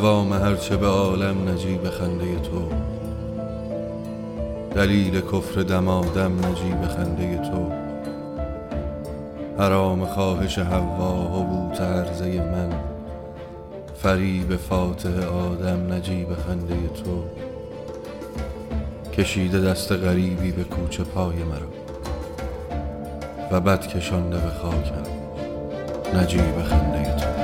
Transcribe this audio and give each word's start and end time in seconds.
دوام 0.00 0.32
هرچه 0.32 0.76
به 0.76 0.86
عالم 0.86 1.48
نجیب 1.48 1.90
خنده 1.90 2.38
تو. 2.38 2.68
دلیل 4.74 5.20
کفر 5.20 5.60
دمادم 5.60 6.32
نجیب 6.38 6.86
خنده 6.86 7.38
تو. 7.38 7.72
حرام 9.58 10.06
خواهش 10.06 10.58
حوا 10.58 11.12
حبوط 11.12 11.80
عرضه 11.80 12.26
من. 12.26 12.72
فریب 14.02 14.56
فاتح 14.56 15.26
آدم 15.26 15.92
نجیب 15.92 16.34
خنده 16.34 16.88
تو. 17.04 17.24
کشیده 19.12 19.60
دست 19.60 19.92
غریبی 19.92 20.52
به 20.52 20.64
کوچه 20.64 21.04
پای 21.04 21.36
مرا. 21.36 21.70
و 23.52 23.60
بد 23.60 23.86
کشانده 23.86 24.38
به 24.38 24.50
خاکم 24.50 25.10
نجیب 26.14 26.62
خنده 26.62 27.16
تو. 27.16 27.39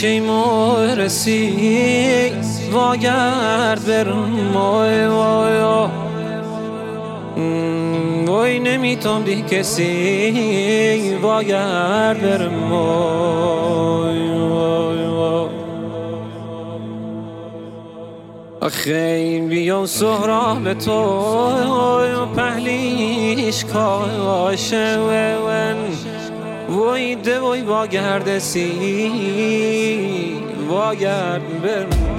اجل 0.00 0.08
شیمو 0.08 0.76
رسی 0.96 2.32
واگرد 2.72 3.86
برم 3.86 4.56
وای 4.56 5.06
وای 5.06 5.60
وای 8.26 8.58
نمی‌تونم 8.58 9.22
دی 9.22 9.42
کسی 9.42 11.16
واگرد 11.22 12.52
وای 12.70 14.28
وای 14.30 15.48
آخه 18.60 19.46
بیام 19.48 19.86
سهراب 19.86 20.74
تو 20.74 21.20
پهلیش 22.36 23.64
کاشه 23.64 24.98
ون. 24.98 25.76
وای 26.70 27.14
ده 27.14 27.40
وای 27.40 27.62
واگرد 27.62 28.38
سی 28.38 29.90
واگرد 30.68 31.62
برم 31.62 32.10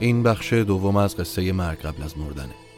این 0.00 0.22
بخش 0.22 0.52
دوم 0.52 0.96
از 0.96 1.16
قصه 1.16 1.52
مرگ 1.52 1.78
قبل 1.78 2.02
از 2.02 2.18
مردنه. 2.18 2.71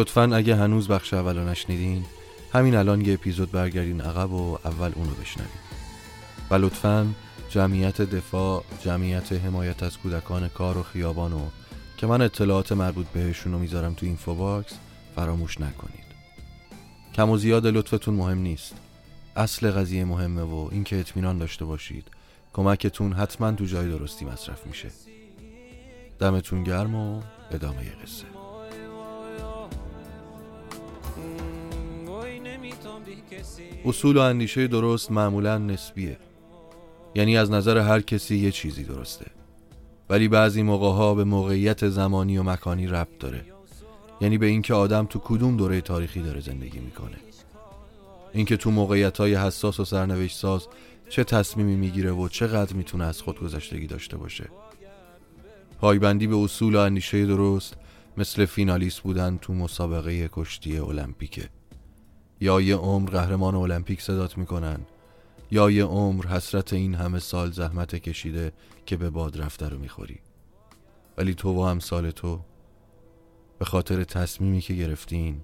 لطفا 0.00 0.36
اگه 0.36 0.56
هنوز 0.56 0.88
بخش 0.88 1.14
اول 1.14 1.38
رو 1.38 1.48
نشنیدین 1.48 2.04
همین 2.52 2.74
الان 2.74 3.00
یه 3.00 3.14
اپیزود 3.14 3.50
برگردین 3.50 4.00
عقب 4.00 4.32
و 4.32 4.58
اول 4.64 4.92
اونو 4.94 5.10
بشنوین. 5.10 5.50
و 6.50 6.54
لطفا 6.54 7.14
جمعیت 7.48 8.02
دفاع 8.02 8.64
جمعیت 8.82 9.32
حمایت 9.32 9.82
از 9.82 9.98
کودکان 9.98 10.48
کار 10.48 10.78
و 10.78 10.82
خیابان 10.82 11.32
و 11.32 11.40
که 11.96 12.06
من 12.06 12.22
اطلاعات 12.22 12.72
مربوط 12.72 13.06
بهشون 13.06 13.52
رو 13.52 13.58
می‌ذارم 13.58 13.94
تو 13.94 14.06
info 14.06 14.34
box 14.34 14.72
فراموش 15.16 15.60
نکنید. 15.60 16.10
کم 17.14 17.30
و 17.30 17.36
زیاد 17.36 17.66
لطفتون 17.66 18.14
مهم 18.14 18.38
نیست. 18.38 18.74
اصل 19.36 19.70
قضیه 19.70 20.04
مهمه 20.04 20.42
و 20.42 20.68
اینکه 20.72 21.00
اطمینان 21.00 21.38
داشته 21.38 21.64
باشید. 21.64 22.08
کمکتون 22.52 23.12
حتما 23.12 23.52
تو 23.52 23.64
جای 23.64 23.88
درستی 23.88 24.24
مصرف 24.24 24.66
میشه. 24.66 24.88
دمتون 26.18 26.64
گرم 26.64 26.94
و 26.94 27.22
ادامه 27.50 27.90
قصه. 28.02 28.39
اصول 33.84 34.16
و 34.16 34.20
اندیشه 34.20 34.66
درست 34.66 35.10
معمولا 35.10 35.58
نسبیه. 35.58 36.18
یعنی 37.14 37.36
از 37.36 37.50
نظر 37.50 37.78
هر 37.78 38.00
کسی 38.00 38.36
یه 38.36 38.50
چیزی 38.50 38.84
درسته. 38.84 39.26
ولی 40.08 40.28
بعضی 40.28 40.62
موقع 40.62 40.90
ها 40.90 41.14
به 41.14 41.24
موقعیت 41.24 41.88
زمانی 41.88 42.38
و 42.38 42.42
مکانی 42.42 42.86
ربط 42.86 43.18
داره. 43.18 43.44
یعنی 44.20 44.38
به 44.38 44.46
اینکه 44.46 44.74
آدم 44.74 45.06
تو 45.06 45.18
کدوم 45.18 45.56
دوره 45.56 45.80
تاریخی 45.80 46.22
داره 46.22 46.40
زندگی 46.40 46.78
می‌کنه. 46.78 47.16
اینکه 48.32 48.56
تو 48.56 48.70
موقعیت 48.70 49.18
های 49.18 49.34
حساس 49.34 49.80
و 49.80 49.84
سرنوشت 49.84 50.36
ساز 50.36 50.66
چه 51.08 51.24
تصمیمی 51.24 51.76
می‌گیره 51.76 52.12
و 52.12 52.28
چقدر 52.28 52.74
می‌تونه 52.74 53.04
از 53.04 53.22
خود 53.22 53.40
گذشتگی 53.40 53.86
داشته 53.86 54.16
باشه. 54.16 54.48
پایبندی 55.80 56.26
به 56.26 56.36
اصول 56.36 56.76
و 56.76 56.78
اندیشه 56.78 57.26
درست 57.26 57.74
مثل 58.16 58.44
فینالیست 58.44 59.00
بودن 59.00 59.38
تو 59.42 59.52
مسابقه 59.54 60.28
کشتی 60.32 60.78
المپیکه. 60.78 61.48
یا 62.40 62.60
یه 62.60 62.76
عمر 62.76 63.10
قهرمان 63.10 63.54
المپیک 63.54 64.02
صدات 64.02 64.38
می‌کنن 64.38 64.80
یا 65.50 65.70
یه 65.70 65.84
عمر 65.84 66.26
حسرت 66.26 66.72
این 66.72 66.94
همه 66.94 67.18
سال 67.18 67.50
زحمت 67.50 67.94
کشیده 67.94 68.52
که 68.86 68.96
به 68.96 69.10
باد 69.10 69.40
رفته 69.40 69.68
رو 69.68 69.78
می‌خوری. 69.78 70.18
ولی 71.18 71.34
تو 71.34 71.64
و 71.64 71.80
سال 71.80 72.10
تو 72.10 72.40
به 73.58 73.64
خاطر 73.64 74.04
تصمیمی 74.04 74.60
که 74.60 74.74
گرفتین 74.74 75.40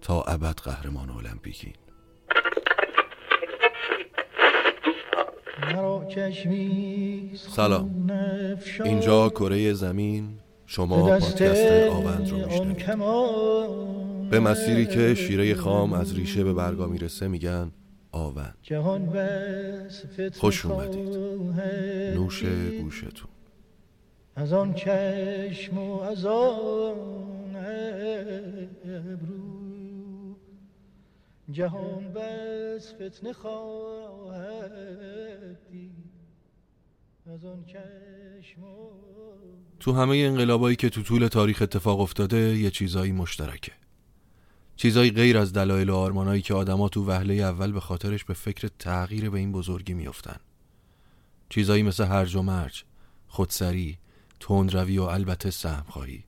تا 0.00 0.22
ابد 0.22 0.56
قهرمان 0.56 1.10
المپیکین. 1.10 1.72
سلام. 7.36 8.10
اینجا 8.84 9.28
کره 9.28 9.72
زمین 9.72 10.38
شما 10.66 11.18
پادکست 11.18 11.72
آوند 11.90 12.30
رو 12.30 12.36
میشنوید. 12.36 13.91
به 14.32 14.40
مسیری 14.40 14.86
که 14.86 15.14
شیره 15.14 15.54
خام 15.54 15.92
از 15.92 16.16
ریشه 16.16 16.44
به 16.44 16.52
برگا 16.52 16.86
می‌رسه 16.86 17.28
میگن 17.28 17.72
آوند 18.12 18.54
خوش 20.34 20.66
اومدید. 20.66 21.16
نوش 22.14 22.44
گوشتون. 22.80 23.28
از 24.36 24.52
آن 24.52 24.74
چشم 24.74 25.78
و 25.78 26.00
از 26.00 26.26
آن 26.26 26.96
ابرو. 28.84 30.36
جهان 31.50 32.12
بس 32.12 32.94
فتنه 32.94 33.32
خواهد 33.32 34.72
از 37.26 37.44
آن 37.44 37.64
چشم 37.66 38.62
تو 39.80 39.92
همه 39.92 40.16
انقلابایی 40.16 40.76
که 40.76 40.90
تو 40.90 41.02
طول 41.02 41.26
تاریخ 41.26 41.62
اتفاق 41.62 42.00
افتاده 42.00 42.38
یه 42.38 42.70
چیزایی 42.70 43.12
مشترکه. 43.12 43.72
چیزایی 44.82 45.10
غیر 45.10 45.38
از 45.38 45.52
دلایل 45.52 45.90
و 45.90 45.96
آرمانایی 45.96 46.42
که 46.42 46.54
آدما 46.54 46.88
تو 46.88 47.06
وهله 47.06 47.34
اول 47.34 47.72
به 47.72 47.80
خاطرش 47.80 48.24
به 48.24 48.34
فکر 48.34 48.68
تغییر 48.78 49.30
به 49.30 49.38
این 49.38 49.52
بزرگی 49.52 49.94
میافتن. 49.94 50.36
چیزایی 51.48 51.82
مثل 51.82 52.04
هرج 52.04 52.36
و 52.36 52.42
مرج 52.42 52.84
خودسری 53.28 53.98
تندروی 54.40 54.98
و 54.98 55.02
البته 55.02 55.50
سهم 55.50 55.84
خواهی 55.88 56.24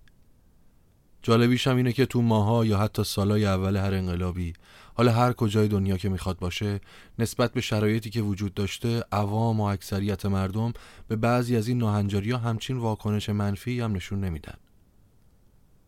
جالبیش 1.22 1.66
هم 1.66 1.76
اینه 1.76 1.92
که 1.92 2.06
تو 2.06 2.22
ماها 2.22 2.64
یا 2.64 2.78
حتی 2.78 3.04
سالای 3.04 3.44
اول 3.46 3.76
هر 3.76 3.94
انقلابی 3.94 4.52
حالا 4.94 5.12
هر 5.12 5.32
کجای 5.32 5.68
دنیا 5.68 5.96
که 5.96 6.08
می‌خواد 6.08 6.38
باشه 6.38 6.80
نسبت 7.18 7.52
به 7.52 7.60
شرایطی 7.60 8.10
که 8.10 8.22
وجود 8.22 8.54
داشته 8.54 9.04
عوام 9.12 9.60
و 9.60 9.64
اکثریت 9.64 10.26
مردم 10.26 10.72
به 11.08 11.16
بعضی 11.16 11.56
از 11.56 11.68
این 11.68 11.78
ناهنجاری 11.78 12.32
همچین 12.32 12.76
واکنش 12.76 13.28
منفی 13.28 13.80
هم 13.80 13.92
نشون 13.92 14.20
نمیدن. 14.20 14.54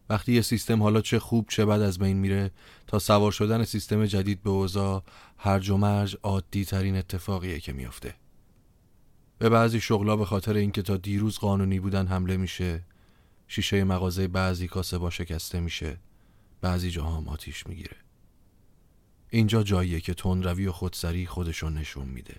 وقتی 0.08 0.32
یه 0.32 0.42
سیستم 0.42 0.82
حالا 0.82 1.00
چه 1.00 1.18
خوب 1.18 1.46
چه 1.48 1.64
بد 1.64 1.80
از 1.82 1.98
بین 1.98 2.16
میره 2.16 2.50
تا 2.86 2.98
سوار 2.98 3.32
شدن 3.32 3.64
سیستم 3.64 4.06
جدید 4.06 4.42
به 4.42 4.50
اوضاع 4.50 5.02
هرج 5.38 5.70
و 5.70 5.76
مرج 5.76 6.16
عادی 6.22 6.64
ترین 6.64 6.96
اتفاقیه 6.96 7.60
که 7.60 7.72
میافته. 7.72 8.14
به 9.38 9.48
بعضی 9.48 9.80
شغلا 9.80 10.16
به 10.16 10.24
خاطر 10.24 10.54
اینکه 10.54 10.82
تا 10.82 10.96
دیروز 10.96 11.38
قانونی 11.38 11.80
بودن 11.80 12.06
حمله 12.06 12.36
میشه 12.36 12.84
شیشه 13.48 13.84
مغازه 13.84 14.28
بعضی 14.28 14.68
کاسه 14.68 14.98
با 14.98 15.10
شکسته 15.10 15.60
میشه 15.60 15.98
بعضی 16.60 16.90
جاها 16.90 17.16
هم 17.16 17.28
آتیش 17.28 17.66
می‌گیره. 17.66 17.96
اینجا 19.30 19.62
جاییه 19.62 20.00
که 20.00 20.14
تندروی 20.14 20.66
و 20.66 20.72
خودسری 20.72 21.26
خودشون 21.26 21.74
نشون 21.74 22.08
میده. 22.08 22.36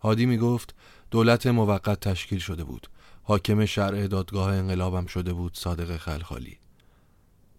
هادی 0.00 0.26
می‌گفت 0.26 0.74
دولت 1.10 1.46
موقت 1.46 2.00
تشکیل 2.00 2.38
شده 2.38 2.64
بود. 2.64 2.88
حاکم 3.28 3.66
شرع 3.66 4.06
دادگاه 4.06 4.54
انقلابم 4.54 5.06
شده 5.06 5.32
بود 5.32 5.56
صادق 5.56 5.96
خلخالی. 5.96 6.58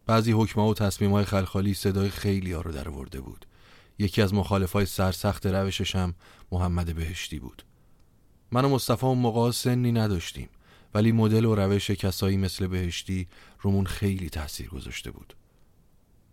بعضی 0.06 0.32
حکمه 0.32 0.64
و 0.64 0.74
تصمیم 0.74 1.24
خلخالی 1.24 1.74
صدای 1.74 2.10
خیلی 2.10 2.52
ها 2.52 2.62
رو 2.62 2.72
در 2.72 2.90
ورده 2.90 3.22
بود. 3.22 3.46
یکی 4.00 4.22
از 4.22 4.34
مخالف 4.34 4.72
های 4.72 4.86
سرسخت 4.86 5.46
روشش 5.46 5.96
هم 5.96 6.14
محمد 6.52 6.96
بهشتی 6.96 7.40
بود. 7.40 7.64
من 8.52 8.66
و 8.66 8.70
مصطفی 8.70 9.06
و 9.06 9.14
موقع 9.14 9.52
سنی 9.52 9.92
نداشتیم 9.92 10.50
ولی 10.94 11.12
مدل 11.12 11.46
و 11.46 11.56
روش 11.56 11.92
کسایی 11.92 12.38
مثل 12.38 12.68
بهشتی 12.68 13.28
رومون 13.62 13.86
خیلی 13.86 14.30
تاثیر 14.30 14.70
گذاشته 14.70 15.12
بود. 15.12 15.36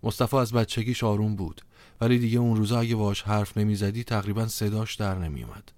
مصطفی 0.02 0.36
از 0.36 0.52
بچگیش 0.52 1.04
آروم 1.04 1.36
بود 1.36 1.62
ولی 2.00 2.18
دیگه 2.18 2.38
اون 2.38 2.56
روزا 2.56 2.80
اگه 2.80 2.94
باش 2.94 3.22
حرف 3.22 3.58
نمی‌زدی 3.58 4.04
تقریبا 4.04 4.46
صداش 4.46 4.94
در 4.94 5.14
نمیومد 5.14 5.72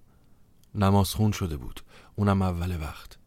نماز 0.74 1.14
خون 1.14 1.32
شده 1.32 1.56
بود 1.56 1.80
اونم 2.16 2.42
اول 2.42 2.80
وقت. 2.80 3.18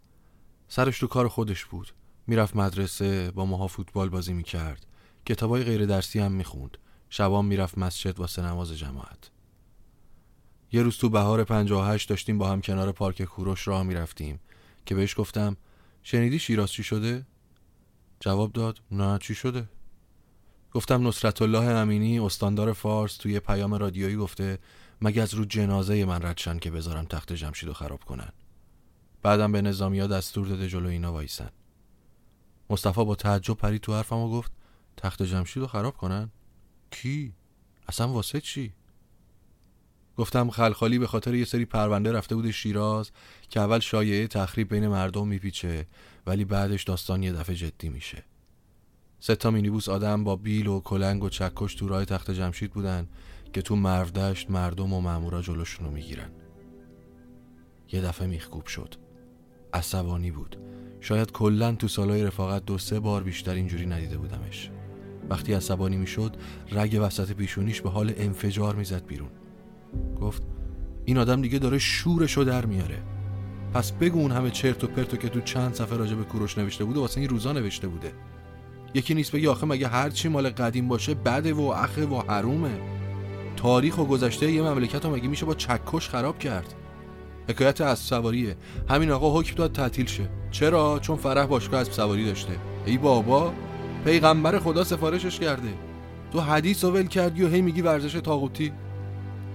سرش 0.73 0.99
تو 0.99 1.07
کار 1.07 1.27
خودش 1.27 1.65
بود. 1.65 1.93
می‌رفت 2.27 2.55
مدرسه 2.55 3.31
با 3.31 3.45
ماها 3.45 3.67
فوتبال 3.67 4.09
بازی 4.09 4.33
می‌کرد. 4.33 4.85
کتابای 5.25 5.63
غیر 5.63 5.85
درسی 5.85 6.19
هم 6.19 6.31
می‌خوند. 6.31 6.77
شبام 7.09 7.45
می‌رفت 7.45 7.77
مسجد 7.77 8.19
واسه 8.19 8.41
نماز 8.41 8.77
جماعت. 8.77 9.29
یه 10.71 10.81
روز 10.81 10.97
تو 10.97 11.09
بهار 11.09 11.43
58 11.43 12.09
داشتیم 12.09 12.37
با 12.37 12.49
هم 12.49 12.61
کنار 12.61 12.91
پارک 12.91 13.23
کوروش 13.23 13.67
راه 13.67 13.83
می‌رفتیم. 13.83 14.39
که 14.85 14.95
بهش 14.95 15.19
گفتم 15.19 15.57
شنیدی 16.03 16.39
شیراز 16.39 16.71
چی 16.71 16.83
شده؟ 16.83 17.25
جواب 18.19 18.53
داد 18.53 18.81
نه 18.91 19.17
چی 19.21 19.35
شده؟ 19.35 19.69
گفتم 20.73 21.07
نصرت 21.07 21.41
الله 21.41 21.63
امینی 21.63 22.19
استاندار 22.19 22.73
فارس 22.73 23.17
توی 23.17 23.39
پیام 23.39 23.73
رادیویی 23.73 24.15
گفته 24.15 24.59
مگه 25.01 25.21
از 25.21 25.33
رو 25.33 25.45
جنازه 25.45 26.05
من 26.05 26.21
ردشن 26.21 26.59
که 26.59 26.71
بذارم 26.71 27.05
تخت 27.05 27.33
جمشید 27.33 27.67
رو 27.67 27.73
خراب 27.73 28.03
کنن؟ 28.03 28.31
بعدم 29.23 29.51
به 29.51 29.61
نظامیا 29.61 30.07
دستور 30.07 30.47
داده 30.47 30.67
جلو 30.67 30.89
اینا 30.89 31.13
وایسن. 31.13 31.49
مصطفی 32.69 33.05
با 33.05 33.15
تعجب 33.15 33.53
پری 33.53 33.79
تو 33.79 33.93
حرفم 33.93 34.15
و 34.15 34.29
گفت 34.29 34.51
تخت 34.97 35.23
جمشید 35.23 35.61
رو 35.61 35.67
خراب 35.67 35.97
کنن؟ 35.97 36.29
کی؟ 36.91 37.33
اصلا 37.87 38.07
واسه 38.07 38.41
چی؟ 38.41 38.73
گفتم 40.17 40.49
خلخالی 40.49 40.99
به 40.99 41.07
خاطر 41.07 41.35
یه 41.35 41.45
سری 41.45 41.65
پرونده 41.65 42.11
رفته 42.11 42.35
بود 42.35 42.51
شیراز 42.51 43.11
که 43.49 43.59
اول 43.59 43.79
شایعه 43.79 44.27
تخریب 44.27 44.69
بین 44.69 44.87
مردم 44.87 45.27
میپیچه 45.27 45.87
ولی 46.27 46.45
بعدش 46.45 46.83
داستان 46.83 47.23
یه 47.23 47.33
دفعه 47.33 47.55
جدی 47.55 47.89
میشه. 47.89 48.23
سه 49.19 49.35
تا 49.35 49.51
مینیبوس 49.51 49.89
آدم 49.89 50.23
با 50.23 50.35
بیل 50.35 50.67
و 50.67 50.79
کلنگ 50.79 51.23
و 51.23 51.29
چکش 51.29 51.75
تو 51.75 51.87
راه 51.87 52.05
تخت 52.05 52.31
جمشید 52.31 52.71
بودن 52.71 53.07
که 53.53 53.61
تو 53.61 53.75
مردشت 53.75 54.49
مردم 54.49 54.93
و 54.93 55.01
مامورا 55.01 55.41
جلوشونو 55.41 55.91
می‌گیرن. 55.91 56.31
یه 57.91 58.01
دفعه 58.01 58.27
میخکوب 58.27 58.65
شد. 58.65 58.95
عصبانی 59.73 60.31
بود. 60.31 60.57
شاید 60.99 61.31
کلا 61.31 61.71
تو 61.71 61.87
سالهای 61.87 62.23
رفاقت 62.23 62.65
دو 62.65 62.77
سه 62.77 62.99
بار 62.99 63.23
بیشتر 63.23 63.53
اینجوری 63.53 63.85
ندیده 63.85 64.17
بودمش. 64.17 64.69
وقتی 65.29 65.53
عصبانی 65.53 65.97
می‌شد 65.97 66.35
رگ 66.71 66.99
وسط 67.01 67.31
پیشونیش 67.31 67.81
به 67.81 67.89
حال 67.89 68.13
انفجار 68.17 68.75
می‌زد 68.75 69.05
بیرون. 69.05 69.29
گفت 70.21 70.43
این 71.05 71.17
آدم 71.17 71.41
دیگه 71.41 71.59
داره 71.59 71.79
شورشو 71.79 72.43
در 72.43 72.65
میاره. 72.65 73.03
پس 73.73 73.91
بگو 73.91 74.19
اون 74.19 74.31
همه 74.31 74.49
چرت 74.49 74.83
و 74.83 74.87
پرتو 74.87 75.17
که 75.17 75.29
تو 75.29 75.41
چند 75.41 75.73
صفحه 75.73 75.97
راجع 75.97 76.15
به 76.15 76.23
کوروش 76.23 76.57
نوشته 76.57 76.85
بوده 76.85 76.99
واسه 76.99 77.19
این 77.19 77.29
روزا 77.29 77.51
نوشته 77.51 77.87
بوده. 77.87 78.11
یکی 78.93 79.13
نیست 79.13 79.31
بگی 79.31 79.47
آخه 79.47 79.65
مگه 79.65 79.87
هر 79.87 80.09
چی 80.09 80.29
مال 80.29 80.49
قدیم 80.49 80.87
باشه 80.87 81.13
بده 81.13 81.53
و 81.53 81.61
اخه 81.61 82.05
و 82.05 82.19
حرومه. 82.19 82.79
تاریخ 83.55 83.97
و 83.97 84.05
گذشته 84.05 84.51
یه 84.51 84.61
مملکت 84.61 85.05
رو 85.05 85.15
مگه 85.15 85.27
میشه 85.27 85.45
با 85.45 85.53
چکش 85.55 86.09
خراب 86.09 86.39
کرد؟ 86.39 86.73
حکایت 87.49 87.81
از 87.81 87.99
سواریه. 87.99 88.57
همین 88.89 89.11
آقا 89.11 89.39
حکم 89.39 89.55
داد 89.55 89.71
تعطیل 89.71 90.05
شه. 90.05 90.29
چرا؟ 90.51 90.99
چون 90.99 91.17
فرح 91.17 91.45
باشگاه 91.45 91.79
از 91.79 91.87
سواری 91.87 92.25
داشته. 92.25 92.57
ای 92.85 92.97
بابا 92.97 93.53
پیغمبر 94.05 94.59
خدا 94.59 94.83
سفارشش 94.83 95.39
کرده. 95.39 95.73
تو 96.31 96.41
حدیث 96.41 96.83
ول 96.83 97.07
کردی 97.07 97.43
و 97.43 97.47
هی 97.47 97.61
میگی 97.61 97.81
ورزش 97.81 98.13
تاغوتی 98.13 98.73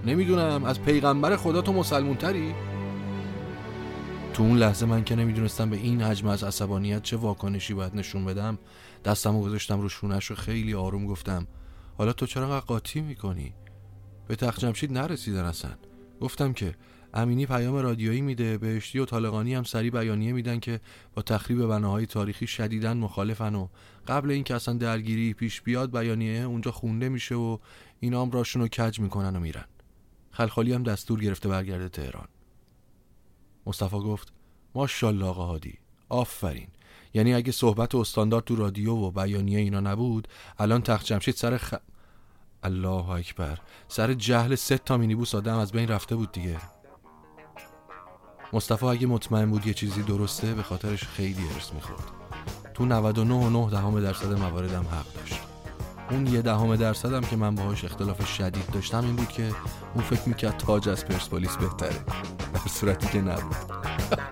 نمی‌دونم. 0.05 0.63
از 0.63 0.81
پیغمبر 0.81 1.35
خدا 1.35 1.61
تو 1.61 1.73
مسلمون 1.73 2.17
تری؟ 2.17 2.53
تو 4.33 4.43
اون 4.43 4.57
لحظه 4.57 4.85
من 4.85 5.03
که 5.03 5.15
نمی‌دونستم 5.15 5.69
به 5.69 5.77
این 5.77 6.01
حجم 6.01 6.27
از 6.27 6.43
عصبانیت 6.43 7.03
چه 7.03 7.17
واکنشی 7.17 7.73
باید 7.73 7.95
نشون 7.95 8.25
بدم 8.25 8.57
دستم 9.05 9.35
و 9.35 9.41
گذاشتم 9.41 9.81
رو 9.81 9.89
شونش 9.89 10.31
و 10.31 10.35
خیلی 10.35 10.73
آروم 10.73 11.07
گفتم 11.07 11.47
حالا 11.97 12.13
تو 12.13 12.25
چرا 12.25 12.61
قاطی 12.61 13.01
می‌کنی؟ 13.01 13.53
به 14.27 14.35
تخت 14.35 14.59
جمشید 14.59 14.93
نرسیدن 14.93 15.43
اصلا. 15.43 15.71
گفتم 16.21 16.53
که 16.53 16.75
امینی 17.17 17.45
پیام 17.45 17.75
رادیویی 17.75 18.21
میده 18.21 18.57
بهشتی 18.57 18.99
و 18.99 19.05
طالقانی 19.05 19.53
هم 19.53 19.63
سری 19.63 19.91
بیانیه 19.91 20.33
میدن 20.33 20.59
که 20.59 20.79
با 21.15 21.21
تخریب 21.21 21.65
بناهای 21.65 22.05
تاریخی 22.05 22.47
شدیدن 22.47 22.97
مخالفن 22.97 23.55
و 23.55 23.67
قبل 24.07 24.31
اینکه 24.31 24.55
اصلا 24.55 24.73
درگیری 24.73 25.33
پیش 25.33 25.61
بیاد 25.61 25.91
بیانیه 25.91 26.41
اونجا 26.41 26.71
خونده 26.71 27.09
میشه 27.09 27.35
و 27.35 27.57
اینا 27.99 28.21
هم 28.21 28.31
راشون 28.31 28.61
رو 28.61 28.67
کج 28.67 28.99
می‌کنن 28.99 29.35
و 29.35 29.39
میرن. 29.39 29.65
خلخالی 30.31 30.73
هم 30.73 30.83
دستور 30.83 31.19
گرفته 31.19 31.49
برگرده 31.49 31.89
تهران. 31.89 32.27
مصطفی 33.65 33.97
گفت 33.97 34.33
ماشاءالله 34.75 35.25
آقا 35.25 35.45
هادی 35.45 35.73
آفرین. 36.09 36.67
یعنی 37.13 37.33
اگه 37.33 37.51
صحبت 37.51 37.95
و 37.95 37.97
استاندارد 37.97 38.43
تو 38.43 38.55
رادیو 38.55 38.93
و 38.93 39.11
بیانیه 39.11 39.59
اینا 39.59 39.79
نبود 39.79 40.27
الان 40.59 40.81
تخت 40.81 41.05
جمشید 41.05 41.35
سر 41.35 41.57
خ... 41.57 41.73
الله 42.63 43.09
اکبر. 43.09 43.59
سر 43.87 44.13
جهل 44.13 44.55
سه 44.55 44.77
تا 44.77 44.97
مینیبوس 44.97 45.35
آدم 45.35 45.57
از 45.57 45.71
بین 45.71 45.87
رفته 45.87 46.15
بود 46.15 46.31
دیگه. 46.31 46.76
مصطفی 48.53 48.85
اگه 48.85 49.07
مطمئن 49.07 49.49
بود 49.49 49.67
یه 49.67 49.73
چیزی 49.73 50.03
درسته 50.03 50.53
به 50.53 50.63
خاطرش 50.63 51.03
خیلی 51.03 51.43
ارس 51.53 51.73
می‌خورد. 51.73 52.03
تو 52.73 52.85
99 52.85 53.33
و 53.33 53.49
9 53.49 53.69
دهم 53.71 53.99
درصد 54.01 54.39
مواردم 54.39 54.85
حق 54.91 55.13
داشت. 55.13 55.39
اون 56.11 56.27
یه 56.27 56.41
دهم 56.41 56.75
درصدم 56.75 57.21
که 57.21 57.35
من 57.35 57.55
باهاش 57.55 57.85
اختلاف 57.85 58.27
شدید 58.27 58.65
داشتم 58.73 59.05
این 59.05 59.15
بود 59.15 59.29
که 59.29 59.51
اون 59.93 60.03
فکر 60.03 60.29
می‌کرد 60.29 60.57
تاج 60.57 60.89
از 60.89 61.05
پرسپولیس 61.05 61.55
بهتره. 61.55 62.05
در 62.53 62.69
صورتی 62.69 63.07
که 63.07 63.21
نبود. 63.21 63.55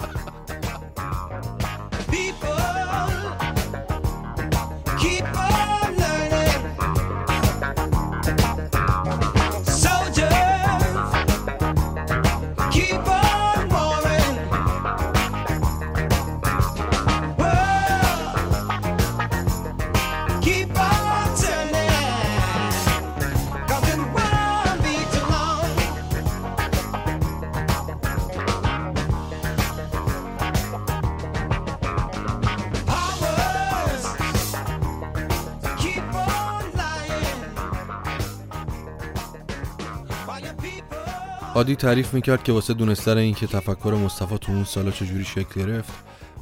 عادی 41.55 41.75
تعریف 41.75 42.13
می‌کرد 42.13 42.43
که 42.43 42.51
واسه 42.51 42.73
دونستن 42.73 43.17
اینکه 43.17 43.47
تفکر 43.47 43.99
مصطفی 44.05 44.37
تو 44.37 44.51
اون 44.51 44.63
سالا 44.63 44.91
چجوری 44.91 45.25
شکل 45.25 45.61
گرفت 45.61 45.93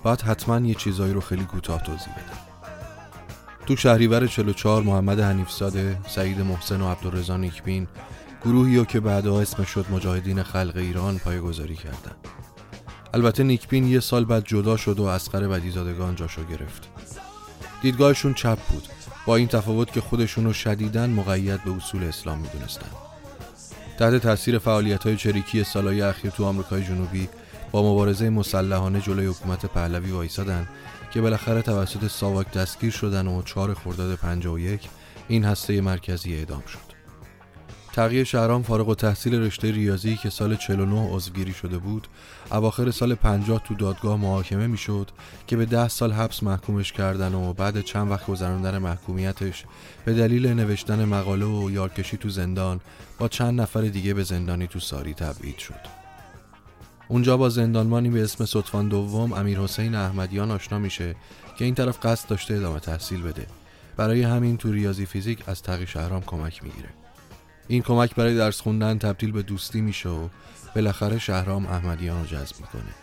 باید 0.03 0.22
حتما 0.22 0.60
یه 0.60 0.75
چیزایی 0.75 1.13
رو 1.13 1.22
خیلی 1.22 1.43
کوتاه 1.43 1.84
توضیح 1.84 2.13
بده. 2.13 2.38
تو 3.65 3.75
شهریور 3.75 4.27
44 4.27 4.84
محمد 4.84 5.20
حنیف 5.20 5.51
ساده، 5.51 5.98
سعید 6.08 6.41
محسن 6.41 6.82
و 6.82 6.91
عبدالرضا 6.91 7.38
نیکبین 7.38 7.88
گروهی 8.46 8.77
رو 8.77 8.86
که 8.86 9.00
بعدها 9.00 9.41
اسم 9.41 9.63
شد 9.63 9.86
مجاهدین 9.91 10.43
خلق 10.43 10.74
ایران 10.75 11.17
پایگذاری 11.17 11.75
کردن. 11.75 12.15
البته 13.13 13.43
نیکبین 13.43 13.88
یه 13.88 14.00
سال 14.00 14.25
بعد 14.25 14.46
جدا 14.46 14.77
شد 14.77 15.00
و 15.00 15.03
اسقر 15.03 15.48
بدیزادگان 15.48 16.15
جاشو 16.15 16.43
گرفت. 16.43 16.89
دیدگاهشون 17.82 18.34
چپ 18.34 18.60
بود. 18.60 18.88
با 19.25 19.36
این 19.36 19.48
تفاوت 19.48 19.91
که 19.91 20.01
خودشون 20.01 20.46
رو 20.46 20.53
شدیدن 20.53 21.10
مقید 21.10 21.63
به 21.63 21.75
اصول 21.75 22.03
اسلام 22.03 22.39
می‌دونستن. 22.39 23.12
تحت 23.98 24.16
تاثیر 24.16 24.58
فعالیت 24.58 25.04
های 25.04 25.18
چریکی 25.18 25.64
سالهای 25.64 26.02
اخیر 26.02 26.32
تو 26.32 26.46
آمریکای 26.46 26.84
جنوبی 26.84 27.30
با 27.72 27.92
مبارزه 27.92 28.30
مسلحانه 28.30 29.02
جلوی 29.02 29.26
حکومت 29.26 29.66
پهلوی 29.66 30.12
وایسادن 30.12 30.68
که 31.12 31.22
بالاخره 31.22 31.62
توسط 31.62 32.08
ساواک 32.08 32.52
دستگیر 32.52 32.92
شدن 32.92 33.28
و 33.28 33.42
4 33.42 33.74
خرداد 33.74 34.16
51 34.16 34.90
این 35.28 35.46
هسته 35.46 35.82
مرکزی 35.82 36.34
اعدام 36.34 36.64
شد. 36.68 36.94
تقیه 37.94 38.24
شهرام 38.24 38.64
فارغ 38.64 38.90
و 38.90 38.96
تحصیل 38.96 39.42
رشته 39.42 39.72
ریاضی 39.72 40.16
که 40.16 40.30
سال 40.30 40.56
49 40.56 41.10
عضوگیری 41.10 41.54
شده 41.54 41.78
بود 41.78 42.08
اواخر 42.53 42.91
سال 42.91 43.15
50 43.15 43.62
تو 43.63 43.74
دادگاه 43.74 44.17
محاکمه 44.17 44.67
می‌شد 44.67 45.12
که 45.48 45.57
به 45.57 45.65
ده 45.65 45.88
سال 45.88 46.12
حبس 46.12 46.43
محکومش 46.43 46.91
کردن 46.91 47.33
و 47.33 47.53
بعد 47.53 47.81
چند 47.81 48.12
وقت 48.12 48.25
گذراندن 48.25 48.77
محکومیتش. 48.77 49.65
به 50.05 50.13
دلیل 50.13 50.48
نوشتن 50.48 51.05
مقاله 51.05 51.45
و 51.45 51.72
یارکشی 51.72 52.17
تو 52.17 52.29
زندان 52.29 52.79
با 53.19 53.27
چند 53.27 53.62
نفر 53.62 53.81
دیگه 53.81 54.13
به 54.13 54.24
زندانی 54.24 54.67
تو 54.67 54.79
ساری 54.79 55.13
تبعید 55.13 55.57
شد. 55.57 55.79
اونجا 57.07 57.38
با 57.38 57.50
زندانمانی 57.50 58.10
به 58.10 58.24
اسم 58.24 58.45
صدفان 58.45 58.88
دوم 58.88 59.33
امیر 59.33 59.60
حسین 59.60 59.95
احمدیان 59.95 60.51
آشنا 60.51 60.79
میشه 60.79 61.15
که 61.57 61.65
این 61.65 61.75
طرف 61.75 62.05
قصد 62.05 62.29
داشته 62.29 62.53
ادامه 62.53 62.79
تحصیل 62.79 63.22
بده. 63.22 63.48
برای 63.98 64.24
همین 64.24 64.57
تو 64.57 64.72
ریاضی 64.72 65.05
فیزیک 65.05 65.50
از 65.50 65.63
تقی 65.63 65.88
شهرام 65.88 66.22
کمک 66.22 66.63
می‌گیره. 66.63 66.89
این 67.67 67.82
کمک 67.82 68.15
برای 68.15 68.36
درس 68.36 68.62
خوندن 68.62 68.98
تبدیل 68.98 69.32
به 69.32 69.41
دوستی 69.41 69.82
میشه 69.82 70.10
و 70.10 70.27
بالاخره 70.75 71.20
شهرام 71.20 71.65
احمدیان 71.65 72.20
رو 72.20 72.25
جذب 72.25 72.55
می‌کنه. 72.60 72.93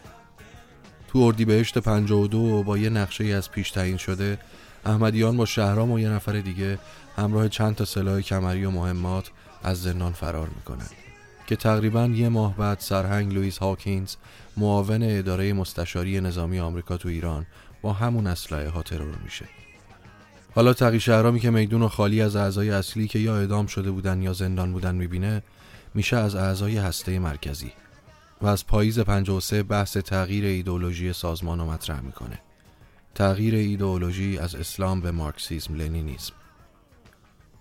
تو 1.09 1.19
اردیبهشت 1.19 1.79
52 1.79 2.63
با 2.63 2.79
یه 2.79 2.91
نقشه 2.91 3.25
از 3.25 3.51
پیش 3.51 3.71
تعیین 3.71 3.97
شده 3.97 4.39
احمدیان 4.85 5.37
با 5.37 5.47
شهرام 5.47 5.91
و 5.91 5.99
یه 5.99 6.09
نفر 6.09 6.33
دیگه 6.33 6.79
همراه 7.17 7.49
چند 7.49 7.75
تا 7.75 7.85
سلاح 7.85 8.21
کمری 8.21 8.65
و 8.65 8.71
مهمات 8.71 9.31
از 9.63 9.83
زندان 9.83 10.13
فرار 10.13 10.49
می‌کنن 10.49 10.89
که 11.47 11.57
تقریبا 11.57 12.07
یه 12.07 12.29
ماه 12.29 12.57
بعد 12.57 12.79
سرهنگ 12.79 13.35
لوئیس 13.35 13.59
هاکینز 13.59 14.15
معاون 14.57 15.03
اداره 15.03 15.53
مستشاری 15.53 16.21
نظامی 16.21 16.61
آمریکا 16.61 16.97
تو 16.97 17.09
ایران 17.09 17.47
با 17.83 17.93
همون 17.93 18.27
اسلحه 18.27 18.69
ها 18.69 18.83
ترور 18.83 19.15
میشه. 19.25 19.49
حالا 20.55 20.73
تقی 20.75 21.01
شهرامی 21.01 21.41
که 21.41 21.51
میدون 21.51 21.83
و 21.83 21.89
خالی 21.89 22.23
از 22.23 22.37
اعضای 22.37 22.71
اصلی 22.71 23.09
که 23.09 23.19
یا 23.19 23.37
اعدام 23.37 23.67
شده 23.67 23.91
بودن 23.91 24.23
یا 24.23 24.33
زندان 24.33 24.73
بودن 24.73 24.95
می‌بینه 24.95 25.43
میشه 25.95 26.17
از 26.17 26.35
اعضای 26.35 26.77
هسته 26.77 27.19
مرکزی 27.19 27.73
و 28.43 28.47
از 28.47 28.67
پاییز 28.67 28.99
53 28.99 29.63
بحث 29.63 29.97
تغییر 29.97 30.45
ایدولوژی 30.45 31.13
سازمان 31.13 31.59
رو 31.59 31.71
مطرح 31.71 32.01
می‌کنه. 32.01 32.39
تغییر 33.15 33.55
ایدئولوژی 33.55 34.39
از 34.39 34.55
اسلام 34.55 35.01
به 35.01 35.11
مارکسیسم 35.11 35.75
لنینیسم 35.75 36.33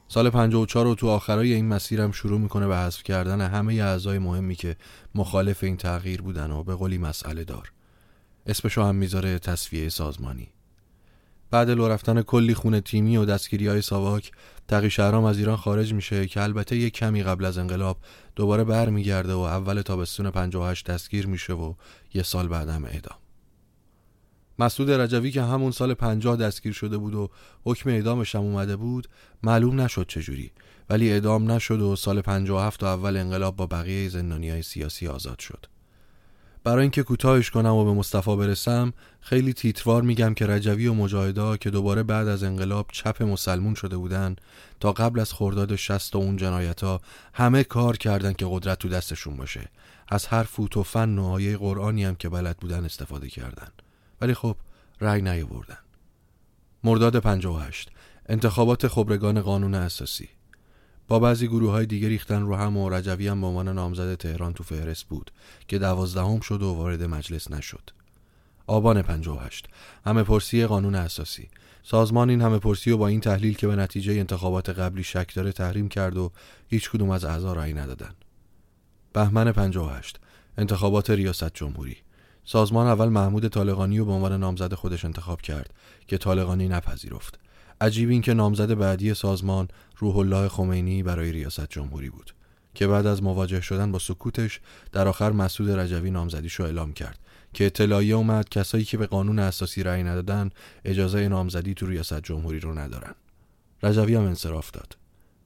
سال 0.08 0.29
54 0.29 0.86
رو 0.86 0.96
تو 0.96 1.08
آخرای 1.08 1.53
این 1.53 1.67
مسیرم 1.67 2.12
شروع 2.12 2.39
می‌کنه 2.39 2.67
به 2.67 2.77
حذف 2.77 3.03
کردن 3.03 3.41
همه 3.41 3.74
اعضای 3.74 4.19
مهمی 4.19 4.55
که 4.55 4.75
مخالف 5.15 5.63
این 5.63 5.77
تغییر 5.77 6.22
بودن 6.22 6.51
و 6.51 6.63
به 6.63 6.75
قولی 6.75 6.98
مسئله 6.98 7.43
دار. 7.43 7.72
اسمشو 8.46 8.84
هم 8.84 8.96
می‌ذاره 8.96 9.39
تصفیه 9.39 9.89
سازمانی. 9.89 10.50
بعد 11.51 11.70
لو 11.70 11.88
رفتن 11.88 12.22
کلی 12.22 12.53
خونه 12.53 12.82
تیمی 12.82 13.18
و 13.18 13.25
دستگیری 13.25 13.68
های 13.68 13.82
ساواک 13.82 14.32
تقی 14.68 14.89
شهرام 14.89 15.24
از 15.24 15.38
ایران 15.38 15.58
خارج 15.58 15.94
میشه 15.94 16.27
که 16.27 16.41
البته 16.41 16.75
یک 16.75 16.94
کمی 16.94 17.24
قبل 17.24 17.46
از 17.46 17.58
انقلاب 17.58 17.98
دوباره 18.36 18.63
برمیگرده 18.63 19.34
و 19.34 19.39
اول 19.39 19.82
تابستون 19.82 20.32
58 20.32 20.86
دستگیر 20.86 21.27
میشه 21.27 21.53
و 21.53 21.74
یه 22.13 22.24
سال 22.24 22.48
بعدم 22.48 22.86
اعدام. 22.86 23.18
مسعود 24.60 24.91
رجوی 24.91 25.32
که 25.32 25.41
همون 25.41 25.72
سال 25.72 25.94
50 25.94 26.36
دستگیر 26.36 26.74
شده 26.74 26.98
بود 26.98 27.15
و 27.15 27.29
حکم 27.63 27.89
اعدامش 27.89 28.36
هم 28.36 28.41
اومده 28.41 28.75
بود 28.75 29.08
معلوم 29.44 29.82
نشد 29.82 30.06
چجوری. 30.08 30.51
ولی 30.89 31.12
اعدام 31.12 31.51
نشد 31.51 31.82
و 31.82 31.96
سال 31.96 32.22
57 32.22 32.84
و 32.84 32.86
اول 32.86 33.18
انقلاب 33.18 33.56
با 33.56 33.68
بقیه 33.68 34.10
زندانی 34.10 34.50
های 34.50 34.62
سیاسی 34.62 35.08
آزاد 35.08 35.39
شد. 35.39 35.65
برای 36.70 36.82
اینکه 36.82 37.04
کوتاهش 37.04 37.50
کنم 37.50 37.74
و 37.74 37.86
به 37.86 37.94
مصطفی 37.94 38.36
برسم 38.36 38.94
خیلی 39.22 39.54
تیتوار 39.54 40.02
میگم 40.02 40.34
که 40.34 40.48
رجوی 40.48 40.88
و 40.88 40.94
مجاهدا 40.94 41.58
که 41.58 41.70
دوباره 41.70 42.04
بعد 42.04 42.28
از 42.28 42.44
انقلاب 42.44 42.88
چپ 42.92 43.24
مسلمون 43.24 43.76
شده 43.76 43.98
بودن 43.98 44.36
تا 44.80 44.92
قبل 44.92 45.20
از 45.20 45.34
خرداد 45.34 45.76
شست 45.76 46.16
و 46.16 46.20
اون 46.20 46.38
جنایت 46.38 46.84
ها 46.84 47.02
همه 47.34 47.64
کار 47.64 47.98
کردن 47.98 48.34
که 48.34 48.48
قدرت 48.50 48.80
تو 48.80 48.90
دستشون 48.90 49.38
باشه. 49.38 49.70
از 50.08 50.26
هر 50.26 50.44
فوت 50.44 50.78
و 50.78 50.84
فن 50.84 51.18
و 51.20 51.26
آیه 51.26 51.58
قرآنی 51.58 52.04
هم 52.04 52.16
که 52.16 52.30
بلد 52.30 52.58
بودن 52.58 52.86
استفاده 52.86 53.30
کردن. 53.30 53.70
ولی 54.22 54.34
خب 54.34 54.56
رأی 55.02 55.22
نیاوردن. 55.22 55.78
مرداد 56.84 57.20
58 57.20 57.92
انتخابات 58.26 58.88
خبرگان 58.88 59.42
قانون 59.42 59.76
اساسی. 59.76 60.30
با 61.10 61.20
بعضی 61.20 61.48
گروه 61.48 61.72
های 61.72 61.86
دیگه 61.86 62.08
ریختن 62.08 62.42
رو 62.42 62.56
هم 62.56 62.78
و 62.78 62.89
رجوی 62.89 63.28
هم 63.28 63.42
به 63.42 63.48
عنوان 63.48 63.70
نامزد 63.70 64.16
تهران 64.16 64.54
تو 64.54 64.63
فهرست 64.63 65.04
بود 65.08 65.32
که 65.68 65.80
دوازدهم 65.80 66.39
شد 66.39 66.63
و 66.63 66.74
وارد 66.74 67.04
مجلس 67.04 67.51
نشد. 67.51 67.89
آبان 68.68 69.01
58 69.01 69.68
همه 70.06 70.24
پرسی 70.24 70.66
قانون 70.66 70.96
اساسی. 70.96 71.50
سازمان 71.84 72.30
این 72.30 72.42
همه 72.42 72.60
پرسی 72.60 72.92
و 72.92 72.98
با 72.98 73.08
این 73.08 73.20
تحلیل 73.20 73.56
که 73.56 73.68
به 73.68 73.75
نتیجه 73.75 74.13
انتخابات 74.13 74.70
قبلی 74.70 75.04
شک 75.04 75.36
داره 75.36 75.51
تحریم 75.51 75.89
کرد 75.89 76.18
و 76.18 76.32
هیچ 76.68 76.92
کدوم 76.92 77.10
از 77.10 77.25
اعضا 77.25 77.54
رأی 77.54 77.74
ندادن. 77.74 78.12
بهمن 79.13 79.51
58 79.51 80.20
انتخابات 80.58 81.10
ریاست 81.10 81.54
جمهوری. 81.54 81.98
سازمان 82.46 82.88
اول 82.88 83.10
محمود 83.10 83.48
طالقانی 83.48 84.00
رو 84.00 84.06
به 84.06 84.12
عنوان 84.12 84.39
نامزد 84.39 84.74
خودش 84.74 85.06
انتخاب 85.06 85.42
کرد 85.42 85.74
که 86.08 86.18
طالقانی 86.18 86.68
نپذیرفت. 86.68 87.39
عجیب 87.82 88.10
این 88.10 88.22
که 88.22 88.34
نامزد 88.34 88.74
بعدی 88.74 89.14
سازمان 89.14 89.68
روح 89.98 90.18
الله 90.18 90.48
خمینی 90.48 91.04
برای 91.04 91.32
ریاست 91.32 91.70
جمهوری 91.70 92.10
بود 92.10 92.34
که 92.74 92.88
بعد 92.88 93.06
از 93.06 93.24
مواجه 93.24 93.62
شدن 93.62 93.92
با 93.92 94.00
سکوتش 94.00 94.60
در 94.92 95.08
آخر 95.08 95.32
مسعود 95.32 95.70
رجوی 95.72 96.12
نامزدیش 96.12 96.54
رو 96.54 96.66
اعلام 96.66 96.94
کرد 96.94 97.20
که 97.54 97.66
اطلاعیه 97.66 98.16
اومد 98.16 98.50
کسایی 98.50 98.84
که 98.84 98.98
به 98.98 99.08
قانون 99.08 99.40
اساسی 99.40 99.84
رأی 99.84 100.04
ندادن 100.04 100.50
اجازه 100.86 101.28
نامزدی 101.28 101.74
تو 101.74 101.88
ریاست 101.88 102.22
جمهوری 102.22 102.60
رو 102.60 102.80
ندارن. 102.80 103.16
رجوی 103.84 104.16
هم 104.16 104.24
انصراف 104.24 104.72
داد. 104.72 104.98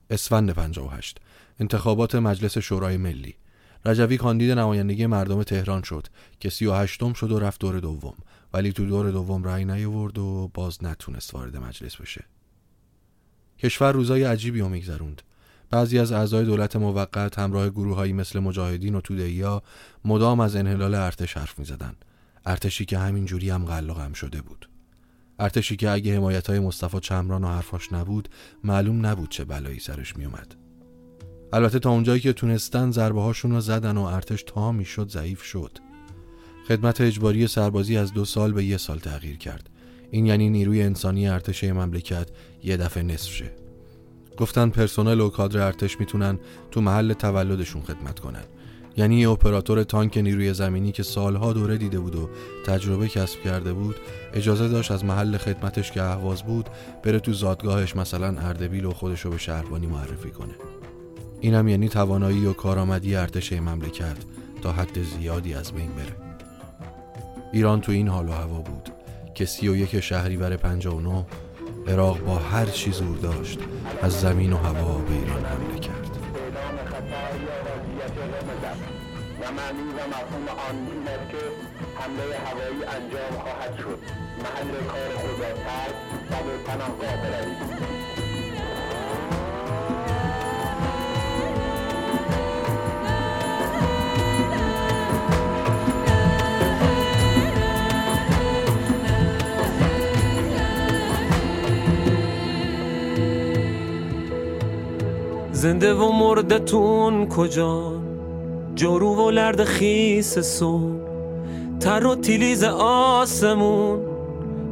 اسفند 0.10 0.52
58 0.52 1.18
انتخابات 1.60 2.16
مجلس 2.16 2.58
شورای 2.58 2.98
ملی. 2.98 3.36
رجوی 3.86 4.18
کاندید 4.18 4.52
نمایندگی 4.52 5.06
مردم 5.06 5.44
تهران 5.44 5.84
شد 5.84 6.08
که 6.40 6.50
سی 6.50 6.66
و 6.66 6.74
هشتم 6.74 7.14
شد 7.14 7.32
و 7.32 7.40
رفت 7.40 7.62
دور 7.62 7.80
دوم. 7.80 8.16
ولی 8.54 8.74
تو 8.74 8.86
دور 8.86 9.12
دوم 9.12 9.44
رأی 9.44 9.66
نیاورد 9.66 10.18
و 10.18 10.52
باز 10.54 10.84
نتونست 10.84 11.34
وارد 11.36 11.58
مجلس 11.58 11.96
بشه. 11.96 12.24
کشور 13.60 13.92
روزای 13.92 14.24
عجیبی 14.24 14.60
رو 14.60 14.70
میگذروند. 14.70 15.22
بعضی 15.70 16.00
از 16.00 16.12
اعضای 16.12 16.46
دولت 16.46 16.76
موقت 16.76 17.40
همراه 17.40 17.70
گروههایی 17.70 18.14
مثل 18.14 18.40
مجاهدین 18.40 18.96
و 18.96 19.02
تودهیا 19.02 19.64
مدام 20.06 20.40
از 20.40 20.56
انحلال 20.56 20.96
ارتش 20.96 21.38
حرف 21.38 21.60
می‌زدن 21.60 21.96
ارتشی 22.46 22.86
که 22.86 22.98
همین 22.98 23.26
جوری 23.26 23.50
هم 23.50 23.66
غل 23.66 24.14
شده 24.14 24.42
بود. 24.42 24.70
ارتشی 25.40 25.76
که 25.76 25.90
اگه 25.90 26.16
حمایت 26.16 26.50
های 26.50 26.60
مصطفی 26.60 27.00
چمران 27.00 27.44
و 27.44 27.48
حرفاش 27.48 27.94
نبود 27.94 28.30
معلوم 28.64 29.06
نبود 29.06 29.30
چه 29.30 29.46
بلایی 29.46 29.80
سرش 29.80 30.18
میومد 30.18 30.56
البته 31.54 31.80
تا 31.80 31.90
اونجایی 31.90 32.22
که 32.22 32.34
تونستن 32.34 32.92
ضربه 32.92 33.22
هاشون 33.22 33.52
رو 33.52 33.62
زدن 33.62 33.98
و 33.98 34.02
ارتش 34.02 34.44
تا 34.44 34.72
می‌شد 34.72 35.10
ضعیف 35.10 35.44
شد. 35.44 35.78
خدمت 36.68 37.02
اجباری 37.02 37.48
سربازی 37.48 37.98
از 37.98 38.14
دو 38.14 38.26
سال 38.26 38.54
به 38.54 38.64
یه 38.64 38.78
سال 38.78 39.00
تغییر 39.00 39.38
کرد. 39.38 39.70
این 40.12 40.26
یعنی 40.26 40.50
نیروی 40.50 40.84
انسانی 40.84 41.28
ارتش 41.28 41.64
مملکت 41.64 42.28
یه 42.64 42.78
دفعه 42.78 43.04
نصف 43.04 43.32
شه 43.32 43.52
گفتن 44.38 44.70
پرسنل 44.70 45.22
و 45.22 45.30
کادر 45.30 45.66
ارتش 45.66 46.00
می‌تونن 46.00 46.40
تو 46.72 46.82
محل 46.82 47.14
تولدشون 47.14 47.82
خدمت 47.82 48.20
کنن. 48.20 48.44
یعنی 48.98 49.20
یه 49.20 49.30
اپراتور 49.30 49.84
تانک 49.84 50.18
نیروی 50.18 50.54
زمینی 50.54 50.92
که 50.92 51.04
سالها 51.04 51.54
دوره 51.54 51.78
دیده 51.78 52.00
بود 52.00 52.16
و 52.16 52.30
تجربه 52.66 53.08
کسب 53.08 53.42
کرده 53.44 53.74
بود 53.74 53.96
اجازه 54.34 54.68
داشت 54.68 54.92
از 54.92 55.06
محل 55.06 55.38
خدمتش 55.38 55.92
که 55.92 56.02
اهواز 56.02 56.44
بود 56.44 56.70
بره 57.04 57.20
تو 57.20 57.34
زادگاهش 57.34 57.96
مثلا 57.96 58.40
اردبیل 58.40 58.86
و 58.86 58.94
خودشو 58.94 59.30
به 59.30 59.38
شهربانی 59.38 59.88
معرفی 59.88 60.30
کنه. 60.30 60.54
اینم 61.42 61.68
یعنی 61.68 61.90
توانایی 61.90 62.46
و 62.46 62.54
کارآمدی 62.54 63.16
ارتش 63.16 63.54
مملکت 63.54 64.18
تا 64.62 64.72
حد 64.72 65.04
زیادی 65.04 65.54
از 65.54 65.72
بین 65.72 65.92
بره. 65.92 66.33
ایران 67.54 67.82
تو 67.82 67.92
این 67.92 68.08
حال 68.08 68.30
و 68.30 68.32
هوا 68.32 68.62
بود 68.62 68.90
که 69.36 69.46
سی 69.46 69.68
و 69.68 69.76
یک 69.76 70.00
شهریور 70.00 70.58
59 70.58 71.26
عراق 71.88 72.20
با 72.20 72.36
هر 72.36 72.66
چی 72.66 72.92
زور 72.92 73.18
داشت 73.18 73.60
از 74.02 74.22
زمین 74.22 74.54
و 74.54 74.58
هوا 74.58 74.98
به 74.98 75.14
ایران 75.14 75.46
حمله 75.46 75.80
کرد. 75.80 76.18
و 79.42 79.52
معنی 79.52 79.90
و 79.90 80.08
مفهوم 80.08 80.48
آن 80.70 80.76
این 80.92 81.08
است 81.08 81.32
که 81.32 81.38
حمله 81.96 82.38
هوایی 82.46 82.84
انجام 82.86 83.42
خواهد 83.42 83.78
شد. 83.78 84.00
محل 84.44 84.86
کار 84.88 85.10
خدا 85.18 85.54
تر 85.54 85.90
و 86.32 86.44
به 86.44 86.58
پناهگاه 86.68 87.16
بروید 87.22 88.03
زنده 105.64 105.94
و 105.94 106.12
مردتون 106.12 107.30
کجا؟ 107.30 107.92
جارو 108.76 109.16
و 109.16 109.30
لرد 109.30 109.64
خیس 109.64 110.40
سون 110.40 111.00
تر 111.80 112.08
و 112.08 112.16
تیلیز 112.16 112.64
آسمون. 112.64 114.00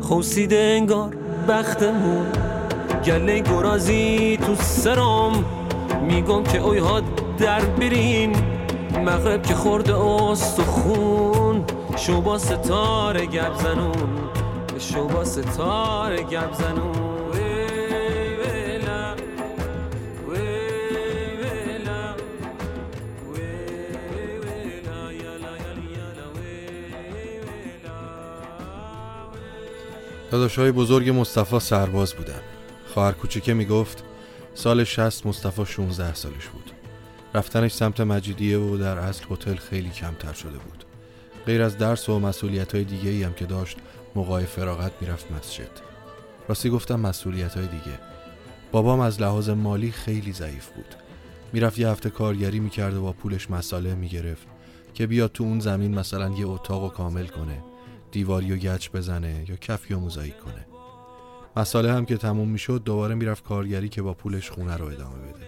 خوسیده 0.01 0.57
انگار 0.57 1.15
بختمون. 1.47 2.25
گله 3.05 3.39
گرازی 3.39 4.37
تو 4.37 4.55
سرام 4.55 5.45
میگم 6.07 6.43
که 6.43 6.59
ها 6.59 7.01
در 7.37 7.61
برین. 7.61 8.35
مغرب 9.05 9.43
که 9.43 9.53
خورده 9.53 9.95
است 9.95 10.59
و 10.59 10.63
خون 10.63 11.63
شوبا 11.95 12.37
ستاره 12.37 13.25
گب 13.25 13.53
زنون 13.53 14.09
شوبا 14.79 15.23
ستاره 15.23 16.23
های 30.31 30.71
بزرگ 30.71 31.09
مصطفی 31.09 31.59
سرباز 31.59 32.13
بودن. 32.13 32.41
خواهر 32.87 33.11
کوچیکه 33.11 33.53
می‌گفت 33.53 34.03
سال 34.53 34.83
60 34.83 35.25
مصطفی 35.25 35.65
16 35.65 36.13
سالش 36.13 36.47
بود. 36.47 36.71
رفتنش 37.33 37.73
سمت 37.73 38.01
مجیدیه 38.01 38.57
و 38.57 38.77
در 38.77 38.97
اصل 38.97 39.25
هتل 39.31 39.55
خیلی 39.55 39.89
کمتر 39.89 40.33
شده 40.33 40.57
بود. 40.57 40.83
غیر 41.45 41.61
از 41.61 41.77
درس 41.77 42.09
و 42.09 42.19
مسئولیت 42.19 42.75
های 42.75 42.83
دیگه 42.83 43.25
هم 43.25 43.33
که 43.33 43.45
داشت 43.45 43.77
موقع 44.15 44.45
فراغت 44.45 44.91
می‌رفت 45.01 45.31
مسجد. 45.31 45.71
راستی 46.47 46.69
گفتم 46.69 46.99
مسئولیت 46.99 47.53
های 47.57 47.67
دیگه. 47.67 47.99
بابام 48.71 48.99
از 48.99 49.21
لحاظ 49.21 49.49
مالی 49.49 49.91
خیلی 49.91 50.33
ضعیف 50.33 50.69
بود. 50.69 50.95
می‌رفت 51.53 51.79
یه 51.79 51.89
هفته 51.89 52.09
کارگری 52.09 52.59
می‌کرد 52.59 52.93
و 52.93 53.01
با 53.01 53.11
پولش 53.13 53.51
مساله 53.51 53.95
می‌گرفت 53.95 54.47
که 54.93 55.07
بیاد 55.07 55.31
تو 55.31 55.43
اون 55.43 55.59
زمین 55.59 55.95
مثلا 55.95 56.29
یه 56.29 56.47
اتاق 56.47 56.83
و 56.83 56.89
کامل 56.89 57.27
کنه. 57.27 57.70
دیواری 58.11 58.51
و 58.51 58.55
گچ 58.55 58.89
بزنه 58.89 59.45
یا 59.49 59.55
کفی 59.55 59.93
و 59.93 59.99
موزاییک 59.99 60.39
کنه. 60.39 60.65
مساله 61.55 61.93
هم 61.93 62.05
که 62.05 62.17
تموم 62.17 62.49
می‌شد 62.49 62.83
دوباره 62.83 63.15
می‌رفت 63.15 63.43
کارگری 63.43 63.89
که 63.89 64.01
با 64.01 64.13
پولش 64.13 64.49
خونه 64.49 64.77
رو 64.77 64.85
ادامه 64.85 65.17
بده. 65.17 65.47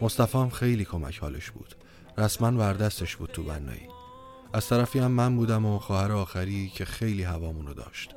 مصطفی 0.00 0.38
هم 0.38 0.50
خیلی 0.50 0.84
کمک 0.84 1.18
حالش 1.18 1.50
بود. 1.50 1.74
رسما 2.18 2.58
وردستش 2.58 3.16
بود 3.16 3.30
تو 3.30 3.42
بنایی. 3.42 3.88
از 4.52 4.68
طرفی 4.68 4.98
هم 4.98 5.10
من 5.10 5.36
بودم 5.36 5.66
و 5.66 5.78
خواهر 5.78 6.12
آخری 6.12 6.68
که 6.74 6.84
خیلی 6.84 7.22
هوامونو 7.22 7.74
داشت. 7.74 8.14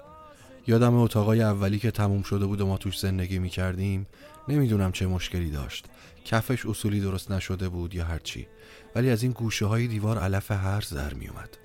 یادم 0.67 0.95
اتاقای 0.95 1.41
اولی 1.41 1.79
که 1.79 1.91
تموم 1.91 2.21
شده 2.21 2.45
بود 2.45 2.61
و 2.61 2.67
ما 2.67 2.77
توش 2.77 2.99
زندگی 2.99 3.39
می 3.39 3.49
کردیم 3.49 4.07
نمی‌دونم 4.47 4.91
چه 4.91 5.07
مشکلی 5.07 5.51
داشت. 5.51 5.85
کفش 6.25 6.65
اصولی 6.65 7.01
درست 7.01 7.31
نشده 7.31 7.69
بود 7.69 7.95
یا 7.95 8.05
هرچی. 8.05 8.47
ولی 8.95 9.09
از 9.09 9.23
این 9.23 9.31
گوشه 9.31 9.65
های 9.65 9.87
دیوار 9.87 10.17
علف 10.17 10.51
هر 10.51 10.81
زر 10.81 11.13
می 11.13 11.27
اومد 11.27 11.57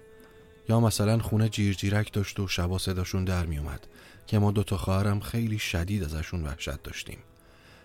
یا 0.70 0.80
مثلا 0.80 1.18
خونه 1.18 1.48
جیرجیرک 1.48 2.12
داشت 2.12 2.40
و 2.40 2.48
شبا 2.48 2.78
صداشون 2.78 3.24
در 3.24 3.46
می 3.46 3.58
اومد 3.58 3.86
که 4.26 4.38
ما 4.38 4.50
دوتا 4.50 4.76
خواهرم 4.76 5.20
خیلی 5.20 5.58
شدید 5.58 6.04
ازشون 6.04 6.44
وحشت 6.44 6.82
داشتیم. 6.82 7.18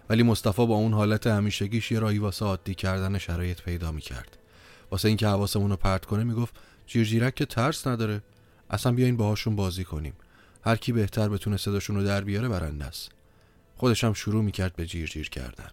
ولی 0.10 0.24
مصطفی 0.24 0.66
با 0.66 0.76
اون 0.76 0.94
حالت 0.94 1.28
همیشگیش 1.28 1.92
یه 1.92 2.00
راهی 2.00 2.18
واسه 2.18 2.46
عادی 2.46 2.76
کردن 2.76 3.18
شرایط 3.18 3.62
پیدا 3.62 3.92
می 3.92 4.02
کرد 4.02 4.38
واسه 4.92 5.08
اینکه 5.08 5.28
حواسمون 5.28 5.70
رو 5.70 5.76
پرت 5.76 6.06
کنه 6.06 6.24
می‌گفت 6.24 6.54
جیرجیرک 6.88 7.36
که 7.36 7.46
ترس 7.46 7.88
نداره. 7.88 8.22
اصلا 8.70 8.92
بیاین 8.92 9.18
باهاشون 9.18 9.56
بازی 9.56 9.84
کنیم. 9.84 10.14
هر 10.66 10.76
کی 10.76 10.92
بهتر 10.92 11.30
بتونه 11.30 11.58
صداشون 11.58 11.96
رو 11.96 12.04
در 12.04 12.24
بیاره 12.24 12.50
برنده 12.50 12.86
است. 12.86 13.12
خودش 13.76 14.04
هم 14.04 14.14
شروع 14.14 14.44
می‌کرد 14.44 14.76
به 14.76 14.86
جیر 14.86 15.10
جیر 15.10 15.30
کردن. 15.30 15.70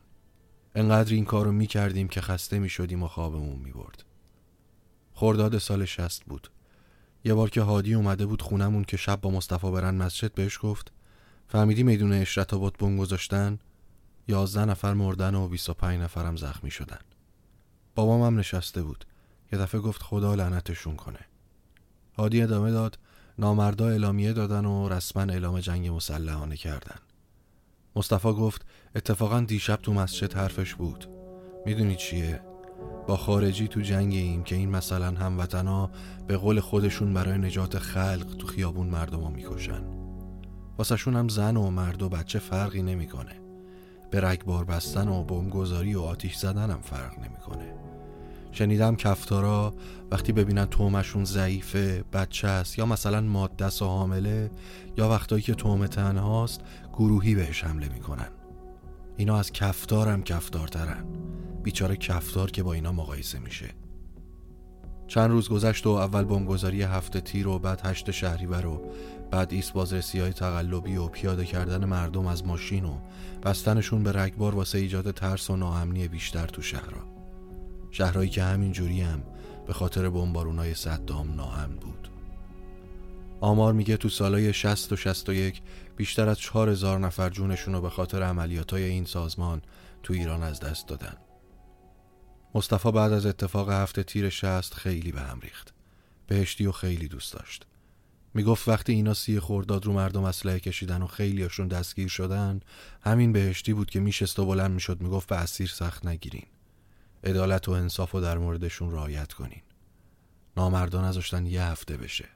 انقدر 0.75 1.14
این 1.14 1.25
کار 1.25 1.45
رو 1.45 1.52
می‌کردیم 1.52 2.09
که 2.09 2.21
خسته 2.21 2.59
می‌شدیم 2.59 3.02
و 3.02 3.09
خوابمون 3.09 3.59
می‌برد. 3.59 4.04
خرداد 5.14 5.59
سال 5.59 5.85
شست 5.85 6.25
بود. 6.25 6.50
یه 7.25 7.35
بار 7.35 7.50
که 7.50 7.61
هادی 7.61 7.95
اومده 7.95 8.26
بود 8.26 8.43
خونمون 8.43 8.85
که 8.85 8.97
شب 8.97 9.21
با 9.21 9.31
مصطفی 9.31 9.71
برن 9.71 9.95
مسجد 9.95 10.35
بهش 10.35 10.59
گفت 10.62 10.93
فهمیدی 11.49 11.83
می‌دونه 11.83 12.17
اشرت 12.17 12.55
آباد 12.55 12.76
بم 12.79 12.97
گذاشتن؟ 12.97 13.59
یازده 14.29 14.64
نفر 14.64 14.95
مردن 14.95 15.35
و 15.35 15.49
25 15.49 16.00
نفرم 16.00 16.37
زخمی 16.37 16.71
شدن. 16.71 16.99
بابام 17.95 18.23
هم 18.23 18.38
نشسته 18.38 18.83
بود. 18.83 19.05
یه 19.52 19.59
دفعه 19.59 19.81
گفت 19.81 20.02
خدا 20.02 20.35
لعنتشون 20.35 20.97
کنه. 20.97 21.21
هادی 22.17 22.43
ادامه 22.43 22.71
داد 22.71 22.99
نامردا 23.38 23.88
اعلامیه 23.88 24.33
دادن 24.33 24.64
و 24.64 24.88
رسما 24.88 25.23
اعلام 25.23 25.61
جنگ 25.61 25.88
مسلحانه 25.88 26.57
کردن. 26.57 26.99
مصطفی 27.97 28.33
گفت 28.33 28.67
اتفاقا 28.95 29.41
دیشب 29.41 29.76
تو 29.76 29.93
مسجد 29.93 30.35
حرفش 30.35 30.75
بود. 30.75 31.09
می‌دونی 31.67 31.97
چیه؟ 31.97 32.51
با 33.07 33.17
خارجی 33.17 33.69
تو 33.69 33.81
جنگ 33.81 34.12
ایم 34.12 34.43
که 34.43 34.55
این 34.55 34.71
مثلا 34.71 35.11
هموطنا 35.11 35.91
به 36.27 36.37
قول 36.37 36.61
خودشون 36.61 37.15
برای 37.15 37.39
نجات 37.39 37.79
خلق 37.79 38.37
تو 38.39 38.47
خیابون 38.47 38.87
مردمو 38.87 39.29
می‌کشن. 39.29 39.83
واسهشون 40.79 41.17
هم 41.17 41.29
زن 41.29 41.57
و 41.57 41.71
مرد 41.71 42.03
و 42.03 42.09
بچه 42.09 42.39
فرقی 42.39 42.83
نمی‌کنه. 42.83 43.33
به 44.11 44.21
رگبار 44.21 44.65
بستن 44.65 45.09
و 45.09 45.25
بمبگذاری 45.25 45.95
و 45.95 46.01
آتیش 46.01 46.37
زدن 46.37 46.71
هم 46.71 46.81
فرق 46.81 47.18
نمی‌کنه. 47.18 47.75
شنیدم 48.53 48.97
کفتارا 48.97 49.75
وقتی 50.11 50.33
ببینن 50.33 50.66
تومشون 50.66 51.25
ضعیفه 51.25 52.05
بچه 52.12 52.49
است 52.49 52.79
یا 52.79 52.87
مثلا 52.87 53.21
ماده 53.21 53.66
و 53.66 53.85
حامله 53.85 54.51
یا 54.99 55.09
وقتایی 55.09 55.42
که 55.42 55.55
توم 55.55 55.87
تنهاست 55.87 56.61
گروهی 56.92 57.35
بهش 57.35 57.64
حمله 57.64 57.88
می‌کنن. 57.88 58.29
اینا 59.16 59.37
از 59.37 59.53
کفتارم 59.53 60.23
کفتارترن. 60.23 61.05
بیچاره 61.62 61.96
کفتار 61.96 62.51
که 62.51 62.62
با 62.62 62.72
اینا 62.72 62.92
مقایسه 62.92 63.38
میشه. 63.38 63.68
چند 65.07 65.31
روز 65.31 65.48
گذشت 65.48 65.87
و 65.87 65.90
اول 65.90 66.25
بمبگذاری 66.25 66.83
هفته 66.83 67.20
تیر 67.20 67.48
و 67.48 67.59
بعد 67.59 67.81
هشت 67.85 68.11
شهریور 68.11 68.66
و 68.66 68.83
بعد 69.31 69.53
ایست 69.53 69.72
بازرسی 69.72 70.20
های 70.20 70.33
تقلبی 70.33 70.96
و 70.96 71.07
پیاده 71.07 71.44
کردن 71.44 71.85
مردم 71.85 72.27
از 72.27 72.46
ماشین 72.46 72.85
و 72.85 72.98
بستنشون 73.42 74.03
به 74.03 74.12
رگبار 74.12 74.55
واسه 74.55 74.79
ایجاد 74.79 75.11
ترس 75.11 75.51
و 75.51 75.57
ناامنی 75.57 76.09
بیشتر 76.09 76.46
تو 76.46 76.62
شهرها. 76.62 77.05
شهرهایی 77.90 78.31
که 78.31 78.42
همین 78.42 78.72
جوری 78.72 79.01
هم 79.01 79.22
به 79.66 79.72
خاطر 79.72 80.09
بمبارونای 80.09 80.75
صدام 80.75 81.35
ناامن 81.35 81.77
بود. 81.77 82.09
آمار 83.40 83.72
میگه 83.72 83.96
تو 83.96 84.09
سالای 84.09 84.53
60 84.53 84.92
و 84.92 84.96
61 84.96 85.62
بیشتر 85.96 86.29
از 86.29 86.38
4000 86.38 86.98
نفر 86.98 87.31
جونشون 87.31 87.75
رو 87.75 87.81
به 87.81 87.90
خاطر 87.90 88.22
عملیاتای 88.22 88.85
این 88.85 89.05
سازمان 89.05 89.62
تو 90.03 90.12
ایران 90.12 90.42
از 90.42 90.61
دست 90.61 90.88
دادن. 90.88 91.14
مصطفی 92.55 92.93
بعد 92.93 93.12
از 93.12 93.27
اتفاق 93.27 93.71
هفته 93.71 94.03
تیر 94.03 94.29
شست 94.29 94.75
خیلی 94.75 95.12
به 95.12 95.21
هم 95.21 95.41
ریخت. 95.41 95.75
بهشتی 96.27 96.67
و 96.67 96.73
خیلی 96.73 97.09
دوست 97.09 97.33
داشت. 97.33 97.67
می‌گفت 98.35 98.69
وقتی 98.69 98.93
اینا 98.93 99.15
سی 99.15 99.41
خورداد 99.41 99.87
رو 99.87 99.93
مردم 99.93 100.25
اسلحه 100.25 100.61
کشیدن 100.61 101.03
و 101.03 101.07
خیلیاشون 101.07 101.69
دستگیر 101.69 102.09
شدن 102.09 102.61
همین 103.03 103.33
بهشتی 103.33 103.73
بود 103.73 103.91
که 103.91 104.01
میشست 104.01 104.38
و 104.38 104.47
بلند 104.47 104.71
می‌شد. 104.71 105.01
می‌گفت 105.01 105.29
به 105.29 105.37
اسیر 105.37 105.69
سخت 105.69 106.07
نگیرین. 106.07 106.47
عدالت 107.25 107.69
و 107.69 107.73
انصاف 107.73 108.15
و 108.15 108.21
در 108.21 108.38
موردشون 108.38 108.93
رعایت 108.93 109.33
کنین. 109.33 109.62
نامردان 110.57 111.05
نذاشتن 111.05 111.47
یه 111.47 111.62
هفته 111.62 111.97
بشه. 111.97 112.29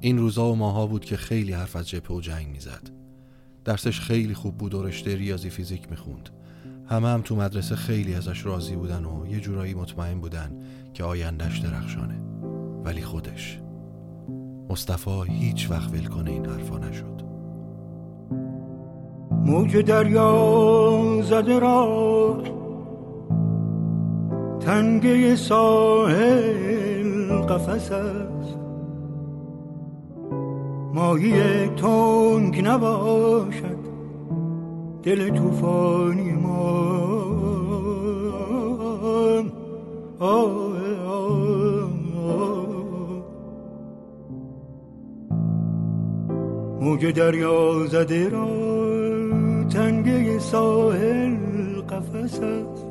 این 0.00 0.18
روزا 0.18 0.46
و 0.46 0.56
ماها 0.56 0.86
بود 0.86 1.04
که 1.04 1.16
خیلی 1.16 1.52
حرف 1.52 1.76
از 1.76 1.88
جبهه 1.88 2.16
و 2.16 2.20
جنگ 2.20 2.46
می‌زد. 2.46 2.90
درسش 3.64 4.00
خیلی 4.00 4.34
خوب 4.34 4.58
بود 4.58 4.74
و 4.74 4.82
رشته 4.82 5.16
ریاضی 5.16 5.50
فیزیک 5.50 5.90
می‌خوند. 5.90 6.30
همه 6.86 7.08
هم 7.08 7.20
تو 7.22 7.36
مدرسه 7.36 7.76
خیلی 7.76 8.14
ازش 8.14 8.46
راضی 8.46 8.76
بودن 8.76 9.04
و 9.04 9.26
یه 9.26 9.40
جورایی 9.40 9.74
مطمئن 9.74 10.20
بودن 10.20 10.50
که 10.94 11.04
آیندهش 11.04 11.58
درخشانه. 11.58 12.20
ولی 12.84 13.02
خودش. 13.02 13.60
مصطفی 14.70 15.22
هیچ 15.28 15.70
وقت 15.70 15.92
ول 15.92 16.04
کنه 16.04 16.30
این 16.30 16.46
حرفا 16.46 16.78
نشد. 16.78 17.22
موج 19.30 19.76
دریا 19.76 21.22
زده 21.22 21.58
را. 21.58 22.42
تنگه 24.60 25.36
ساحل 25.36 27.32
قفس 27.48 27.92
است. 27.92 28.56
ماهی 30.94 31.66
تنگ 31.66 32.66
نباشد. 32.66 33.83
دل 35.04 35.28
توفانی 35.28 36.32
ما. 36.32 36.64
موج 46.80 47.06
دریا 47.06 47.86
زده 47.86 48.28
را 48.28 48.48
تنگه 49.68 50.38
ساحل 50.38 51.36
قفس 51.80 52.40
است. 52.40 52.86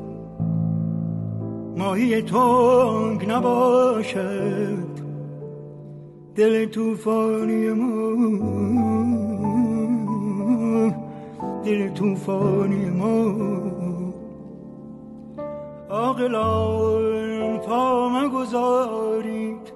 ماهی 1.77 2.21
تنگ 2.21 3.31
نباشد. 3.31 4.93
دل 6.35 6.65
توفانی 6.65 7.69
ما. 7.69 9.32
دل 11.65 11.93
توفانی 11.93 12.89
ما. 12.89 13.33
آقلان 15.89 17.57
پا 17.57 18.09
مگذارید 18.09 19.73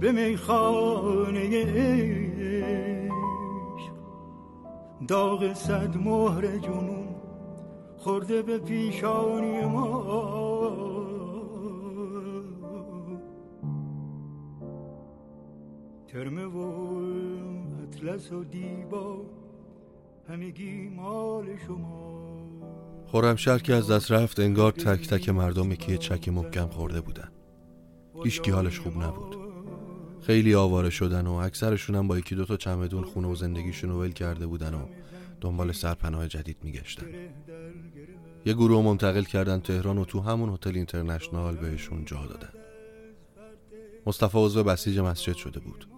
به 0.00 0.12
میخانه 0.12 1.40
عشق. 1.76 2.76
داغ 5.08 5.52
صد 5.52 5.96
مهر 5.96 6.46
جنون 6.56 7.08
خورده 7.96 8.42
به 8.42 8.58
پیشانی 8.58 9.60
ما. 9.60 10.36
ترمه 16.06 16.44
و 16.44 16.58
اطلس 17.82 18.32
و 18.32 18.44
دیبا 18.44 19.35
همگی 20.28 20.88
مال 20.88 21.46
شما. 21.66 23.36
شهر 23.36 23.58
که 23.58 23.74
از 23.74 23.90
دست 23.90 24.12
رفت 24.12 24.40
انگار 24.40 24.72
تک 24.72 25.08
تک 25.08 25.28
مردم 25.28 25.74
که 25.74 25.98
چک 25.98 26.28
محکم 26.28 26.66
خورده 26.66 27.00
بودن. 27.00 27.28
هیچکی 28.24 28.50
حالش 28.50 28.80
خوب 28.80 29.02
نبود. 29.02 29.36
خیلی 30.20 30.54
آواره 30.54 30.90
شدن 30.90 31.26
و 31.26 31.32
اکثرشون 31.32 31.96
هم 31.96 32.08
با 32.08 32.18
یکی 32.18 32.34
دوتا 32.34 32.56
چمدون 32.56 33.04
خونه 33.04 33.28
و 33.28 33.34
زندگیشون 33.34 33.90
ول 33.90 34.12
کرده 34.12 34.46
بودن 34.46 34.74
و 34.74 34.86
دنبال 35.40 35.72
سرپناه 35.72 36.28
جدید 36.28 36.56
میگشتن. 36.62 37.06
یه 38.46 38.52
گروه 38.52 38.84
منتقل 38.84 39.22
کردن 39.22 39.60
تهران 39.60 39.98
و 39.98 40.04
تو 40.04 40.20
همون 40.20 40.48
هتل 40.48 40.74
اینترنشنال 40.74 41.56
بهشون 41.56 42.04
جا 42.04 42.26
دادن. 42.26 42.50
مصطفی 44.06 44.38
عضو 44.38 44.64
بسیج 44.64 44.98
مسجد 44.98 45.34
شده 45.34 45.60
بود. 45.60 45.95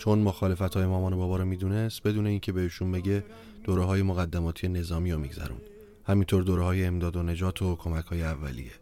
چون 0.00 0.18
مخالفت 0.18 0.76
های 0.76 0.86
مامان 0.86 1.12
و 1.12 1.16
بابا 1.16 1.36
رو 1.36 1.44
می‌دونست 1.44 2.02
بدون 2.02 2.26
اینکه 2.26 2.52
بهشون 2.52 2.92
بگه 2.92 3.24
دوره 3.64 3.84
های 3.84 4.02
مقدماتی 4.02 4.68
نظامی 4.68 5.12
رو 5.12 5.18
میگذرون. 5.18 5.60
همینطور 6.04 6.42
دوره 6.42 6.62
های 6.62 6.84
امداد 6.84 7.16
و 7.16 7.22
نجات 7.22 7.62
و 7.62 7.76
کمک 7.76 8.04
های 8.04 8.22
اولیه. 8.22 8.72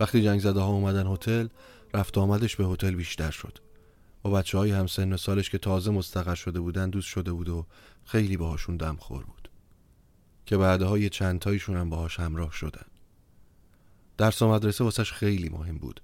وقتی 0.00 0.22
جنگ 0.22 0.40
زده 0.40 0.60
ها 0.60 0.68
اومدن 0.68 1.06
هتل 1.06 1.48
رفت 1.94 2.18
آمدش 2.18 2.56
به 2.56 2.66
هتل 2.66 2.94
بیشتر 2.94 3.30
شد. 3.30 3.58
با 4.22 4.30
بچه 4.30 4.58
های 4.58 4.70
هم 4.70 4.86
سن 4.86 5.16
سالش 5.16 5.50
که 5.50 5.58
تازه 5.58 5.90
مستقر 5.90 6.34
شده 6.34 6.60
بودن 6.60 6.90
دوست 6.90 7.08
شده 7.08 7.32
بود 7.32 7.48
و 7.48 7.66
خیلی 8.04 8.36
باهاشون 8.36 8.76
دم 8.76 8.96
خور 8.96 9.24
بود. 9.24 9.50
که 10.46 10.56
بعدها 10.56 10.98
یه 10.98 11.08
چند 11.08 11.38
تایشون 11.38 11.76
هم 11.76 11.90
باهاش 11.90 12.20
همراه 12.20 12.52
شدن. 12.52 12.86
درس 14.18 14.42
و 14.42 14.48
مدرسه 14.48 14.84
واسش 14.84 15.12
خیلی 15.12 15.48
مهم 15.48 15.78
بود. 15.78 16.00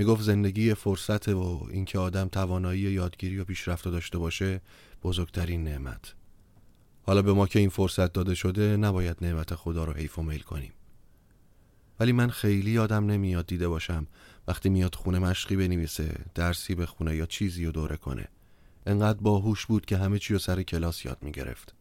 می‌گفت 0.00 0.22
زندگی 0.22 0.74
فرصت 0.74 1.28
و 1.28 1.68
اینکه 1.70 1.98
آدم 1.98 2.28
توانایی 2.28 2.80
یادگیری 2.80 3.38
و 3.38 3.44
پیشرفت 3.44 3.88
داشته 3.88 4.18
باشه 4.18 4.60
بزرگترین 5.02 5.64
نعمت. 5.64 6.14
حالا 7.02 7.22
به 7.22 7.32
ما 7.32 7.46
که 7.46 7.58
این 7.58 7.68
فرصت 7.68 8.12
داده 8.12 8.34
شده 8.34 8.76
نباید 8.76 9.16
نعمت 9.20 9.54
خدا 9.54 9.84
رو 9.84 9.92
حیف 9.92 10.18
و 10.18 10.22
میل 10.22 10.40
کنیم. 10.40 10.72
ولی 12.00 12.12
من 12.12 12.30
خیلی 12.30 12.70
یادم 12.70 13.06
نمیاد 13.06 13.46
دیده 13.46 13.68
باشم. 13.68 14.06
وقتی 14.48 14.68
میاد 14.68 14.94
خونه 14.94 15.18
مشقی 15.18 15.56
بنویسه 15.56 16.14
درسی 16.34 16.74
به 16.74 16.86
خونه 16.86 17.16
یا 17.16 17.26
چیزی 17.26 17.64
رو 17.64 17.72
دوره 17.72 17.96
کنه. 17.96 18.28
انقدر 18.86 19.18
باهوش 19.18 19.66
بود 19.66 19.86
که 19.86 19.96
همه 19.96 20.18
چی 20.18 20.32
رو 20.32 20.38
سر 20.38 20.62
کلاس 20.62 21.04
یاد 21.04 21.18
می‌گرفت. 21.22 21.74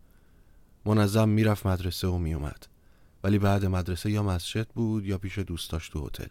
منظم 0.85 1.29
می‌رفت 1.29 1.65
مدرسه 1.65 2.07
و 2.07 2.17
میومد 2.17 2.67
ولی 3.23 3.39
بعد 3.39 3.65
مدرسه 3.65 4.11
یا 4.11 4.23
مسجد 4.23 4.67
بود 4.67 5.05
یا 5.05 5.17
پیش 5.17 5.39
دوستاش 5.39 5.89
تو 5.89 6.07
هتل. 6.07 6.27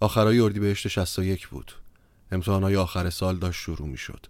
آخرای 0.00 0.40
اردیبهشت 0.40 0.88
61 0.88 1.48
بود. 1.48 1.72
امتحانای 2.32 2.76
آخر 2.76 3.10
سال 3.10 3.36
داشت 3.36 3.60
شروع 3.60 3.88
می‌شد. 3.88 4.26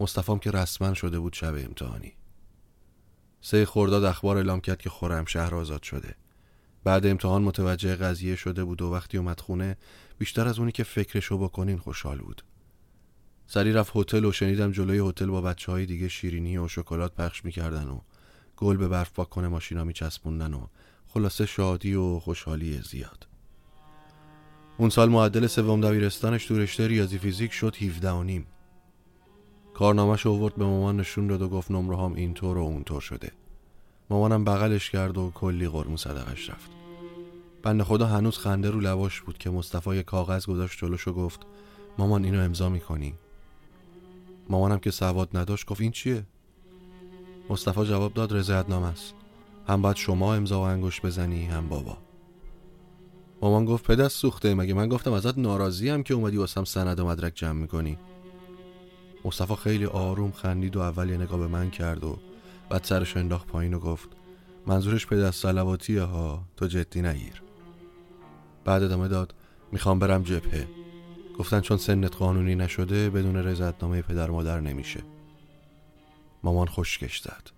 مصطفام 0.00 0.38
که 0.38 0.50
رسما 0.50 0.94
شده 0.94 1.18
بود 1.18 1.32
شب 1.32 1.54
امتحانی. 1.54 2.12
سه 3.40 3.66
خرداد 3.66 4.04
اخبار 4.04 4.36
اعلام 4.36 4.60
کرد 4.60 4.78
که 4.78 4.90
خورم 4.90 5.24
شهر 5.24 5.54
آزاد 5.54 5.82
شده. 5.82 6.14
بعد 6.84 7.06
امتحان 7.06 7.42
متوجه 7.42 7.96
قضیه 7.96 8.36
شده 8.36 8.64
بود 8.64 8.82
و 8.82 8.92
وقتی 8.92 9.18
اومد 9.18 9.40
خونه 9.40 9.76
بیشتر 10.18 10.48
از 10.48 10.58
اونی 10.58 10.72
که 10.72 10.84
فکرشو 10.84 11.38
بکنین 11.38 11.78
خوشحال 11.78 12.18
بود. 12.18 12.44
سری 13.46 13.72
رفت 13.72 13.92
هتل 13.96 14.24
و 14.24 14.32
شنیدم 14.32 14.72
جلوی 14.72 15.08
هتل 15.08 15.26
با 15.26 15.40
بچه 15.40 15.72
های 15.72 15.86
دیگه 15.86 16.08
شیرینی 16.08 16.58
و 16.58 16.68
شکلات 16.68 17.14
پخش 17.14 17.44
می‌کردن 17.44 17.88
و 17.88 18.00
گل 18.56 18.76
به 18.76 18.88
برف 18.88 19.12
پاک 19.12 19.28
کنه 19.28 19.48
ماشینا 19.48 19.84
میچسبوندن 19.84 20.54
و 20.54 20.66
خلاصه 21.06 21.46
شادی 21.46 21.94
و 21.94 22.18
خوشحالی 22.18 22.80
زیاد. 22.82 23.35
اون 24.78 24.90
سال 24.90 25.08
معدل 25.08 25.46
سوم 25.46 25.80
دبیرستانش 25.80 26.46
تو 26.46 26.58
رشته 26.58 26.86
ریاضی 26.86 27.18
فیزیک 27.18 27.52
شد 27.52 27.76
17 27.76 28.10
و 28.10 28.22
نیم. 28.22 28.46
کارنامهش 29.74 30.26
اوورد 30.26 30.54
به 30.54 30.64
مامان 30.64 30.96
نشون 30.96 31.26
داد 31.26 31.42
و 31.42 31.48
گفت 31.48 31.70
نمره 31.70 31.96
هم 31.96 32.14
اینطور 32.14 32.58
و 32.58 32.62
اونطور 32.62 33.00
شده. 33.00 33.32
مامانم 34.10 34.44
بغلش 34.44 34.90
کرد 34.90 35.18
و 35.18 35.30
کلی 35.34 35.68
قرمو 35.68 35.96
صدقش 35.96 36.50
رفت. 36.50 36.70
بنده 37.62 37.84
خدا 37.84 38.06
هنوز 38.06 38.38
خنده 38.38 38.70
رو 38.70 38.80
لواش 38.80 39.20
بود 39.20 39.38
که 39.38 39.50
مصطفی 39.50 40.02
کاغذ 40.02 40.46
گذاشت 40.46 40.78
جلوش 40.78 41.08
و 41.08 41.12
گفت 41.12 41.40
مامان 41.98 42.24
اینو 42.24 42.40
امضا 42.40 42.68
می‌کنی. 42.68 43.14
مامانم 44.48 44.78
که 44.78 44.90
سواد 44.90 45.36
نداشت 45.36 45.66
گفت 45.66 45.80
این 45.80 45.90
چیه؟ 45.90 46.26
مصطفی 47.50 47.84
جواب 47.84 48.14
داد 48.14 48.32
رضایتنامه 48.32 48.86
است. 48.86 49.14
هم 49.68 49.82
باید 49.82 49.96
شما 49.96 50.34
امضا 50.34 50.60
و 50.60 50.62
انگشت 50.62 51.02
بزنی 51.02 51.44
هم 51.44 51.68
بابا. 51.68 52.05
مامان 53.42 53.64
گفت 53.64 53.84
پدست 53.84 54.18
سوخته 54.18 54.54
مگه 54.54 54.74
من 54.74 54.88
گفتم 54.88 55.12
ازت 55.12 55.38
ناراضی 55.38 55.88
هم 55.88 56.02
که 56.02 56.14
اومدی 56.14 56.36
واسم 56.36 56.64
سند 56.64 57.00
و 57.00 57.06
مدرک 57.06 57.34
جمع 57.34 57.60
می‌کنی؟ 57.60 57.98
مصطفی 59.24 59.54
خیلی 59.56 59.84
آروم 59.84 60.32
خندید 60.32 60.76
و 60.76 60.80
اول 60.80 61.10
یه 61.10 61.16
نگاه 61.16 61.38
به 61.38 61.46
من 61.46 61.70
کرد 61.70 62.04
و 62.04 62.18
بعد 62.70 62.84
سرش 62.84 63.16
انداخت 63.16 63.46
پایین 63.46 63.74
و 63.74 63.78
گفت 63.78 64.08
منظورش 64.66 65.06
پدست 65.06 65.42
سلواتیه 65.42 66.02
ها 66.02 66.44
تو 66.56 66.66
جدی 66.66 67.02
نگیر. 67.02 67.42
بعد 68.64 68.82
ادامه 68.82 69.08
داد 69.08 69.34
می‌خوام 69.72 69.98
برم 69.98 70.22
جبهه. 70.22 70.68
گفتن 71.38 71.60
چون 71.60 71.76
سنت 71.76 72.16
قانونی 72.16 72.54
نشده 72.54 73.10
بدون 73.10 73.36
رضایتنامه 73.36 74.02
پدر 74.02 74.30
مادر 74.30 74.60
نمیشه. 74.60 75.00
مامان 76.42 76.66
خوشگش 76.66 77.20
زد. 77.20 77.50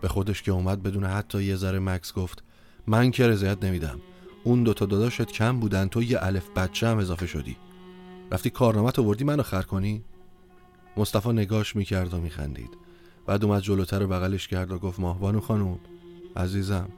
به 0.00 0.08
خودش 0.08 0.42
که 0.42 0.52
اومد 0.52 0.82
بدون 0.82 1.04
حتی 1.04 1.42
یه 1.42 1.56
ذره 1.56 1.78
مکس 1.78 2.12
گفت 2.12 2.42
من 2.86 3.10
که 3.10 3.28
رضایت 3.28 3.64
نمیدم. 3.64 4.00
اون 4.46 4.62
دوتا 4.62 4.86
داداشت 4.86 5.22
کم 5.22 5.60
بودن 5.60 5.88
تو 5.88 6.02
یه 6.02 6.18
الف 6.22 6.50
بچه 6.56 6.88
هم 6.88 6.98
اضافه 6.98 7.26
شدی. 7.26 7.56
رفتی 8.32 8.50
کارنامت 8.50 8.98
آوردی 8.98 9.24
منو 9.24 9.42
خر 9.42 9.62
کنی؟ 9.62 10.04
مصطفی 10.96 11.28
نگاش 11.28 11.76
می‌کرد 11.76 12.14
و 12.14 12.20
میخندید. 12.20 12.70
بعد 13.26 13.44
اومد 13.44 13.62
جلوتر 13.62 14.02
و 14.02 14.08
بغلش 14.08 14.48
کرد 14.48 14.72
و 14.72 14.78
گفت 14.78 15.00
ماهبانو 15.00 15.40
خانوم 15.40 15.78
عزیزم 16.36 16.88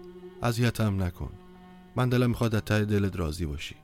اذیتم 0.42 1.02
نکن. 1.02 1.30
من 1.96 2.08
دلم 2.08 2.28
می‌خواد 2.28 2.54
از 2.54 2.62
ته 2.62 2.84
دلت 2.84 3.16
راضی 3.16 3.46
باشی 3.46 3.74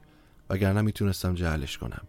وگرنه 0.51 0.81
می‌تونستم 0.81 1.35
جهلش 1.35 1.79
کنم. 1.79 2.03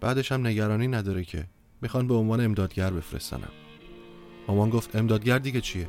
بعدش 0.00 0.32
هم 0.32 0.46
نگرانی 0.46 0.88
نداره 0.88 1.24
که. 1.24 1.46
می‌خوان 1.82 2.08
به 2.08 2.14
عنوان 2.14 2.40
امدادگر 2.40 2.90
بفرستنم. 2.90 3.52
مامان 4.48 4.70
گفت 4.70 4.96
امدادگر 4.96 5.38
دیگه 5.38 5.60
چیه؟ 5.60 5.88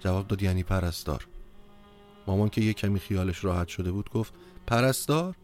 جواب 0.00 0.28
داد 0.28 0.42
یعنی 0.42 0.62
پرستار. 0.62 1.26
مامان 2.28 2.48
که 2.48 2.60
یه 2.60 2.72
کمی 2.72 3.00
خیالش 3.00 3.44
راحت 3.44 3.68
شده 3.68 3.92
بود 3.92 4.10
گفت 4.10 4.34
پرستار؟ 4.66 5.36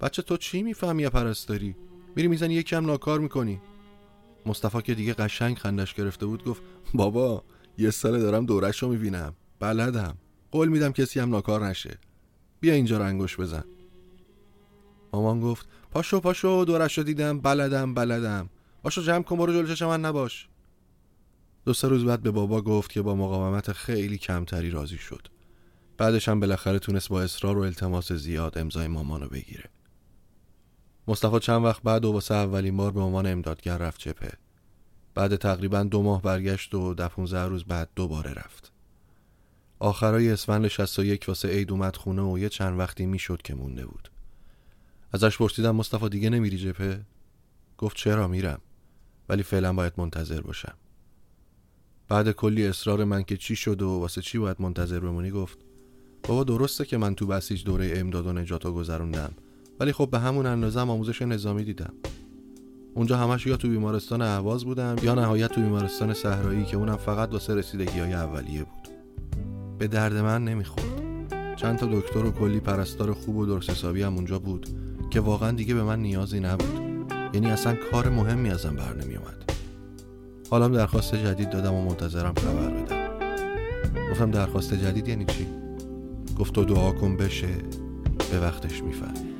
بچه 0.00 0.22
تو 0.22 0.36
چی 0.36 0.62
می‌فهمی 0.62 1.08
پرستاری؟ 1.08 1.76
میری 2.16 2.28
می‌زنی 2.28 2.54
یکم 2.54 2.86
ناکار 2.86 3.20
می‌کنی. 3.20 3.60
مصطفی 4.46 4.82
که 4.82 4.94
دیگه 4.94 5.14
قشنگ 5.14 5.56
خندش 5.56 5.94
گرفته 5.94 6.26
بود 6.26 6.44
گفت 6.44 6.62
بابا 6.94 7.44
یه 7.78 7.90
سال 7.90 8.20
دارم 8.20 8.46
دورش 8.46 8.82
رو 8.82 8.88
می‌بینم. 8.88 9.34
بلدم. 9.60 10.18
قول 10.50 10.68
میدم 10.68 10.92
کسی 10.92 11.20
هم 11.20 11.30
ناکار 11.30 11.66
نشه. 11.66 11.98
بیا 12.60 12.74
اینجا 12.74 12.98
رنگوش 12.98 13.40
بزن. 13.40 13.64
مامان 15.12 15.40
گفت 15.40 15.68
پاشو 15.90 16.20
پاشو 16.20 16.64
دورش 16.66 16.98
رو 16.98 17.04
دیدم. 17.04 17.40
بلدم 17.40 17.94
بلدم. 17.94 18.50
پاشو 18.82 19.02
جمع 19.02 19.22
کن 19.22 19.36
برو 19.36 19.52
جلوش 19.52 19.82
من 19.82 20.00
نباش. 20.00 20.48
دو 21.64 21.72
سه 21.72 21.88
روز 21.88 22.04
بعد 22.04 22.22
به 22.22 22.30
بابا 22.30 22.62
گفت 22.62 22.92
که 22.92 23.02
با 23.02 23.14
مقاومت 23.14 23.72
خیلی 23.72 24.18
کمتری 24.18 24.70
راضی 24.70 24.98
شد. 24.98 25.33
بعدش 25.96 26.28
هم 26.28 26.40
بالاخره 26.40 26.78
تونست 26.78 27.08
با 27.08 27.22
اصرار 27.22 27.58
و 27.58 27.60
التماس 27.60 28.12
زیاد 28.12 28.58
امضای 28.58 28.88
مامانو 28.88 29.28
بگیره. 29.28 29.70
مصطفی 31.08 31.38
چند 31.38 31.64
وقت 31.64 31.82
بعد 31.82 32.04
و 32.04 32.12
واسه 32.12 32.34
اولین 32.34 32.76
بار 32.76 32.90
به 32.90 33.00
عنوان 33.00 33.26
امدادگر 33.26 33.78
رفت 33.78 34.00
چپه 34.00 34.32
بعد 35.14 35.36
تقریبا 35.36 35.82
دو 35.82 36.02
ماه 36.02 36.22
برگشت 36.22 36.74
و 36.74 36.94
ده 36.94 37.08
15 37.08 37.44
روز 37.44 37.64
بعد 37.64 37.88
دوباره 37.96 38.32
رفت. 38.32 38.72
آخرای 39.78 40.30
اسفند 40.30 40.68
61 40.68 41.24
واسه 41.28 41.48
عید 41.48 41.72
اومد 41.72 41.96
خونه 41.96 42.22
و 42.22 42.38
یه 42.38 42.48
چند 42.48 42.78
وقتی 42.78 43.06
می‌شد 43.06 43.42
که 43.42 43.54
مونده 43.54 43.86
بود. 43.86 44.10
ازش 45.12 45.38
پرسیدم 45.38 45.76
مصطفی 45.76 46.08
دیگه 46.08 46.30
نمیری 46.30 46.58
جپه 46.58 47.00
گفت 47.78 47.96
چرا 47.96 48.28
میرم 48.28 48.60
ولی 49.28 49.42
فعلا 49.42 49.72
باید 49.72 49.92
منتظر 49.96 50.40
باشم. 50.40 50.74
بعد 52.08 52.30
کلی 52.30 52.66
اصرار 52.66 53.04
من 53.04 53.22
که 53.22 53.36
چی 53.36 53.56
شد 53.56 53.82
و 53.82 53.88
واسه 53.88 54.22
چی 54.22 54.38
باید 54.38 54.56
منتظر 54.60 55.00
بمونی 55.00 55.30
گفت 55.30 55.58
بابا 56.28 56.44
درسته 56.44 56.84
که 56.84 56.96
من 56.96 57.14
تو 57.14 57.26
بسیج 57.26 57.64
دوره 57.64 57.92
امداد 57.96 58.26
و 58.26 58.32
نجات 58.32 58.66
گذروندم 58.66 59.32
ولی 59.80 59.92
خب 59.92 60.08
به 60.10 60.18
همون 60.18 60.46
اندازه 60.46 60.80
آموزش 60.80 61.22
نظامی 61.22 61.64
دیدم. 61.64 61.92
اونجا 62.94 63.16
همش 63.16 63.46
یا 63.46 63.56
تو 63.56 63.68
بیمارستان 63.68 64.22
اهواز 64.22 64.64
بودم 64.64 64.96
یا 65.02 65.14
نهایت 65.14 65.52
تو 65.52 65.60
بیمارستان 65.60 66.14
صحرایی 66.14 66.64
که 66.64 66.76
اونم 66.76 66.96
فقط 66.96 67.32
واسه 67.32 67.54
رسیدگی 67.54 67.98
های 67.98 68.12
اولیه 68.12 68.64
بود. 68.64 68.88
به 69.78 69.86
درد 69.86 70.16
من 70.16 70.44
نمی‌خورد. 70.44 71.02
چند 71.56 71.78
تا 71.78 71.86
دکتر 71.86 72.24
و 72.24 72.30
کلی 72.30 72.60
پرستار 72.60 73.12
خوب 73.12 73.36
و 73.36 73.46
درست 73.46 73.70
حسابی 73.70 74.02
هم 74.02 74.14
اونجا 74.14 74.38
بود 74.38 74.68
که 75.10 75.20
واقعا 75.20 75.50
دیگه 75.50 75.74
به 75.74 75.82
من 75.82 76.02
نیازی 76.02 76.40
نبود. 76.40 76.84
یعنی 77.34 77.50
اصلا 77.50 77.76
کار 77.92 78.08
مهمی 78.08 78.50
ازم 78.50 78.76
بر 78.76 78.94
نمیومد 78.94 79.52
حالا 80.50 80.68
درخواست 80.68 81.14
جدید 81.14 81.50
دادم 81.50 81.74
و 81.74 81.84
منتظرم 81.84 82.34
خبر 82.34 82.70
بدم. 82.70 83.04
گفتم 84.10 84.30
درخواست 84.30 84.74
جدید 84.74 85.08
یعنی 85.08 85.24
چی؟ 85.24 85.63
گفت 86.38 86.52
تو 86.54 86.64
دعا 86.64 86.92
کن 86.92 87.16
بشه 87.16 87.48
به 88.30 88.40
وقتش 88.40 88.82
می‌فهمی 88.82 89.34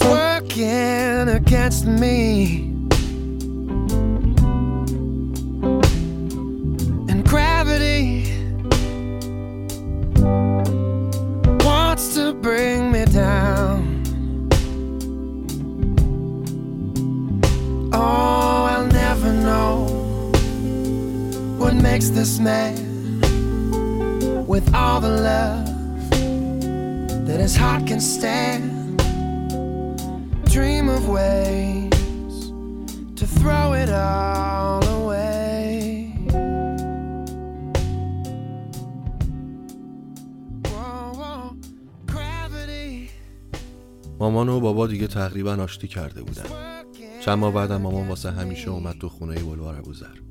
working 0.00 1.28
against 1.28 1.86
me. 1.86 2.75
This 22.16 22.38
man 22.40 22.74
with 24.52 24.66
all 24.74 25.00
the 25.06 25.14
love 25.30 25.66
that 27.26 27.38
his 27.44 27.54
heart 27.62 27.82
can 27.90 28.00
stand. 28.00 28.64
Dream 30.56 30.88
of 30.88 31.02
ways 31.18 32.36
to 33.18 33.24
throw 33.38 33.66
it 33.82 33.90
all 33.90 34.82
away. 34.98 36.12
مامان 44.18 44.48
و 44.48 44.60
بابا 44.60 44.86
دیگه 44.86 45.06
تقریبا 45.06 45.54
آشتی 45.54 45.88
کرده 45.88 46.22
بودن. 46.22 46.42
چند 47.20 47.38
ماه 47.38 47.52
بعدم 47.52 47.76
مامان 47.76 48.08
واسه 48.08 48.30
همیشه 48.30 48.70
اومد 48.70 48.98
تو 48.98 49.08
خونه 49.08 49.34
بلوار 49.34 49.76
ابوذر. 49.76 50.25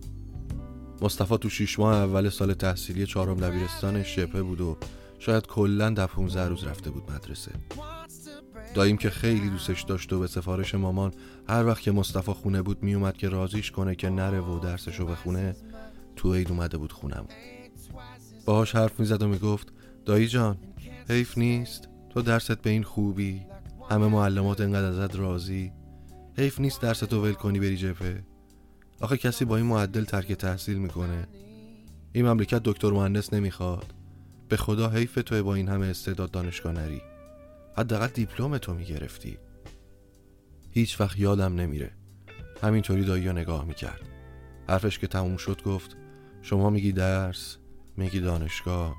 مصطفی 1.02 1.38
تو 1.38 1.50
شیش 1.50 1.80
ماه 1.80 1.96
اول 1.96 2.30
سال 2.30 2.54
تحصیلی 2.54 3.06
چهارم 3.06 3.38
دبیرستان 3.38 4.04
شبه 4.04 4.44
بود 4.44 4.62
و 4.62 4.78
شاید 5.20 5.48
کلا 5.48 5.90
در 5.90 6.08
15 6.08 6.48
روز 6.48 6.64
رفته 6.64 6.90
بود 6.92 7.12
مدرسه. 7.12 7.52
داییم 8.74 8.98
که 8.98 9.10
خیلی 9.10 9.50
دوستش 9.50 9.82
داشت 9.84 10.14
و 10.14 10.20
به 10.20 10.28
سفارش 10.28 10.76
مامان 10.76 11.14
هر 11.50 11.66
وقت 11.66 11.82
که 11.82 11.92
مصطفی 11.92 12.32
خونه 12.32 12.62
بود 12.62 12.84
میومد 12.84 13.18
که 13.18 13.30
رازیش 13.30 13.72
کنه 13.72 13.96
که 13.96 14.10
نره 14.10 14.40
و 14.40 14.60
درسشو 14.60 15.06
بخونه 15.06 15.56
تو 16.16 16.34
عید 16.34 16.52
اومده 16.52 16.78
بود 16.78 16.92
خونم 16.92 17.28
باهاش 18.46 18.76
حرف 18.76 19.00
می‌زد 19.00 19.22
و 19.22 19.28
می‌گفت 19.28 19.74
دایی 20.06 20.28
جان 20.28 20.58
حیف 21.10 21.38
نیست 21.38 21.90
تو 22.10 22.22
درست 22.22 22.62
به 22.62 22.70
این 22.70 22.84
خوبی 22.84 23.42
همه 23.90 24.08
معلمات 24.08 24.62
انقدر 24.62 25.04
ازت 25.04 25.16
راضی 25.16 25.72
حیف 26.38 26.60
نیست 26.60 26.82
درستو 26.82 27.24
ول 27.24 27.34
کنی 27.34 27.60
بری 27.60 27.78
جبهه. 27.78 28.24
آخه 29.02 29.18
کسی 29.18 29.46
با 29.46 29.58
این 29.58 29.66
معدل 29.66 30.04
ترک 30.04 30.32
تحصیل 30.32 30.78
می‌کنه. 30.78 31.28
این 32.14 32.28
مملکت 32.28 32.62
دکتر 32.64 32.92
مهندس 32.92 33.34
نمی‌خواد. 33.34 33.94
به 34.50 34.58
خدا 34.58 34.90
حیف 34.90 35.20
تو 35.26 35.44
با 35.44 35.56
این 35.56 35.70
همه 35.70 35.86
استعداد 35.86 36.32
دانشگاه 36.32 36.74
نری. 36.74 37.02
حداقل 37.78 38.08
دیپلم 38.08 38.58
تو 38.58 38.74
می‌گرفتی. 38.74 39.38
هیچ 40.72 41.02
وقت 41.02 41.20
یادم 41.20 41.56
نمیره. 41.56 41.92
همینطوری 42.64 43.06
دایی 43.06 43.34
نگاه 43.34 43.66
می‌کرد. 43.66 44.02
حرفش 44.70 45.00
که 45.00 45.08
تموم 45.08 45.38
شد 45.38 45.64
گفت 45.64 45.98
شما 46.42 46.70
میگی 46.70 46.92
درس 46.92 47.58
میگی 47.98 48.20
دانشگاه. 48.20 48.96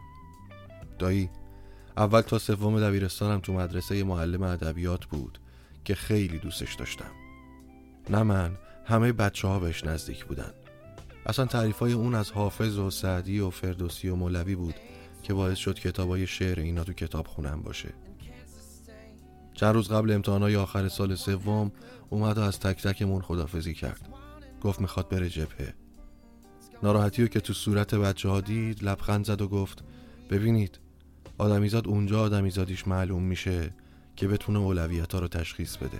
دایی 0.98 1.30
اول 1.96 2.20
تا 2.20 2.38
سوم 2.38 2.80
دبیرستانم 2.80 3.40
تو 3.40 3.52
مدرسه 3.52 4.04
معلم 4.04 4.42
ادبیات 4.42 5.04
بود 5.04 5.38
که 5.84 5.94
خیلی 5.94 6.38
دوستش 6.38 6.74
داشتم. 6.74 7.10
نه 8.10 8.22
من 8.22 8.58
همه 8.86 9.12
بچه 9.12 9.48
ها 9.48 9.58
بهش 9.58 9.84
نزدیک 9.84 10.24
بودن. 10.24 10.52
اصلا 11.26 11.44
تعریف 11.44 11.78
های 11.78 11.92
اون 11.92 12.14
از 12.14 12.30
حافظ 12.30 12.78
و 12.78 12.90
سعدی 12.90 13.40
و 13.40 13.50
فردوسی 13.50 14.08
و 14.08 14.16
مولوی 14.16 14.54
بود 14.54 14.74
که 15.22 15.34
باعث 15.34 15.58
شد 15.58 15.78
کتاب 15.78 16.08
های 16.08 16.26
شعر 16.26 16.60
اینا 16.60 16.84
تو 16.84 16.92
کتاب 16.92 17.26
خونم 17.26 17.62
باشه. 17.62 17.88
چند 19.54 19.74
روز 19.74 19.88
قبل 19.88 20.10
امتحانای 20.10 20.56
آخر 20.56 20.88
سال 20.88 21.14
سوم 21.14 21.72
اومد 22.10 22.38
و 22.38 22.40
از 22.40 22.60
تک 22.60 22.82
تکمون 22.82 23.22
خدافزی 23.22 23.74
کرد. 23.74 24.08
گفت 24.62 24.80
می‌خواد 24.80 25.08
بره 25.08 25.28
جبهه. 25.28 25.74
ناراحتی 26.82 27.22
رو 27.22 27.28
که 27.28 27.40
تو 27.40 27.52
صورت 27.52 27.94
بچه 27.94 28.28
ها 28.28 28.40
دید 28.40 28.84
لبخند 28.84 29.24
زد 29.24 29.42
و 29.42 29.48
گفت 29.48 29.84
ببینید 30.30 30.78
آدمیزاد 31.38 31.88
اونجا 31.88 32.22
آدمیزادیش 32.22 32.88
معلوم 32.88 33.22
میشه 33.22 33.74
که 34.16 34.28
بتونه 34.28 34.58
اولویت 34.58 35.12
ها 35.12 35.18
رو 35.18 35.28
تشخیص 35.28 35.76
بده. 35.76 35.98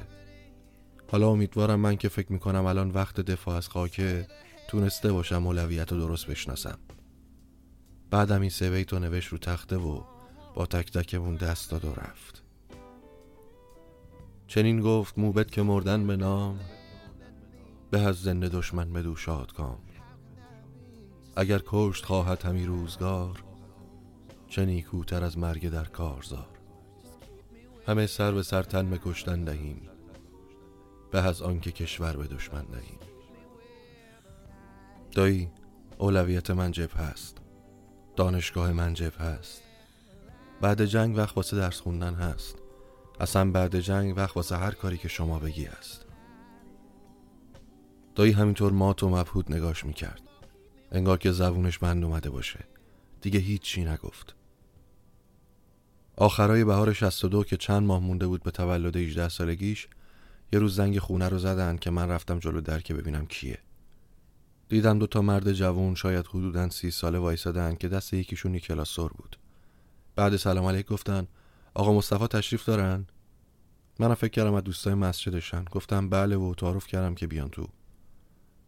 حالا 1.11 1.29
امیدوارم 1.29 1.81
من 1.81 1.97
که 1.97 2.09
فکر 2.09 2.33
می‌کنم 2.33 2.65
الان 2.65 2.91
وقت 2.91 3.21
دفاع 3.21 3.57
از 3.57 3.69
خاکه 3.69 4.27
تونسته 4.69 5.13
باشم 5.13 5.47
اولویت 5.47 5.93
رو 5.93 5.99
درست 5.99 6.27
بشناسم. 6.27 6.79
بعدم 8.11 8.41
این 8.41 8.51
سه 8.51 8.71
بیت 8.71 8.95
نوشت 8.95 9.29
رو 9.29 9.39
تخته 9.39 9.77
و 9.77 10.01
با 10.55 10.67
تک 10.67 10.93
تکمون 10.93 11.37
دست 11.37 11.71
داد 11.71 11.85
و 11.85 11.95
رفت. 11.95 12.43
چنین 14.47 14.81
گفت 14.81 15.19
موبت 15.19 15.51
که 15.51 15.63
مردن 15.63 16.07
به 16.07 16.17
نام 16.17 16.61
به 17.91 18.01
از 18.01 18.23
زنده 18.23 18.49
دشمن 18.49 18.93
بدو 18.93 19.17
شادکام 19.17 19.79
اگر 21.37 21.61
کشت 21.67 22.05
خواهد 22.05 22.43
همی 22.43 22.67
روزگار 22.67 23.45
چه 24.49 24.65
نیکوتر 24.65 25.25
از 25.25 25.39
مرگ 25.39 25.69
در 25.71 25.85
کارزار. 25.85 26.49
همه 27.87 28.07
سر 28.07 28.33
به 28.33 28.43
سر 28.43 28.63
تن 28.63 28.91
به 28.91 29.01
کشتن 29.05 29.45
دهیم. 29.45 29.89
به 31.11 31.27
از 31.27 31.43
آنکه 31.43 31.73
کشور 31.73 32.17
به 32.17 32.27
دشمن 32.27 32.65
دهیم. 32.65 32.99
دایی 35.13 35.51
اولویت 35.99 36.51
من 36.51 36.73
جب 36.73 36.91
هست 36.97 37.39
دانشگاه 38.17 38.73
من 38.73 38.95
جب 38.95 39.21
هست 39.21 39.63
بعد 40.61 40.85
جنگ 40.85 41.17
وقت 41.17 41.37
واسه 41.37 41.57
درس 41.57 41.81
خوندن 41.81 42.15
هست. 42.15 42.57
اصلا 43.21 43.51
بعد 43.51 43.81
جنگ 43.81 44.17
وقت 44.17 44.37
واسه 44.37 44.57
هر 44.57 44.71
کاری 44.71 44.99
که 44.99 45.09
شما 45.09 45.39
بگی 45.39 45.65
هست 45.65 46.07
دایی 48.15 48.33
همینطور 48.33 48.73
مات 48.73 49.03
و 49.03 49.09
مبهود 49.09 49.53
نگاش 49.53 49.85
می‌کرد. 49.85 50.21
انگار 50.93 51.19
که 51.19 51.33
زبونش 51.33 51.79
بند 51.79 52.05
اومده 52.05 52.31
باشه. 52.31 52.61
دیگه 53.21 53.41
هیچی 53.41 53.85
نگفت. 53.85 54.35
آخرای 56.17 56.65
بهار 56.65 56.93
62 56.93 57.45
که 57.45 57.57
چند 57.57 57.83
ماه 57.83 58.01
مونده 58.01 58.27
بود 58.27 58.43
به 58.43 58.51
تولد 58.51 58.97
18 58.97 59.29
سالگیش 59.29 59.89
یه 60.53 60.59
روز 60.59 60.77
زنگ 60.77 60.99
خونه 60.99 61.29
رو 61.29 61.39
زدن 61.39 61.77
که 61.77 61.91
من 61.91 62.09
رفتم 62.09 62.39
جلو 62.39 62.61
در 62.61 62.81
که 62.81 62.95
ببینم 62.95 63.27
کیه. 63.27 63.59
دیدم 64.69 64.99
دو 64.99 65.07
تا 65.07 65.23
مرد 65.23 65.53
جوون 65.53 65.95
شاید 65.95 66.27
حدودا 66.27 66.71
سی 66.71 66.91
ساله 66.91 67.19
وایسادن 67.19 67.75
که 67.75 67.89
دست 67.89 68.15
یکیشون 68.15 68.59
کلاسور 68.59 69.13
بود. 69.13 69.37
بعد 70.17 70.37
سلام 70.37 70.65
علیک 70.65 70.87
گفتن 70.87 71.27
آقا 71.75 71.93
مصطفی 71.93 72.27
تشریف 72.27 72.65
دارن؟ 72.65 73.07
منم 73.99 74.15
فکر 74.15 74.31
کردم 74.31 74.55
از 74.55 74.65
دوستای 74.65 74.95
مسجدشن 74.95 75.65
گفتم 75.65 76.09
بله 76.09 76.37
و 76.37 76.55
تعارف 76.55 76.87
کردم 76.87 77.15
که 77.15 77.27
بیان 77.27 77.49
تو. 77.49 77.69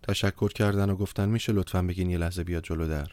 تشکر 0.02 0.48
کردن 0.48 0.90
و 0.90 0.96
گفتن 0.96 1.28
میشه 1.28 1.52
لطفا 1.52 1.82
بگین 1.82 2.10
یه 2.10 2.18
لحظه 2.18 2.44
بیاد 2.44 2.62
جلو 2.62 2.88
در. 2.88 3.08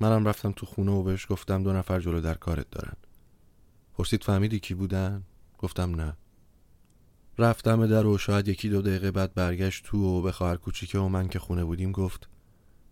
منم 0.00 0.28
رفتم 0.28 0.52
تو 0.52 0.66
خونه 0.66 0.92
و 0.92 1.02
بهش 1.02 1.26
گفتم 1.30 1.62
دو 1.62 1.72
نفر 1.72 2.00
جلو 2.00 2.20
در 2.20 2.34
کارت 2.34 2.70
دارن. 2.70 2.96
پرسید 3.94 4.24
فهمیدی 4.24 4.60
کی 4.60 4.74
بودن؟ 4.74 5.22
گفتم 5.58 5.94
نه. 5.94 6.16
رفتم 7.38 7.86
در 7.86 8.06
و 8.06 8.18
شاید 8.18 8.48
یکی 8.48 8.68
دو 8.68 8.82
دقیقه 8.82 9.10
بعد 9.10 9.34
برگشت 9.34 9.84
تو 9.84 9.98
و 9.98 10.22
به 10.22 10.32
خواهر 10.32 10.56
کوچیکه 10.56 10.98
و 10.98 11.08
من 11.08 11.28
که 11.28 11.38
خونه 11.38 11.64
بودیم 11.64 11.92
گفت 11.92 12.28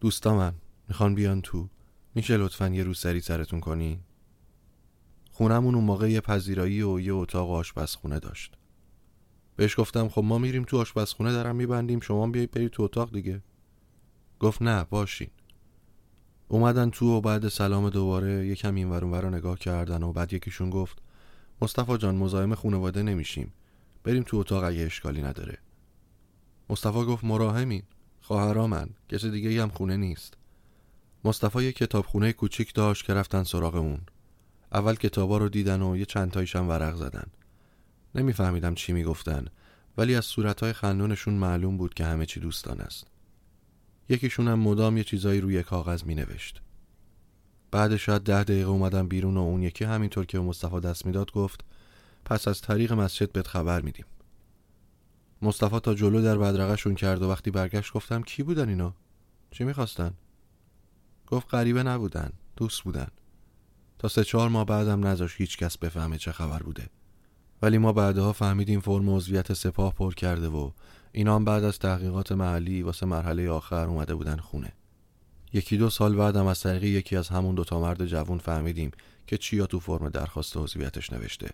دوستا 0.01 0.37
من 0.37 0.55
می‌خوان 0.89 1.15
بیان 1.15 1.43
تو. 1.43 1.69
میشه 2.15 2.37
لطفا 2.37 2.69
یه 2.69 2.83
روز 2.83 2.99
سری 2.99 3.21
سرتون 3.21 3.61
کنی؟ 3.61 4.01
خونمون 5.33 5.75
اون 5.75 5.85
موقع 5.85 6.11
یه 6.11 6.21
پذیرایی 6.21 6.83
و 6.83 7.01
یه 7.01 7.15
اتاق 7.15 7.51
آشپزخونه 7.51 8.19
داشت. 8.19 8.55
بهش 9.57 9.81
گفتم 9.81 10.09
خب 10.09 10.25
ما 10.25 10.39
میریم 10.39 10.65
تو 10.65 10.79
آشپزخونه 10.79 11.33
دارم 11.33 11.57
میبندیم 11.57 12.01
شما 12.01 12.27
بیایید 12.27 12.51
برید 12.51 12.71
تو 12.71 12.83
اتاق 12.83 13.13
دیگه. 13.13 13.43
گفت 14.41 14.63
نه 14.63 14.85
باشین. 14.85 15.31
اومدن 16.49 16.91
تو 16.91 17.07
و 17.07 17.21
بعد 17.21 17.49
سلام 17.49 17.91
دوباره 17.91 18.47
یکم 18.47 18.75
این 18.75 18.91
ورون 18.91 19.15
رو 19.15 19.31
نگاه 19.31 19.59
کردن 19.59 20.03
و 20.03 20.13
بعد 20.13 20.33
یکیشون 20.33 20.71
گفت 20.71 21.03
مصطفی 21.63 21.99
جان 21.99 22.17
مزاحم 22.17 22.55
خانواده 22.55 23.03
نمیشیم. 23.03 23.53
بریم 24.07 24.23
تو 24.23 24.37
اتاق 24.37 24.65
اگه 24.65 24.83
اشکالی 24.83 25.23
نداره. 25.23 25.59
مصطفی 26.71 27.05
گفت 27.05 27.25
مراهمین. 27.25 27.83
خواهرامن. 28.21 28.89
کسی 29.09 29.31
دیگه 29.31 29.63
هم 29.63 29.69
خونه 29.69 29.97
نیست. 29.97 30.35
مصطفی 31.25 31.65
یه 31.65 31.73
کتابخونه 31.73 32.33
کوچیک 32.33 32.75
داشت 32.75 33.05
که 33.05 33.15
رفتن 33.15 33.43
سراغ 33.43 33.75
اون 33.75 34.01
اول 34.73 34.95
کتابا 34.95 35.39
رو 35.39 35.49
دیدن 35.49 35.83
و 35.83 35.97
یه 35.97 36.05
چند 36.05 36.31
تایشم 36.31 36.69
ورق 36.69 36.95
زدن. 36.95 37.27
نمیفهمیدم 38.15 38.75
چی 38.75 38.93
می‌گفتن 38.93 39.47
ولی 39.99 40.15
از 40.15 40.25
صورتهای 40.25 40.73
خندونشون 40.73 41.35
معلوم 41.35 41.77
بود 41.77 41.95
که 41.95 42.05
همه 42.05 42.27
چی 42.27 42.41
دوستان 42.41 42.81
است. 42.81 43.07
یکیشون 44.09 44.49
هم 44.49 44.59
مدام 44.59 44.97
یه 44.97 45.05
چیزایی 45.05 45.41
روی 45.41 45.63
کاغذ 45.63 46.05
می 46.05 46.15
نوشت 46.15 46.63
بعد 47.71 47.97
شاید 47.97 48.23
ده 48.23 48.45
دقیقه 48.45 48.71
اومدم 48.71 49.09
بیرون 49.09 49.37
و 49.37 49.41
اون 49.41 49.63
یکی 49.63 49.85
همینطور 49.85 50.27
که 50.27 50.39
به 50.39 50.45
مصطفی 50.45 50.81
دست 50.81 51.07
می‌داد 51.07 51.33
گفت 51.33 51.65
پس 52.27 52.49
از 52.49 52.61
طریق 52.61 52.93
مسجد 52.93 53.33
بهت 53.33 53.47
خبر 53.47 53.81
میدیم. 53.81 54.05
مصطفی 55.43 55.81
تا 55.81 55.95
جلو 55.95 56.23
در 56.23 56.39
بدرقشون 56.39 56.95
کرد 56.95 57.23
و 57.23 57.31
وقتی 57.31 57.51
برگشت 57.51 57.93
گفتم 57.93 58.23
کی 58.23 58.43
بودن 58.43 58.69
اینا؟ 58.69 58.95
چی 59.51 59.65
می‌خواستن؟ 59.65 60.15
گفت 61.27 61.55
غریبه 61.55 61.83
نبودن 61.83 62.33
دوست 62.57 62.83
بودن. 62.83 63.09
تا 63.99 64.09
سه 64.09 64.25
چهار 64.25 64.49
ماه 64.49 64.65
بعدم 64.65 65.07
نذاش 65.07 65.41
هیچ 65.41 65.59
کس 65.59 65.79
بفهمه 65.79 66.19
چه 66.19 66.33
خبر 66.33 66.59
بوده. 66.63 66.87
ولی 67.63 67.79
ما 67.79 67.93
بعدها 67.93 68.33
فهمیدیم 68.33 68.81
فرم 68.81 69.11
عضویت 69.11 69.53
سپاه 69.53 69.95
پر 69.95 70.15
کرده 70.15 70.49
و 70.49 70.71
اینا 71.13 71.37
هم 71.37 71.45
بعد 71.45 71.65
از 71.65 71.79
تحقیقات 71.79 72.33
محلی 72.33 72.83
واسه 72.83 73.07
مرحله 73.07 73.51
آخر 73.51 73.87
اومده 73.87 74.15
بودن 74.15 74.37
خونه. 74.37 74.73
یکی 75.53 75.77
دو 75.77 75.91
سال 75.91 76.17
بعدم 76.17 76.47
از 76.47 76.61
طریق 76.61 76.85
یکی 76.85 77.17
از 77.17 77.29
همون 77.29 77.55
دوتا 77.55 77.81
مرد 77.81 78.07
جوون 78.07 78.39
فهمیدیم 78.39 78.91
که 79.27 79.39
چیا 79.39 79.67
تو 79.67 79.81
فرم 79.81 80.09
درخواست 80.09 80.57
عضویتش 80.57 81.13
نوشته. 81.13 81.51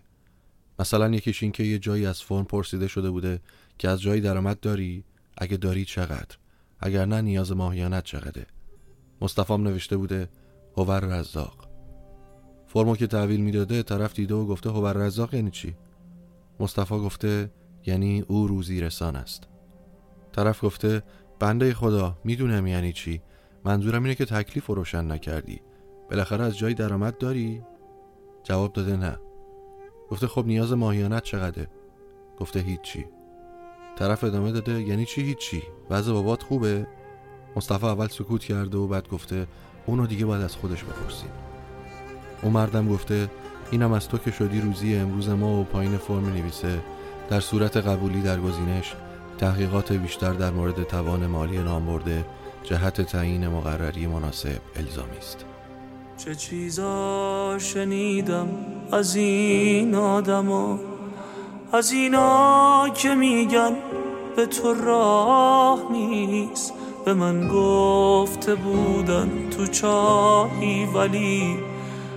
مثلا 0.79 1.09
یکیش 1.09 1.43
این 1.43 1.51
که 1.51 1.63
یه 1.63 1.79
جایی 1.79 2.05
از 2.05 2.21
فرم 2.21 2.45
پرسیده 2.45 2.87
شده 2.87 3.09
بوده 3.09 3.41
که 3.77 3.89
از 3.89 4.01
جایی 4.01 4.21
درآمد 4.21 4.59
داری؟ 4.59 5.03
اگه 5.37 5.57
داری 5.57 5.85
چقدر؟ 5.85 6.37
اگر 6.79 7.05
نه 7.05 7.21
نیاز 7.21 7.51
ماهیانت 7.51 8.03
چقدره؟ 8.03 8.45
مصطفی 9.21 9.57
نوشته 9.57 9.97
بوده 9.97 10.29
هوور 10.77 10.99
رزاق. 10.99 11.69
فرمو 12.67 12.95
که 12.95 13.07
تحویل 13.07 13.41
می‌داده 13.41 13.83
طرف 13.83 14.13
دیده 14.13 14.33
و 14.33 14.45
گفته 14.45 14.69
هوور 14.69 14.93
رزاق 14.93 15.33
یعنی 15.33 15.51
چی؟ 15.51 15.75
مصطفی 16.59 16.95
گفته 16.95 17.51
یعنی 17.85 18.21
او 18.27 18.47
روزی 18.47 18.81
رسان 18.81 19.15
است. 19.15 19.47
طرف 20.31 20.63
گفته 20.63 21.03
بنده 21.39 21.73
خدا 21.73 22.17
می‌دونم 22.23 22.67
یعنی 22.67 22.93
چی؟ 22.93 23.21
منظورم 23.65 24.03
اینه 24.03 24.15
که 24.15 24.25
تکلیف 24.25 24.65
رو 24.65 24.75
روشن 24.75 25.11
نکردی. 25.11 25.61
بالاخره 26.09 26.43
از 26.43 26.57
جای 26.57 26.73
درآمد 26.73 27.17
داری؟ 27.17 27.61
جواب 28.43 28.73
داده 28.73 28.97
نه. 28.97 29.17
گفته 30.11 30.27
خب 30.27 30.45
نیاز 30.45 30.73
ماهیانت 30.73 31.23
چقدره؟ 31.23 31.67
گفته 32.39 32.59
هیچی. 32.59 33.05
طرف 33.95 34.23
ادامه 34.23 34.51
داده 34.51 34.81
یعنی 34.81 35.05
چی 35.05 35.21
هیچی؟ 35.21 35.63
وضع 35.89 36.13
بابات 36.13 36.43
خوبه؟ 36.43 36.87
مصطفی 37.55 37.85
اول 37.85 38.07
سکوت 38.07 38.43
کرده 38.43 38.77
و 38.77 38.87
بعد 38.87 39.09
گفته 39.09 39.47
اونو 39.85 40.07
دیگه 40.07 40.25
باید 40.25 40.43
از 40.43 40.55
خودش 40.55 40.83
بپرسیم 40.83 41.29
اون 42.41 42.53
مردم 42.53 42.89
گفته 42.89 43.29
اینم 43.71 43.91
از 43.91 44.07
تو 44.07 44.17
که 44.17 44.31
شدی 44.31 44.61
روزی 44.61 44.95
امروز 44.95 45.29
ما 45.29 45.61
و 45.61 45.63
پایین 45.63 45.97
فرم 45.97 46.25
نویسه. 46.25 46.79
در 47.29 47.39
صورت 47.39 47.77
قبولی 47.77 48.21
در 48.21 48.39
گزینش 48.39 48.95
تحقیقات 49.37 49.93
بیشتر 49.93 50.33
در 50.33 50.51
مورد 50.51 50.83
توان 50.83 51.27
مالی 51.27 51.57
برده 51.57 52.25
جهت 52.63 53.01
تعیین 53.01 53.47
مقرری 53.47 54.07
مناسب 54.07 54.61
الزامی 54.75 55.17
است. 55.17 55.52
چه 56.25 56.35
چیزا 56.35 57.57
شنیدم 57.59 58.47
از 58.91 59.15
این 59.15 59.95
آدما؟ 59.95 60.79
از 61.73 61.91
اینا 61.91 62.89
که 62.89 63.15
میگن 63.15 63.71
به 64.35 64.45
تو 64.45 64.73
راه 64.73 65.79
نیست 65.91 66.73
به 67.05 67.13
من 67.13 67.47
گفته 67.47 68.55
بودن 68.55 69.49
تو 69.49 69.67
چاهی 69.67 70.85
ولی 70.85 71.57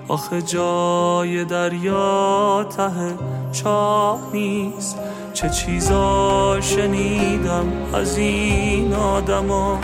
آخه 0.08 0.42
جای 0.42 1.44
دریا 1.44 2.66
ته 2.76 3.18
چاه 3.52 4.20
نیست. 4.32 4.98
چه 5.32 5.50
چیزا 5.50 6.60
شنیدم 6.60 7.72
از 7.94 8.18
این 8.18 8.94
آدما؟ 8.94 9.78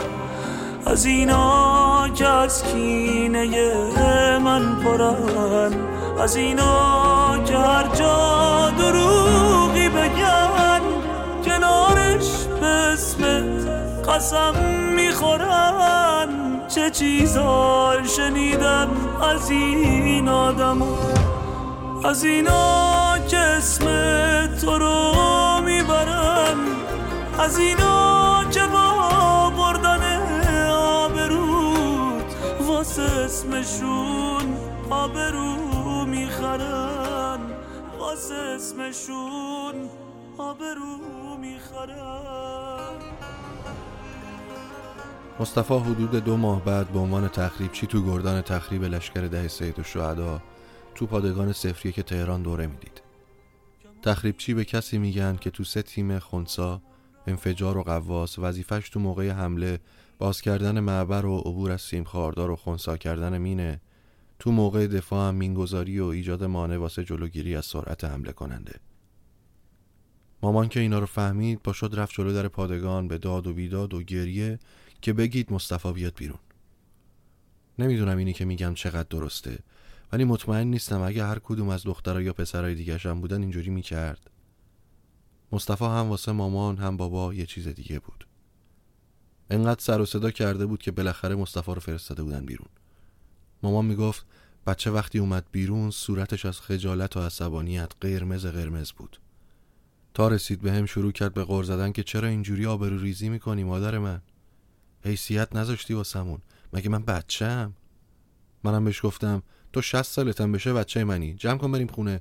از 0.87 1.07
اینا 1.07 1.82
از 2.03 2.65
کینه 2.65 3.47
من 4.39 4.77
پرن 4.77 5.73
از 6.21 6.37
اینا 6.37 7.39
که 7.45 7.57
هر 7.57 7.87
جا 7.95 8.71
دروغی 8.79 9.89
بگن. 9.89 10.81
کنارش 11.45 12.47
به 12.61 13.43
قسم 14.13 14.55
می‌خورن. 14.97 16.29
چه 16.69 16.91
چیزا 16.91 17.93
شنیدم 18.17 18.89
از 19.35 19.51
این 19.51 20.29
آدم 20.29 20.83
از 22.05 22.25
اینا 22.25 23.19
که 23.29 23.61
تو 24.61 24.79
رو 24.79 25.15
می‌برن. 25.65 26.57
از 27.39 27.59
اینا 27.59 28.45
که 28.51 28.62
اسمشون 33.43 34.57
آبرو 34.91 36.07
می‌خرن. 36.07 37.41
واسه 37.99 38.35
اسمشون 38.35 39.89
آبرو 40.39 40.99
می‌خرن. 41.41 42.99
مصطفی 45.41 45.75
حدود 45.75 46.11
دو 46.11 46.37
ماه 46.37 46.65
بعد 46.65 46.89
به 46.89 46.99
عنوان 46.99 47.29
تخریبچی 47.29 47.87
تو 47.87 48.03
گردان 48.03 48.43
تخریب 48.43 48.85
لشکر 48.85 49.21
ده 49.21 49.49
سید 49.49 49.79
و 49.79 49.83
شهدا؟ 49.83 50.43
تو 50.95 51.07
پادگان 51.07 51.53
سفریه 51.53 51.93
که 51.93 52.03
تهران 52.03 52.43
دوره 52.43 52.67
می‌دید. 52.67 53.03
تخریبچی 54.03 54.55
به 54.55 54.65
کسی 54.65 54.99
میگن 54.99 55.37
که 55.37 55.51
تو 55.51 55.65
سه 55.65 55.83
تیم 55.83 56.19
خونسا 56.19 56.83
انفجار 57.27 57.79
و 57.79 57.83
قواس 57.83 58.39
وظیفش 58.39 58.89
تو 58.89 59.01
موقع 59.01 59.31
حمله 59.31 59.81
باز 60.23 60.41
کردن 60.41 60.81
معبر 60.81 61.27
و 61.27 61.39
عبور 61.39 61.71
از 61.71 61.81
سیم 61.81 62.05
خاردار 62.05 62.51
و 62.51 62.57
خونسا 62.57 62.97
کردن 62.97 63.39
مینه 63.39 63.81
تو 64.39 64.53
موقع 64.53 64.87
دفاع 64.87 65.29
هم 65.29 65.35
مینگذاری 65.35 66.01
و 66.01 66.05
ایجاد 66.05 66.45
مانع 66.45 66.77
واسه 66.77 67.05
جلوگیری 67.05 67.57
از 67.57 67.67
سرعت 67.67 68.05
حمله 68.05 68.33
کننده. 68.33 68.81
مامان 70.43 70.69
که 70.69 70.81
اینا 70.81 70.99
رو 70.99 71.07
فهمید 71.07 71.63
با 71.63 71.73
شد 71.73 71.91
رفت 71.95 72.15
جلو 72.15 72.33
در 72.33 72.49
پادگان 72.49 73.09
به 73.09 73.19
داد 73.19 73.47
و 73.47 73.55
بیداد 73.55 73.95
و 73.95 74.03
گریه 74.03 74.59
که 75.01 75.13
بگید 75.13 75.53
مصطفی 75.53 75.93
بیاد 75.93 76.15
بیرون. 76.17 76.41
نمی‌دونم 77.79 78.17
اینی 78.17 78.33
که 78.33 78.45
میگم 78.45 78.75
چقدر 78.75 79.09
درسته 79.11 79.59
ولی 80.13 80.25
مطمئن 80.25 80.67
نیستم 80.67 81.03
اگه 81.03 81.25
هر 81.25 81.39
کدوم 81.39 81.69
از 81.69 81.83
دخترها 81.85 82.23
یا 82.23 82.33
پسرای 82.33 82.75
دیگه 82.75 83.15
بودن 83.15 83.41
اینجوری 83.41 83.71
می‌کرد. 83.71 84.31
مصطفی 85.53 85.85
هم 85.85 86.09
واسه 86.09 86.33
مامان 86.33 86.77
هم 86.77 86.97
بابا 86.97 87.35
یه 87.35 87.47
چیز 87.47 87.69
دیگه 87.69 87.99
بود. 87.99 88.32
انقدر 89.51 89.81
سر 89.81 90.01
و 90.01 90.07
صدا 90.07 90.31
کرده 90.31 90.67
بود 90.67 90.83
که 90.83 90.91
بالاخره 90.91 91.35
مصطفی 91.35 91.75
رو 91.75 91.81
فرستاده 91.81 92.23
بودن 92.23 92.47
بیرون. 92.47 92.69
مامان 93.63 93.85
می‌گفت 93.85 94.27
بچه 94.67 94.91
وقتی 94.91 95.19
اومد 95.19 95.45
بیرون 95.53 95.91
صورتش 95.91 96.47
از 96.47 96.61
خجالت 96.61 97.17
و 97.17 97.21
عصبانیت 97.21 97.93
قرمز 98.01 98.47
قرمز 98.47 98.93
بود. 98.93 99.21
تا 100.15 100.29
رسید 100.29 100.61
به 100.61 100.73
هم 100.73 100.87
شروع 100.87 101.13
کرد 101.13 101.35
به 101.35 101.45
غور 101.45 101.65
زدن 101.65 101.93
که 101.93 102.03
چرا 102.03 102.29
اینجوری 102.29 102.67
آبرو 102.67 102.99
ریزی 102.99 103.29
می‌کنی 103.29 103.65
مادر 103.65 103.99
من؟ 103.99 104.23
حیثیت 105.05 105.57
نذاشتی 105.57 105.95
واسمون 105.95 106.39
مگه 106.73 106.89
من 106.89 107.05
بچم 107.05 107.73
منم 108.65 108.85
بهش 108.85 109.05
گفتم 109.05 109.43
تو 109.73 109.83
شست 109.83 110.13
سالتم 110.13 110.53
بشه 110.53 110.73
بچه 110.73 111.05
منی. 111.05 111.35
جمع 111.35 111.59
کن 111.59 111.73
بریم 111.73 111.87
خونه. 111.87 112.21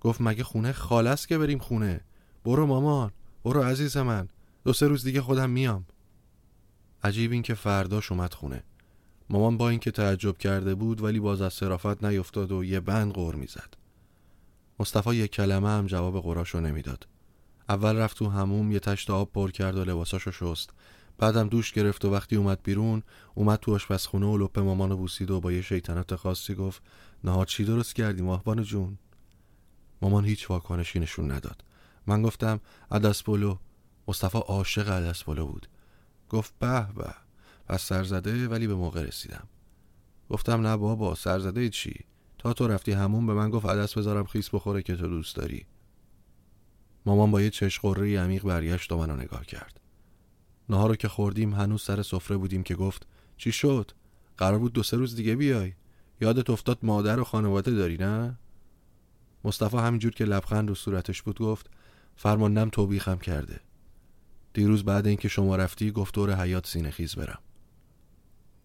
گفت 0.00 0.20
مگه 0.20 0.44
خونه 0.44 0.72
خالص 0.72 1.26
که 1.26 1.38
بریم 1.38 1.58
خونه؟ 1.58 2.00
برو 2.44 2.66
مامان 2.66 3.12
برو 3.44 3.62
عزیز 3.62 3.96
من. 3.96 4.28
دو 4.70 4.74
سه 4.74 4.86
روز 4.86 5.04
دیگه 5.04 5.22
خودم 5.22 5.50
میام. 5.50 5.86
عجیب 7.04 7.32
این 7.32 7.42
که 7.42 7.54
فرداش 7.54 8.12
اومد 8.12 8.34
خونه. 8.34 8.62
مامان 9.30 9.56
با 9.56 9.68
اینکه 9.68 9.90
تعجب 9.90 10.38
کرده 10.38 10.74
بود 10.74 11.00
ولی 11.00 11.20
باز 11.20 11.40
از 11.40 11.54
صرافت 11.54 12.04
نیفتاد 12.04 12.52
و 12.52 12.64
یه 12.64 12.80
بند 12.80 13.12
غور 13.12 13.34
می‌زد. 13.34 13.74
مصطفی 14.78 15.14
یک 15.14 15.30
کلمه 15.30 15.68
هم 15.68 15.86
جواب 15.86 16.22
قراشو 16.22 16.60
نمی‌داد. 16.60 17.06
اول 17.68 17.96
رفت 17.96 18.16
تو 18.16 18.28
هموم 18.28 18.72
یه 18.72 18.78
تشت 18.78 19.10
آب 19.10 19.32
پر 19.32 19.50
کرد 19.50 19.76
و 19.76 19.84
لباساشو 19.84 20.30
شست. 20.30 20.70
بعدم 21.18 21.48
دوش 21.48 21.72
گرفت 21.72 22.04
و 22.04 22.12
وقتی 22.12 22.36
اومد 22.36 22.60
بیرون 22.62 23.02
اومد 23.34 23.58
تو 23.58 23.74
آشپزخونه 23.74 24.26
و 24.26 24.38
لپ 24.38 24.58
مامانو 24.58 24.96
بوسید 24.96 25.30
و 25.30 25.40
با 25.40 25.52
یه 25.52 25.62
شیطنت 25.62 26.16
خاصی 26.16 26.54
گفت 26.54 26.82
نهار 27.24 27.46
چی 27.46 27.64
درست 27.64 27.94
کردی 27.94 28.22
ماهبان 28.22 28.62
جون؟ 28.62 28.98
مامان 30.02 30.24
هیچ 30.24 30.50
واکنشی 30.50 31.00
نشون 31.00 31.30
نداد. 31.30 31.64
من 32.06 32.22
گفتم 32.22 32.60
عدس 32.90 33.22
بلو 33.22 33.56
مصطفی 34.10 34.38
عاشق 34.38 34.90
عدس 34.90 35.22
بلو 35.22 35.46
بود. 35.46 35.68
گفت 36.28 36.54
به 36.58 36.86
به 36.96 37.14
پس 37.66 37.82
سرزده 37.82 38.48
ولی 38.48 38.66
به 38.66 38.74
موقع 38.74 39.02
رسیدم. 39.02 39.48
گفتم 40.30 40.66
نه 40.66 40.76
بابا 40.76 41.14
سرزده 41.14 41.68
چی؟ 41.68 42.04
تا 42.38 42.52
تو 42.52 42.68
رفتی 42.68 42.92
همون 42.92 43.26
به 43.26 43.34
من 43.34 43.50
گفت 43.50 43.66
عدس 43.66 43.98
بذارم 43.98 44.24
خیس 44.24 44.48
بخوره 44.54 44.82
که 44.82 44.96
تو 44.96 45.08
دوست 45.08 45.36
داری. 45.36 45.66
مامان 47.06 47.30
با 47.30 47.42
یه 47.42 47.50
چشم 47.50 47.88
عمیق 47.88 48.44
برگشت 48.44 48.92
و 48.92 48.98
منو 48.98 49.16
نگاه 49.16 49.46
کرد. 49.46 49.80
نهار 50.68 50.88
رو 50.88 50.96
که 50.96 51.08
خوردیم 51.08 51.54
هنوز 51.54 51.82
سر 51.82 52.02
سفره 52.02 52.36
بودیم 52.36 52.62
که 52.62 52.74
گفت 52.74 53.06
چی 53.36 53.52
شد؟ 53.52 53.90
قرار 54.38 54.58
بود 54.58 54.72
دو 54.72 54.82
سه 54.82 54.96
روز 54.96 55.16
دیگه 55.16 55.36
بیای. 55.36 55.72
یادت 56.20 56.50
افتاد 56.50 56.78
مادر 56.82 57.20
و 57.20 57.24
خانواده 57.24 57.70
داری 57.70 57.96
نه؟ 57.96 58.38
مصطفی 59.44 59.76
همینجور 59.76 60.12
که 60.12 60.24
لبخند 60.24 60.68
رو 60.68 60.74
صورتش 60.74 61.22
بود 61.22 61.38
گفت 61.38 61.70
فرماندم 62.16 62.68
توبیخم 62.68 63.18
کرده. 63.18 63.60
دیروز 64.54 64.84
بعد 64.84 65.06
اینکه 65.06 65.28
شما 65.28 65.56
رفتی 65.56 65.90
گفت 65.90 66.14
دور 66.14 66.34
حیات 66.34 66.66
سینه 66.66 66.90
خیز 66.90 67.14
برم. 67.14 67.38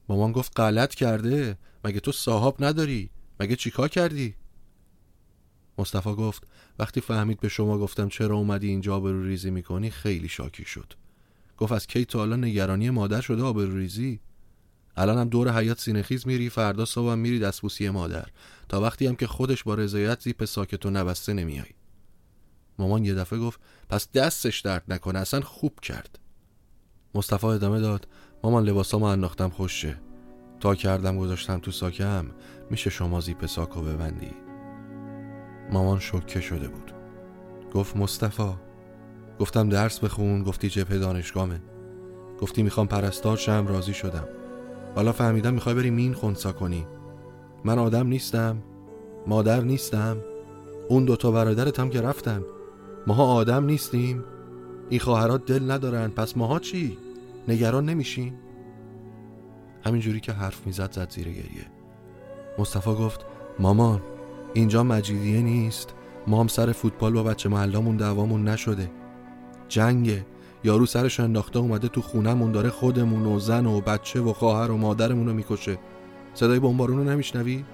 مامان 0.10 0.32
گفت 0.32 0.60
غلط 0.60 0.96
کرده. 0.96 1.58
مگه 1.86 2.00
تو 2.00 2.12
صاحب 2.12 2.64
نداری؟ 2.64 3.10
مگه 3.40 3.56
چیکار 3.56 3.88
کردی؟ 3.88 4.36
مصطفی 5.78 6.14
گفت 6.14 6.48
وقتی 6.80 7.02
فهمید 7.02 7.40
به 7.40 7.50
شما 7.50 7.78
گفتم 7.78 8.10
چرا 8.10 8.36
اومدی 8.36 8.68
اینجا 8.68 9.00
برو 9.00 9.24
ریزی 9.24 9.52
می‌کنی 9.52 9.90
خیلی 9.90 10.28
شاکی 10.28 10.66
شد. 10.66 10.94
گفت 11.58 11.72
از 11.72 11.88
کی 11.88 12.06
تا 12.06 12.20
حالا 12.20 12.36
نگرانی 12.36 12.90
مادر 12.90 13.22
شده 13.22 13.44
آبروریزی 13.44 14.20
الان 14.98 15.18
هم 15.18 15.30
دور 15.30 15.60
حیات 15.60 15.80
سینخیز 15.80 16.28
میری 16.28 16.50
فردا 16.50 16.86
صبح 16.86 17.14
میری 17.14 17.40
دستبوسی 17.40 17.90
مادر. 17.90 18.26
تا 18.70 18.82
وقتی 18.82 19.08
هم 19.08 19.16
که 19.16 19.28
خودش 19.28 19.64
با 19.64 19.76
رضایت 19.76 20.22
زیپ 20.22 20.46
ساکت 20.46 20.86
و 20.86 20.90
نبسته 20.90 21.34
نمیای 21.34 21.66
مامان 22.80 23.06
یه 23.06 23.14
دفعه 23.14 23.40
گفت 23.40 23.60
پس 23.90 24.12
دستش 24.12 24.60
درد 24.60 24.84
نکنه 24.88 25.20
اصلا 25.20 25.42
خوب 25.42 25.80
کرد. 25.80 26.20
مصطفی 27.16 27.48
ادامه 27.48 27.80
داد 27.80 28.08
مامان 28.44 28.64
لباسامو 28.64 29.06
انداختم 29.06 29.50
خوشه 29.50 29.98
تا 30.60 30.76
کردم 30.76 31.18
گذاشتم 31.18 31.60
تو 31.60 31.72
ساکم 31.72 32.26
میشه 32.70 32.90
شما 32.90 33.22
زیپ 33.22 33.46
ساکو 33.46 33.82
ببندی. 33.82 34.32
مامان 35.72 36.00
شوکه 36.00 36.42
شده 36.42 36.68
بود. 36.68 36.92
گفت 37.74 37.98
مصطفی 37.98 38.54
گفتم 39.40 39.70
درس 39.70 40.00
بخون 40.00 40.44
گفتی 40.44 40.70
جبهه 40.70 40.98
دانشگاهمه 40.98 41.62
گفتی 42.40 42.64
می‌خوام 42.64 42.88
پرستار 42.88 43.38
شم 43.38 43.68
راضی 43.68 43.94
شدم. 43.94 44.28
حالا 44.96 45.12
فهمیدم 45.12 45.54
می‌خوای 45.54 45.76
بری 45.76 45.90
مین 45.90 46.14
خونسا 46.14 46.52
کنی. 46.52 46.88
من 47.64 47.80
آدم 47.80 48.08
نیستم 48.08 48.64
مادر 49.28 49.62
نیستم 49.62 50.18
اون 50.90 51.06
دوتا 51.06 51.32
برادرت 51.32 51.80
هم 51.80 51.90
که 51.90 52.02
رفتن. 52.02 52.44
ماها 53.08 53.26
آدم 53.26 53.66
نیستیم. 53.66 54.24
این 54.90 55.00
خواهرات 55.00 55.46
دل 55.46 55.72
ندارن. 55.72 56.08
پس 56.08 56.38
ماها 56.38 56.60
چی؟ 56.60 56.98
نگران 57.48 57.86
نمیشیم. 57.86 58.34
همینجوری 59.86 60.20
که 60.20 60.32
حرف 60.32 60.68
می‌زد 60.68 60.92
زد 60.92 61.10
زیر 61.10 61.28
گریه. 61.30 61.66
مصطفی 62.60 62.90
گفت 62.90 63.26
مامان 63.60 64.02
اینجا 64.54 64.84
مجیدیه 64.84 65.42
نیست. 65.42 65.94
ما 66.28 66.40
هم 66.40 66.48
سر 66.48 66.72
فوتبال 66.72 67.14
با 67.14 67.24
بچه 67.24 67.50
محلامون 67.50 67.98
دعوامون 67.98 68.48
نشده. 68.48 68.92
جنگه. 69.68 70.26
یارو 70.64 70.86
سرش 70.86 71.20
انداخته 71.20 71.60
اومده 71.60 71.88
تو 71.88 72.02
خونمون 72.02 72.52
داره 72.52 72.70
خودمون 72.70 73.26
و 73.26 73.40
زن 73.40 73.66
و 73.66 73.82
بچه 73.82 74.22
و 74.22 74.34
خواهر 74.34 74.72
و 74.72 74.78
مادرمون 74.78 75.28
رو 75.28 75.34
می‌کشه. 75.34 75.78
صدای 76.34 76.60
بمبارون 76.60 76.98
رو 76.98 77.04
نمیشنوی؟ 77.04 77.66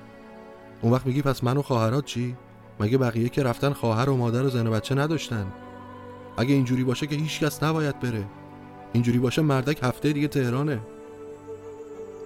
اون 0.82 0.93
وقت 0.93 1.05
میگی 1.05 1.21
پس 1.21 1.43
من 1.43 1.57
و 1.57 1.61
خواهرات 1.61 2.05
چی؟ 2.05 2.36
مگه 2.82 2.97
بقیه 2.97 3.29
که 3.29 3.43
رفتن 3.43 3.73
خواهر 3.73 4.09
و 4.09 4.17
مادر 4.17 4.43
و 4.43 4.49
زن 4.49 4.67
و 4.67 4.71
بچه 4.71 4.95
نداشتن؟ 4.95 5.53
اگه 6.38 6.53
اینجوری 6.53 6.84
باشه 6.84 7.07
که 7.07 7.15
هیچکس 7.15 7.63
نباید 7.63 7.99
بره. 7.99 8.25
اینجوری 8.93 9.19
باشه 9.19 9.41
مردک 9.41 9.79
هفته 9.84 10.13
دیگه 10.13 10.27
تهرانه. 10.27 10.79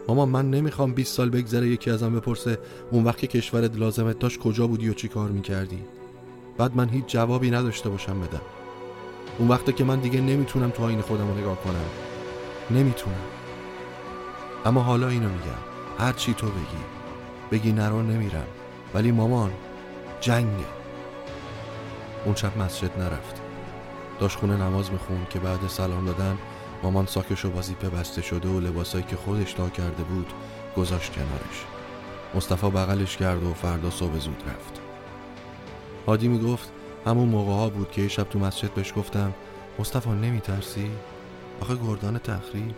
ماما 0.07 0.25
من 0.25 0.49
نمی‌خوام 0.49 0.93
20 0.93 1.13
سال 1.15 1.29
بگذره 1.29 1.67
یکی 1.67 1.91
ازم 1.91 2.15
بپرسه 2.15 2.59
اون 2.91 3.03
وقت 3.03 3.17
که 3.17 3.27
کشورت 3.27 3.75
لازمت 3.75 4.19
داشت 4.19 4.39
کجا 4.39 4.67
بودی 4.67 4.89
و 4.89 4.93
چی 4.93 5.07
کار 5.07 5.29
می‌کردی. 5.29 5.79
بعد 6.57 6.75
من 6.75 6.89
هیچ 6.89 7.05
جوابی 7.05 7.51
نداشته 7.51 7.89
باشم 7.89 8.19
بدم. 8.19 8.41
اون 9.39 9.47
وقته 9.47 9.71
که 9.71 9.83
من 9.83 9.99
دیگه 9.99 10.21
نمی‌تونم 10.21 10.69
تو 10.69 10.83
آین 10.83 11.01
خودم 11.01 11.27
رو 11.27 11.37
نگاه 11.37 11.61
کنم. 11.63 11.85
نمی‌تونم. 12.71 13.15
اما 14.65 14.81
حالا 14.81 15.07
اینو 15.07 15.29
میگم. 15.29 15.61
هر 15.99 16.13
چی 16.13 16.33
تو 16.33 16.47
بگی 16.47 16.83
بگی 17.51 17.71
نرو 17.71 18.01
نمیرم. 18.01 18.47
ولی 18.93 19.11
مامان 19.11 19.51
جنگه 20.25 20.65
اون 22.25 22.35
شب 22.35 22.57
مسجد 22.57 22.99
نرفت. 22.99 23.41
داشت 24.19 24.37
خونه 24.37 24.57
نماز 24.57 24.91
میخون 24.91 25.27
که 25.29 25.39
بعد 25.39 25.67
سلام 25.67 26.05
دادن 26.05 26.37
مامان 26.83 27.05
ساکش 27.05 27.45
و 27.45 27.51
وظیفه 27.51 27.89
بسته 27.89 28.21
شده 28.21 28.49
و 28.49 28.59
لباسایی 28.59 29.03
که 29.03 29.15
خودش 29.15 29.53
تا 29.53 29.69
کرده 29.69 30.03
بود 30.03 30.33
گذاشت 30.77 31.11
کنارش. 31.13 31.65
مصطفی 32.35 32.69
بغلش 32.69 33.17
کرد 33.17 33.43
و 33.43 33.53
فردا 33.53 33.89
صبح 33.89 34.17
زود 34.17 34.43
رفت. 34.47 34.81
هادی 36.07 36.27
می‌گفت 36.27 36.71
همون 37.05 37.29
موقع 37.29 37.51
ها 37.51 37.69
بود 37.69 37.91
که 37.91 38.01
یه 38.01 38.07
شب 38.07 38.23
تو 38.23 38.39
مسجد 38.39 38.73
بهش 38.73 38.93
گفتم 38.95 39.33
مصطفی 39.79 40.09
نمی 40.09 40.41
ترسی؟ 40.41 40.91
آخه 41.61 41.75
گردان 41.75 42.17
تخریب. 42.17 42.75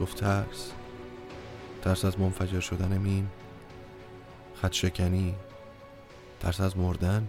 گفت 0.00 0.16
ترس. 0.16 0.72
ترس 1.84 2.04
از 2.04 2.20
منفجر 2.20 2.60
شدن 2.60 2.98
مین. 2.98 3.26
خط 4.54 4.72
شکنی. 4.72 5.34
ترس 6.40 6.60
از 6.60 6.76
مردن؟ 6.76 7.28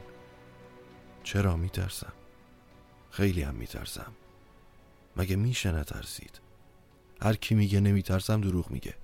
چرا 1.23 1.57
میترسم؟ 1.57 2.13
خیلی 3.11 3.41
هم 3.41 3.55
میترسم. 3.55 4.11
مگه 5.17 5.35
میشه 5.35 5.71
نترسید؟ 5.71 6.41
هر 7.21 7.33
کی 7.33 7.55
میگه 7.55 7.79
نمیترسم 7.79 8.41
دروغ 8.41 8.71
میگه. 8.71 8.95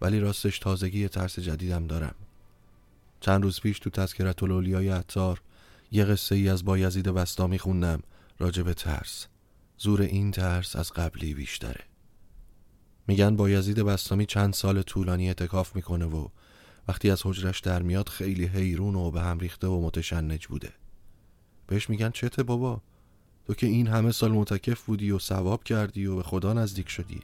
ولی 0.00 0.20
راستش 0.20 0.58
تازگی 0.58 1.08
ترس 1.08 1.38
جدیدم 1.38 1.86
دارم. 1.86 2.14
چند 3.20 3.42
روز 3.42 3.60
پیش 3.60 3.78
تو 3.78 3.90
تذکرت 3.90 4.42
الاولیای 4.42 4.88
عطار 4.88 5.42
یه 5.90 6.04
قصه 6.04 6.34
ای 6.34 6.48
از 6.48 6.64
بایزید 6.64 7.08
بستامی 7.08 7.58
خوندم 7.58 8.02
راجب 8.38 8.64
به 8.64 8.74
ترس. 8.74 9.26
زور 9.78 10.02
این 10.02 10.30
ترس 10.30 10.76
از 10.76 10.92
قبلی 10.92 11.34
بیشتره. 11.34 11.84
میگن 13.06 13.36
بایزید 13.36 13.78
بستامی 13.78 14.26
چند 14.26 14.54
سال 14.54 14.82
طولانی 14.82 15.30
اتکاف 15.30 15.76
می‌کنه 15.76 16.04
و 16.04 16.28
وقتی 16.88 17.10
از 17.10 17.22
حجرش 17.26 17.60
در 17.60 17.82
میاد 17.82 18.08
خیلی 18.08 18.44
حیرون 18.44 18.94
و 18.94 19.10
به 19.10 19.20
هم 19.20 19.38
ریخته 19.38 19.66
و 19.66 19.86
متشنج 19.86 20.46
بوده. 20.46 20.72
بهش 21.66 21.90
میگن 21.90 22.10
چته 22.10 22.42
بابا؟ 22.42 22.80
تو 23.46 23.54
که 23.54 23.66
این 23.66 23.86
همه 23.86 24.12
سال 24.12 24.32
متکف 24.32 24.82
بودی 24.82 25.10
و 25.10 25.18
ثواب 25.18 25.64
کردی 25.64 26.06
و 26.06 26.16
به 26.16 26.22
خدا 26.22 26.52
نزدیک 26.52 26.88
شدی. 26.88 27.20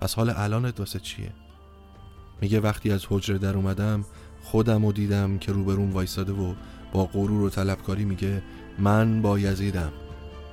پس 0.00 0.14
حال 0.14 0.30
الانت 0.30 0.80
واسه 0.80 1.00
چیه؟ 1.00 1.32
میگه 2.40 2.60
وقتی 2.60 2.90
از 2.90 3.06
حجره 3.10 3.38
در 3.38 3.56
اومدم 3.56 4.04
خودم 4.42 4.84
و 4.84 4.92
دیدم 4.92 5.38
که 5.38 5.52
روبروم 5.52 5.92
وایساده 5.92 6.32
و 6.32 6.54
با 6.92 7.04
غرور 7.06 7.42
و 7.42 7.50
طلبکاری 7.50 8.04
میگه 8.04 8.42
من 8.78 9.22
با 9.22 9.38
یزیدم. 9.38 9.92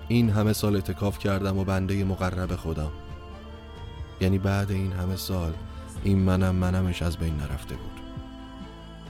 این 0.08 0.30
همه 0.30 0.54
سال 0.54 0.76
اتکاف 0.76 1.20
کردم 1.20 1.58
و 1.58 1.64
بنده 1.64 2.04
مقرب 2.04 2.56
خدا 2.56 2.92
یعنی 4.22 4.38
بعد 4.38 4.72
این 4.72 4.92
همه 4.92 5.16
سال 5.16 5.54
این 6.04 6.20
منم 6.20 6.56
منمش 6.56 7.02
از 7.02 7.18
بین 7.18 7.36
نرفته 7.38 7.76
بود. 7.76 8.01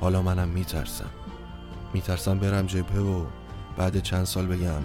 حالا 0.01 0.21
منم 0.21 0.47
میترسم. 0.47 1.09
میترسم 1.93 2.39
برم 2.39 2.65
جبهه 2.65 2.99
و 2.99 3.25
بعد 3.77 3.99
چند 3.99 4.25
سال 4.25 4.45
بگم 4.45 4.81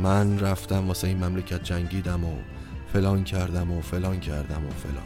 من 0.00 0.38
رفتم 0.38 0.88
واسه 0.88 1.08
این 1.08 1.24
مملکت 1.24 1.62
جنگیدم 1.62 2.24
و 2.24 2.36
فلان 2.92 3.24
کردم 3.24 3.72
و 3.72 3.80
فلان 3.80 4.20
کردم 4.20 4.66
و 4.66 4.70
فلان. 4.70 5.04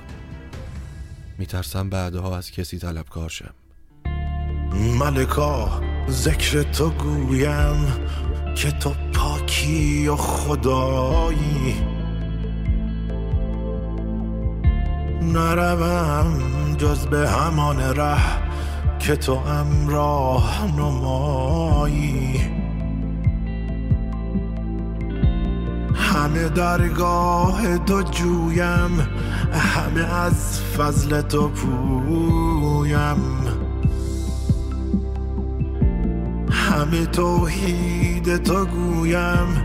میترسم 1.39 1.91
بعدها 1.91 2.37
از 2.37 2.51
کسی 2.51 2.79
طلبکار 2.79 3.29
شم. 3.29 3.55
ملکا 4.99 5.81
ذکر 6.09 6.63
تو 6.63 6.91
گویم 6.91 7.87
که 8.55 8.71
تو 8.71 8.93
پاکی 9.15 10.09
و 10.09 10.17
خدایی. 10.17 11.75
نروم 15.23 16.77
جز 16.79 17.07
به 17.07 17.31
همان 17.31 17.81
ره 17.81 18.46
که 19.07 19.17
تو 19.17 19.33
امراه 19.33 20.77
نمایی. 20.79 22.41
همه 25.95 26.49
درگاه 26.49 27.79
تو 27.79 28.03
جویم 28.03 29.09
همه 29.53 30.15
از 30.15 30.61
فضل 30.61 31.21
تو 31.21 31.49
پویم. 31.49 33.17
همه 36.51 37.07
توحید 37.07 38.37
تو 38.37 38.65
گویم 38.65 39.65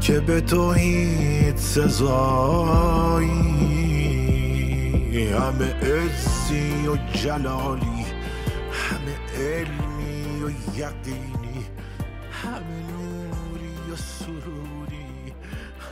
که 0.00 0.20
به 0.20 0.40
توحید 0.40 1.56
سزایی. 1.56 3.32
همه 5.32 5.74
عزی 5.74 6.88
و 6.88 6.96
جلالی 7.18 8.01
یقینی 10.74 11.66
همه 12.30 12.92
نوری 12.92 13.92
و 13.92 13.96
سروری 13.96 15.32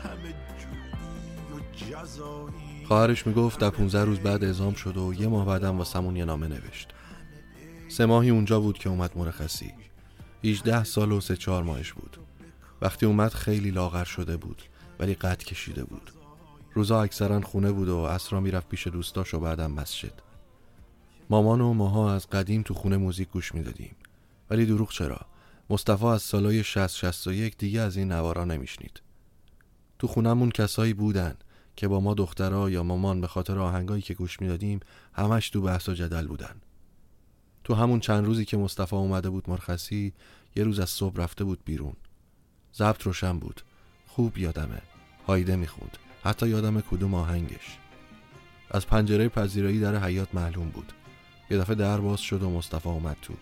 همه 0.02 0.34
جویی 0.58 1.52
و 1.54 1.76
جزایی. 1.76 2.86
خواهرش 2.86 3.26
می‌گفت 3.26 3.60
در 3.60 3.70
15 3.70 4.04
روز 4.04 4.18
بعد 4.18 4.44
اعزام 4.44 4.74
شد 4.74 4.96
و 4.96 5.14
یه 5.14 5.28
ماه 5.28 5.46
بعدم 5.46 5.78
واسمون 5.78 6.16
یه 6.16 6.24
نامه 6.24 6.48
نوشت. 6.48 6.88
سه 7.88 8.06
ماهی 8.06 8.30
اونجا 8.30 8.60
بود 8.60 8.78
که 8.78 8.88
اومد 8.88 9.10
مرخصی. 9.16 9.74
18 10.44 10.84
سال 10.84 11.12
و 11.12 11.20
سه 11.20 11.36
چهار 11.36 11.62
ماهش 11.62 11.92
بود. 11.92 12.16
وقتی 12.82 13.06
اومد 13.06 13.32
خیلی 13.32 13.70
لاغر 13.70 14.04
شده 14.04 14.36
بود 14.36 14.62
ولی 14.98 15.14
قد 15.14 15.38
کشیده 15.38 15.84
بود. 15.84 16.12
روزا 16.74 17.02
اکثرا 17.02 17.40
خونه 17.40 17.72
بود 17.72 17.88
و 17.88 17.96
اسرا 17.96 18.40
می‌رفت 18.40 18.68
پیش 18.68 18.86
دوستاش 18.86 19.34
و 19.34 19.40
بعدم 19.40 19.70
مسجد. 19.72 20.12
مامان 21.30 21.60
و 21.60 21.72
ماها 21.72 22.14
از 22.14 22.30
قدیم 22.30 22.62
تو 22.62 22.74
خونه 22.74 22.96
موزیک 22.96 23.28
گوش 23.30 23.54
می‌دادیم. 23.54 23.96
ولی 24.50 24.66
دروغ 24.66 24.92
چرا؟ 24.92 25.20
مصطفی 25.70 26.06
از 26.06 26.22
سالای 26.22 26.64
60 26.64 26.96
61 26.96 27.56
دیگه 27.56 27.80
از 27.80 27.96
این 27.96 28.12
نوارا 28.12 28.44
نمیشنید. 28.44 29.02
تو 29.98 30.06
خونمون 30.06 30.50
کسایی 30.50 30.94
بودن 30.94 31.34
که 31.76 31.88
با 31.88 32.00
ما 32.00 32.14
دخترها 32.14 32.70
یا 32.70 32.82
مامان 32.82 33.20
به 33.20 33.26
خاطر 33.26 33.58
آهنگایی 33.58 34.02
که 34.02 34.14
گوش 34.14 34.40
می‌دادیم 34.40 34.80
همش 35.12 35.50
تو 35.50 35.60
بحث 35.60 35.88
و 35.88 35.94
جدل 35.94 36.26
بودن. 36.26 36.60
تو 37.64 37.74
همون 37.74 38.00
چند 38.00 38.24
روزی 38.24 38.44
که 38.44 38.56
مصطفی 38.56 38.96
اومده 38.96 39.30
بود 39.30 39.50
مرخصی 39.50 40.12
یه 40.56 40.64
روز 40.64 40.80
از 40.80 40.90
صبح 40.90 41.16
رفته 41.16 41.44
بود 41.44 41.64
بیرون. 41.64 41.96
ضبط 42.74 43.02
روشن 43.02 43.38
بود. 43.38 43.60
خوب 44.06 44.38
یادمه. 44.38 44.82
هایده 45.26 45.56
می‌خوند. 45.56 45.98
حتی 46.24 46.48
یادم 46.48 46.80
کدوم 46.80 47.14
آهنگش. 47.14 47.78
از 48.70 48.86
پنجره 48.86 49.28
پذیرایی 49.28 49.80
در 49.80 50.04
حیات 50.04 50.34
معلوم 50.34 50.68
بود. 50.68 50.92
یه 51.50 51.58
دفعه 51.58 51.74
در 51.74 52.00
باز 52.00 52.20
شد 52.20 52.42
و 52.42 52.50
مصطفی 52.50 52.88
اومد 52.88 53.16
تو. 53.22 53.34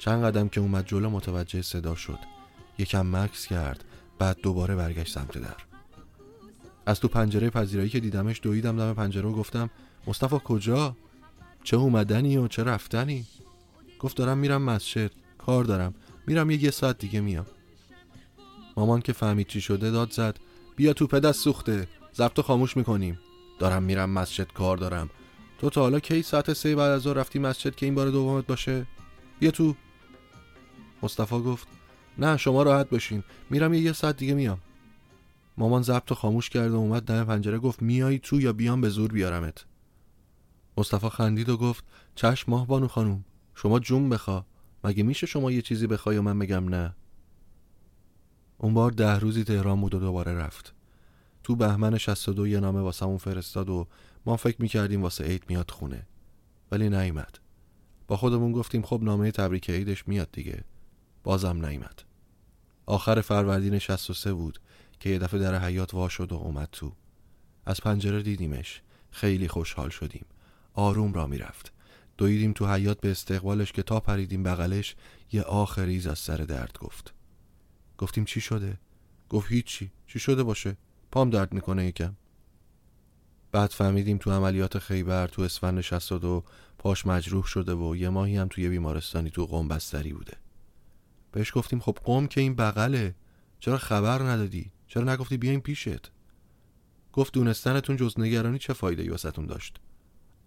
چند 0.00 0.24
قدم 0.24 0.48
که 0.48 0.60
اومد 0.60 0.86
جلو 0.86 1.10
متوجه 1.10 1.62
صدا 1.62 1.94
شد. 1.94 2.18
یکم 2.78 3.16
مکس 3.16 3.46
کرد 3.46 3.84
بعد 4.18 4.40
دوباره 4.42 4.76
برگشت 4.76 5.14
سمت 5.14 5.38
در. 5.38 5.56
از 6.86 7.00
تو 7.00 7.08
پنجره 7.08 7.50
پذیرایی 7.50 7.88
که 7.88 8.00
دیدمش 8.00 8.40
دویدم 8.42 8.76
دم 8.76 8.94
پنجره 8.94 9.28
و 9.28 9.32
گفتم 9.32 9.70
مصطفی 10.06 10.40
کجا؟ 10.44 10.96
چه 11.64 11.76
اومدنی 11.76 12.36
و 12.36 12.48
چه 12.48 12.64
رفتنی؟ 12.64 13.26
گفت 13.98 14.16
دارم 14.16 14.38
میرم 14.38 14.62
مسجد 14.62 15.10
کار 15.38 15.64
دارم 15.64 15.94
میرم 16.26 16.50
یه, 16.50 16.64
یه 16.64 16.70
ساعت 16.70 16.98
دیگه 16.98 17.20
میام. 17.20 17.46
مامان 18.76 19.00
که 19.00 19.12
فهمید 19.12 19.46
چی 19.46 19.60
شده 19.60 19.90
داد 19.90 20.10
زد 20.10 20.38
بیا 20.76 20.92
تو 20.92 21.06
پدست 21.06 21.40
سوخته 21.40 21.88
ضبط 22.14 22.40
خاموش 22.40 22.76
می‌کنیم. 22.76 23.18
دارم 23.58 23.82
میرم 23.82 24.10
مسجد 24.10 24.52
کار 24.52 24.76
دارم. 24.76 25.10
تو 25.58 25.70
تا 25.70 25.80
حالا 25.80 26.00
کی 26.00 26.22
ساعت 26.22 26.52
سه 26.52 26.76
بعد 26.76 26.90
از 26.90 27.06
رفتی 27.06 27.38
مسجد 27.38 27.74
که 27.74 27.86
این 27.86 27.94
بار 27.94 28.10
دومت 28.10 28.46
باشه؟ 28.46 28.86
بیا 29.40 29.50
تو 29.50 29.74
مصطفی 31.02 31.38
گفت 31.38 31.66
نه 32.18 32.36
شما 32.36 32.62
راحت 32.62 32.90
باشین. 32.90 33.24
میرم 33.50 33.74
یه, 33.74 33.80
یه 33.80 33.92
ساعت 33.92 34.16
دیگه 34.16 34.34
میام. 34.34 34.58
مامان 35.58 35.82
ضبط 35.82 36.12
خاموش 36.12 36.50
کرد 36.50 36.70
و 36.70 36.76
اومد 36.76 37.02
دم 37.02 37.24
پنجره 37.24 37.58
گفت 37.58 37.82
میای 37.82 38.18
تو 38.18 38.40
یا 38.40 38.52
بیام 38.52 38.80
به 38.80 38.88
زور 38.88 39.12
بیارمت. 39.12 39.64
مصطفی 40.76 41.08
خندید 41.08 41.48
و 41.48 41.56
گفت 41.56 41.84
چشم 42.14 42.50
ماه 42.50 42.66
بانو 42.66 42.88
خانوم 42.88 43.24
شما 43.54 43.78
جون 43.78 44.08
بخوا. 44.08 44.44
مگه 44.84 45.02
میشه 45.02 45.26
شما 45.26 45.50
یه 45.50 45.62
چیزی 45.62 45.86
بخوای 45.86 46.16
و 46.18 46.22
من 46.22 46.38
بگم 46.38 46.68
نه؟ 46.68 46.94
اون 48.58 48.74
بار 48.74 48.90
ده 48.90 49.18
روزی 49.18 49.44
تهران 49.44 49.80
بود 49.80 49.94
و 49.94 49.98
دوباره 49.98 50.34
رفت. 50.34 50.74
تو 51.42 51.56
بهمن 51.56 51.98
62 51.98 52.48
یه 52.48 52.60
نامه 52.60 52.80
واسه 52.80 53.18
فرستاد 53.18 53.68
و 53.68 53.86
ما 54.26 54.36
فکر 54.36 54.62
می‌کردیم 54.62 55.02
واسه 55.02 55.24
عید 55.24 55.44
میاد 55.48 55.70
خونه. 55.70 56.06
ولی 56.72 56.88
نیومد. 56.88 57.38
با 58.06 58.16
خودمون 58.16 58.52
گفتیم 58.52 58.82
خب 58.82 59.00
نامه 59.02 59.30
تبریک 59.30 59.70
عیدش 59.70 60.08
میاد 60.08 60.28
دیگه. 60.32 60.64
بازم 61.22 61.66
نیومد 61.66 62.02
آخر 62.86 63.20
فروردین 63.20 63.78
63 63.78 64.32
بود 64.32 64.58
که 65.00 65.10
یه 65.10 65.18
دفعه 65.18 65.40
در 65.40 65.64
حیات 65.64 65.94
وا 65.94 66.08
شد 66.08 66.32
و 66.32 66.34
اومد 66.34 66.68
تو. 66.72 66.92
از 67.66 67.80
پنجره 67.80 68.22
دیدیمش. 68.22 68.82
خیلی 69.10 69.48
خوشحال 69.48 69.88
شدیم. 69.88 70.24
آروم 70.74 71.12
را 71.12 71.26
می‌رفت. 71.26 71.72
دویدیم 72.18 72.52
تو 72.52 72.74
حیات 72.74 73.00
به 73.00 73.10
استقبالش 73.10 73.72
که 73.72 73.82
تا 73.82 74.00
پریدیم 74.00 74.42
بغلش 74.42 74.96
یه 75.32 75.42
آخریز 75.42 76.06
از 76.06 76.18
سر 76.18 76.36
درد 76.36 76.78
گفت. 76.80 77.14
گفتیم 77.98 78.24
چی 78.24 78.40
شده؟ 78.40 78.78
گفت 79.28 79.52
هیچی. 79.52 79.90
چی 80.06 80.18
شده 80.18 80.42
باشه؟ 80.42 80.76
پام 81.12 81.30
درد 81.30 81.52
می‌کنه 81.52 81.86
یکم. 81.86 82.16
بعد 83.52 83.70
فهمیدیم 83.70 84.18
تو 84.18 84.30
عملیات 84.30 84.78
خیبر 84.78 85.26
تو 85.26 85.42
اسفند 85.42 85.80
62 85.80 86.44
پاش 86.78 87.06
مجروح 87.06 87.44
شده 87.44 87.74
و 87.74 87.96
یه 87.96 88.08
ماهی 88.08 88.36
هم 88.36 88.48
توی 88.48 88.68
بیمارستانی 88.68 89.30
تو 89.30 89.46
قوم 89.46 89.68
بستری 89.68 90.12
بوده. 90.12 90.36
بهش 91.32 91.52
گفتیم 91.54 91.80
خب 91.80 91.98
قوم 92.04 92.26
که 92.26 92.40
این 92.40 92.54
بغله. 92.54 93.14
چرا 93.60 93.78
خبر 93.78 94.22
ندادی؟ 94.22 94.70
چرا 94.86 95.12
نگفتی 95.12 95.36
بیاین 95.36 95.60
پیشت؟ 95.60 96.10
گفت 97.12 97.34
دونستنتون 97.34 97.96
جز 97.96 98.14
نگرانی 98.18 98.58
چه 98.58 98.72
فایده 98.72 99.10
واسهتون 99.10 99.46
داشت؟ 99.46 99.76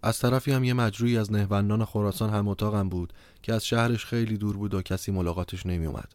از 0.02 0.18
طرفی 0.18 0.52
هم 0.52 0.64
یه 0.64 0.72
مجروعی 0.72 1.18
از 1.18 1.32
نهوندان 1.32 1.84
خراسان 1.84 2.30
هم 2.30 2.48
اتاقم 2.48 2.88
بود 2.88 3.12
که 3.42 3.52
از 3.52 3.66
شهرش 3.66 4.04
خیلی 4.04 4.36
دور 4.36 4.56
بود 4.56 4.74
و 4.74 4.82
کسی 4.82 5.12
ملاقاتش 5.12 5.66
نمیومد 5.66 6.14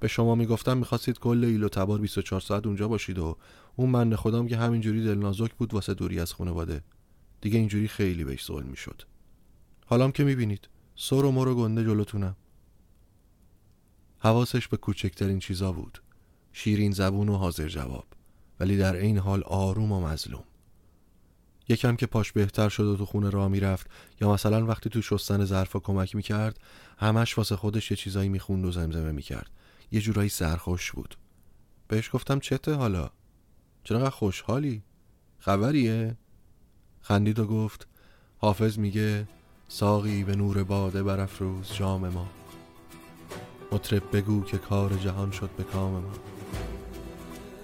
به 0.00 0.08
شما 0.08 0.34
می‌گفتم 0.34 0.76
می‌خواستید 0.76 1.18
کل 1.18 1.44
ایل 1.44 1.64
و 1.64 1.68
تبار 1.68 1.98
24 1.98 2.40
ساعت 2.40 2.66
اونجا 2.66 2.88
باشید 2.88 3.18
و 3.18 3.36
اون 3.76 3.90
من 3.90 4.14
خودم 4.14 4.48
که 4.48 4.56
همینجوری 4.56 5.04
دلنازک 5.04 5.54
بود 5.54 5.74
واسه 5.74 5.94
دوری 5.94 6.20
از 6.20 6.32
خانواده. 6.32 6.84
دیگه 7.40 7.58
اینجوری 7.58 7.88
خیلی 7.88 8.24
بهش 8.24 8.46
ظلم 8.46 8.66
می‌شد. 8.66 9.02
حالام 9.86 10.12
که 10.12 10.24
می‌بینید. 10.24 10.68
سر 10.96 11.24
و 11.24 11.30
مر 11.32 11.48
و 11.48 11.54
گنده 11.54 11.84
جلوتونم. 11.84 12.36
حواسش 14.24 14.68
به 14.68 14.76
کوچکترین 14.76 15.38
چیزا 15.38 15.72
بود. 15.72 16.02
شیرین 16.52 16.92
زبون 16.92 17.28
و 17.28 17.36
حاضر 17.36 17.68
جواب. 17.68 18.06
ولی 18.60 18.76
در 18.76 18.96
این 18.96 19.18
حال 19.18 19.42
آروم 19.42 19.92
و 19.92 20.06
مظلوم. 20.06 20.44
یکم 21.68 21.96
که 21.96 22.06
پاش 22.06 22.32
بهتر 22.32 22.68
شد 22.68 22.84
و 22.84 22.96
تو 22.96 23.06
خونه 23.06 23.30
را 23.30 23.48
می‌رفت 23.48 23.86
یا 24.20 24.32
مثلا 24.32 24.66
وقتی 24.66 24.90
تو 24.90 25.02
شستن 25.02 25.44
ظرفا 25.44 25.78
کمک 25.78 26.16
می‌کرد 26.16 26.60
همش 26.98 27.38
واسه 27.38 27.56
خودش 27.56 27.90
یه 27.90 27.96
چیزایی 27.96 28.28
می‌خوند 28.28 28.64
و 28.64 28.72
زمزمه 28.72 29.12
می‌کرد. 29.12 29.50
یه 29.92 30.00
جورایی 30.00 30.28
سرخوش 30.28 30.92
بود. 30.92 31.16
بهش 31.88 32.10
گفتم 32.12 32.40
چته 32.40 32.74
حالا؟ 32.74 33.10
چرا 33.84 34.10
خوشحالی؟ 34.10 34.82
خبریه؟ 35.38 36.16
خندید 37.00 37.38
و 37.38 37.46
گفت 37.46 37.88
حافظ 38.38 38.78
میگه 38.78 39.28
ساقی 39.68 40.24
به 40.24 40.36
نور 40.36 40.64
باده 40.64 41.02
برافروز 41.02 41.72
جام 41.72 42.08
ما. 42.08 42.43
مطرب 43.74 44.02
بگو 44.12 44.44
که 44.44 44.58
کار 44.58 44.92
جهان 44.92 45.30
شد 45.30 45.50
به 45.56 45.64
کام 45.64 45.92
ما. 45.92 46.02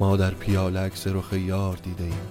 ما 0.01 0.17
در 0.17 0.31
پیاله 0.31 0.81
عکس 0.81 1.07
رخ 1.07 1.33
یار 1.33 1.77
دیده 1.77 2.05
ایم. 2.05 2.29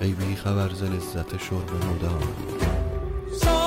ای 0.00 0.12
بی 0.12 0.36
خبر 0.36 0.68
ز 0.68 0.82
لذت 0.82 1.38
شرب 1.38 1.70
مدام. 1.94 3.57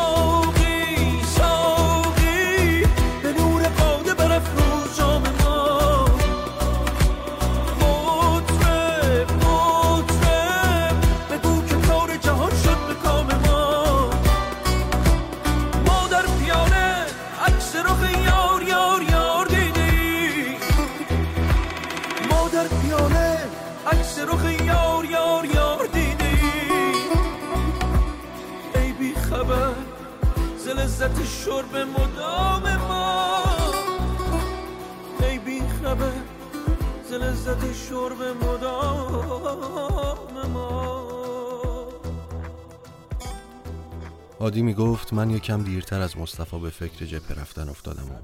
عادی 44.42 44.62
می 44.62 44.74
گفت 44.74 45.14
من 45.14 45.30
یکم 45.30 45.64
دیرتر 45.64 46.02
از 46.02 46.18
مصطفی 46.18 46.60
به 46.60 46.70
فکر 46.70 47.06
جبه 47.06 47.34
رفتن 47.34 47.70
افتادم 47.70 48.12
و 48.12 48.16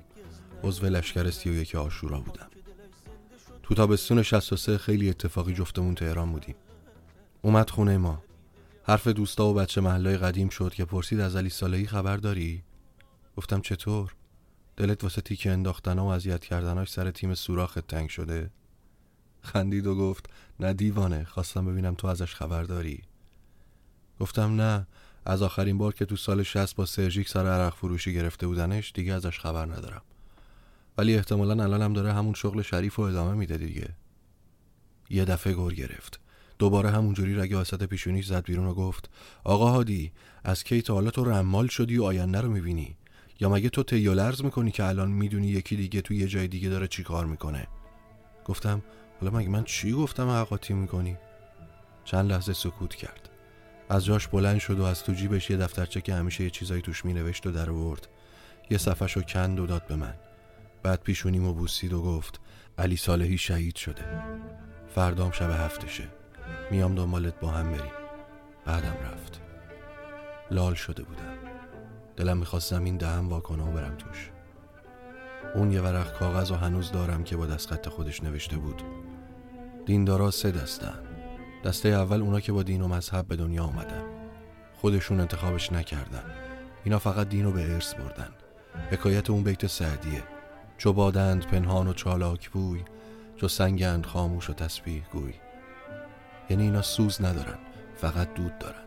عضو 0.67 0.85
لشکر 0.85 1.29
سی 1.29 1.49
و 1.49 1.53
یک 1.53 1.75
آشورا 1.75 2.19
بودم 2.19 2.47
تو 3.63 3.75
تابستون 3.75 4.23
63 4.23 4.77
خیلی 4.77 5.09
اتفاقی 5.09 5.53
جفتمون 5.53 5.95
تهران 5.95 6.31
بودیم 6.31 6.55
اومد 7.41 7.69
خونه 7.69 7.97
ما 7.97 8.23
حرف 8.83 9.07
دوستا 9.07 9.47
و 9.47 9.53
بچه 9.53 9.81
محلای 9.81 10.17
قدیم 10.17 10.49
شد 10.49 10.73
که 10.73 10.85
پرسید 10.85 11.19
از 11.19 11.35
علی 11.35 11.49
صالحی 11.49 11.87
خبر 11.87 12.17
داری؟ 12.17 12.63
گفتم 13.37 13.61
چطور؟ 13.61 14.15
دلت 14.77 15.03
واسه 15.03 15.21
تیکه 15.21 15.51
انداختن 15.51 15.99
و 15.99 16.05
اذیت 16.05 16.45
کردناش 16.45 16.91
سر 16.91 17.11
تیم 17.11 17.33
سوراخت 17.33 17.87
تنگ 17.87 18.09
شده؟ 18.09 18.49
خندید 19.41 19.87
و 19.87 19.95
گفت 19.95 20.29
نه 20.59 20.73
دیوانه 20.73 21.23
خواستم 21.23 21.65
ببینم 21.65 21.95
تو 21.95 22.07
ازش 22.07 22.35
خبر 22.35 22.63
داری 22.63 23.03
گفتم 24.19 24.61
نه 24.61 24.87
از 25.29 25.41
آخرین 25.41 25.77
بار 25.77 25.93
که 25.93 26.05
تو 26.05 26.15
سال 26.15 26.43
60 26.43 26.75
با 26.75 26.85
سرژیک 26.85 27.29
سر 27.29 27.47
عرق 27.47 27.73
فروشی 27.75 28.13
گرفته 28.13 28.47
بودنش 28.47 28.91
دیگه 28.95 29.13
ازش 29.13 29.39
خبر 29.39 29.65
ندارم. 29.65 30.01
ولی 30.97 31.15
احتمالا 31.15 31.63
الان 31.63 31.81
هم 31.81 31.93
داره 31.93 32.13
همون 32.13 32.33
شغل 32.33 32.61
شریف 32.61 32.99
و 32.99 33.01
ادامه 33.01 33.33
میده 33.33 33.57
دیگه. 33.57 33.89
یه 35.09 35.25
دفعه 35.25 35.53
گر 35.53 35.75
گرفت. 35.75 36.19
دوباره 36.59 36.91
همونجوری 36.91 37.35
رگ 37.35 37.57
وسط 37.61 37.83
پیشونیش 37.83 38.25
زد 38.25 38.45
بیرون 38.45 38.65
و 38.65 38.73
گفت 38.73 39.09
آقا 39.43 39.71
هادی 39.71 40.11
از 40.43 40.63
کی 40.63 40.81
تا 40.81 40.93
حالا 40.93 41.11
تو 41.11 41.23
رمال 41.23 41.67
شدی 41.67 41.97
و 41.97 42.03
آینده 42.03 42.41
رو 42.41 42.51
می‌بینی؟ 42.51 42.97
یا 43.39 43.49
مگه 43.49 43.69
تو 43.69 43.83
تیو 43.83 44.13
لرز 44.13 44.43
می‌کنی 44.43 44.71
که 44.71 44.83
الان 44.83 45.11
می‌دونی 45.11 45.47
یکی 45.47 45.75
دیگه 45.75 46.01
تو 46.01 46.13
یه 46.13 46.27
جای 46.27 46.47
دیگه 46.47 46.69
داره 46.69 46.87
چی 46.87 47.03
کار 47.03 47.25
می‌کنه؟ 47.25 47.67
گفتم 48.45 48.83
حالا 49.21 49.37
مگه 49.37 49.49
من 49.49 49.63
چی 49.63 49.91
گفتم؟ 49.91 50.29
حقاتی 50.29 50.73
می‌کنی؟ 50.73 51.17
چند 52.05 52.31
لحظه 52.31 52.53
سکوت 52.53 52.95
کرد. 52.95 53.26
از 53.89 54.05
جاش 54.05 54.27
بلند 54.27 54.59
شد 54.59 54.79
و 54.79 54.83
از 54.83 55.03
تو 55.03 55.13
جیبش 55.13 55.49
یه 55.49 55.57
دفترچه 55.57 56.01
که 56.01 56.13
همیشه 56.13 56.43
یه 56.43 56.49
چیزایی 56.49 56.81
توش 56.81 57.05
مینوشت 57.05 57.47
و 57.47 57.51
در 57.51 57.69
ورد 57.69 58.07
یه 58.69 58.77
صفحش 58.77 59.15
رو 59.15 59.21
کند 59.21 59.59
و 59.59 59.65
داد 59.65 59.87
به 59.87 59.95
من. 59.95 60.13
بعد 60.83 61.01
پیشونیم 61.01 61.47
و 61.47 61.53
بوسید 61.53 61.93
و 61.93 62.01
گفت 62.01 62.39
علی 62.77 62.97
صالحی 62.97 63.37
شهید 63.37 63.75
شده. 63.75 64.23
فردام 64.95 65.31
شب 65.31 65.49
هفتشه. 65.49 66.07
میام 66.71 66.95
دنبالت 66.95 67.39
با 67.39 67.47
هم 67.47 67.71
بریم. 67.71 67.91
بعدم 68.65 68.95
رفت. 69.03 69.41
لال 70.51 70.73
شده 70.73 71.03
بودم. 71.03 71.37
دلم 72.15 72.37
می‌خواست 72.37 72.69
زمین 72.69 72.97
دهم 72.97 73.29
واکنه 73.29 73.63
و 73.63 73.71
برم 73.71 73.95
توش. 73.97 74.31
اون 75.55 75.71
یه 75.71 75.81
ورق 75.81 76.19
کاغذ 76.19 76.51
و 76.51 76.55
هنوز 76.55 76.91
دارم 76.91 77.23
که 77.23 77.37
با 77.37 77.45
دستخط 77.45 77.89
خودش 77.89 78.23
نوشته 78.23 78.57
بود. 78.57 78.81
دیندارا 79.85 80.31
سه 80.31 80.51
دستن. 80.51 81.06
دسته 81.63 81.89
اول 81.89 82.21
اونا 82.21 82.39
که 82.39 82.51
با 82.51 82.63
دین 82.63 82.81
و 82.81 82.87
مذهب 82.87 83.27
به 83.27 83.35
دنیا 83.35 83.63
آمدن. 83.63 84.03
خودشون 84.81 85.19
انتخابش 85.19 85.71
نکردن. 85.71 86.23
اینا 86.83 86.99
فقط 86.99 87.29
دین 87.29 87.45
رو 87.45 87.51
به 87.51 87.73
ارث 87.73 87.93
بردن. 87.93 88.29
حکایت 88.91 89.29
اون 89.29 89.43
بیت 89.43 89.67
سعدیه. 89.67 90.23
چو 90.77 90.93
بادند 90.93 91.47
پنهان 91.47 91.87
و 91.87 91.93
چالاک 91.93 92.49
بوی 92.49 92.83
چو 93.35 93.47
سنگند 93.47 94.05
خاموش 94.05 94.49
و 94.49 94.53
تسبیح 94.53 95.03
گوی. 95.11 95.33
یعنی 96.49 96.63
اینا 96.63 96.81
سوز 96.81 97.21
ندارن 97.21 97.57
فقط 97.95 98.33
دود 98.33 98.59
دارن. 98.59 98.83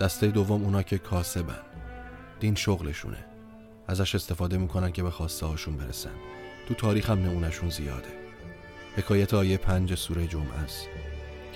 دسته 0.00 0.26
دوم 0.26 0.64
اونا 0.64 0.82
که 0.82 0.98
کاسبن. 0.98 1.62
دین 2.40 2.54
شغلشونه. 2.54 3.24
ازش 3.88 4.14
استفاده 4.14 4.58
می‌کنن 4.58 4.92
که 4.92 5.02
به 5.02 5.10
خواسته 5.10 5.46
هاشون 5.46 5.76
برسن. 5.76 6.14
تو 6.68 6.74
تاریخ 6.74 7.10
هم 7.10 7.18
نمونشون 7.18 7.70
زیاده. 7.70 8.12
حکایت 8.96 9.34
آیه 9.34 9.56
پنج 9.56 9.94
سوره 9.94 10.26
جمعه 10.26 10.58
است. 10.64 10.88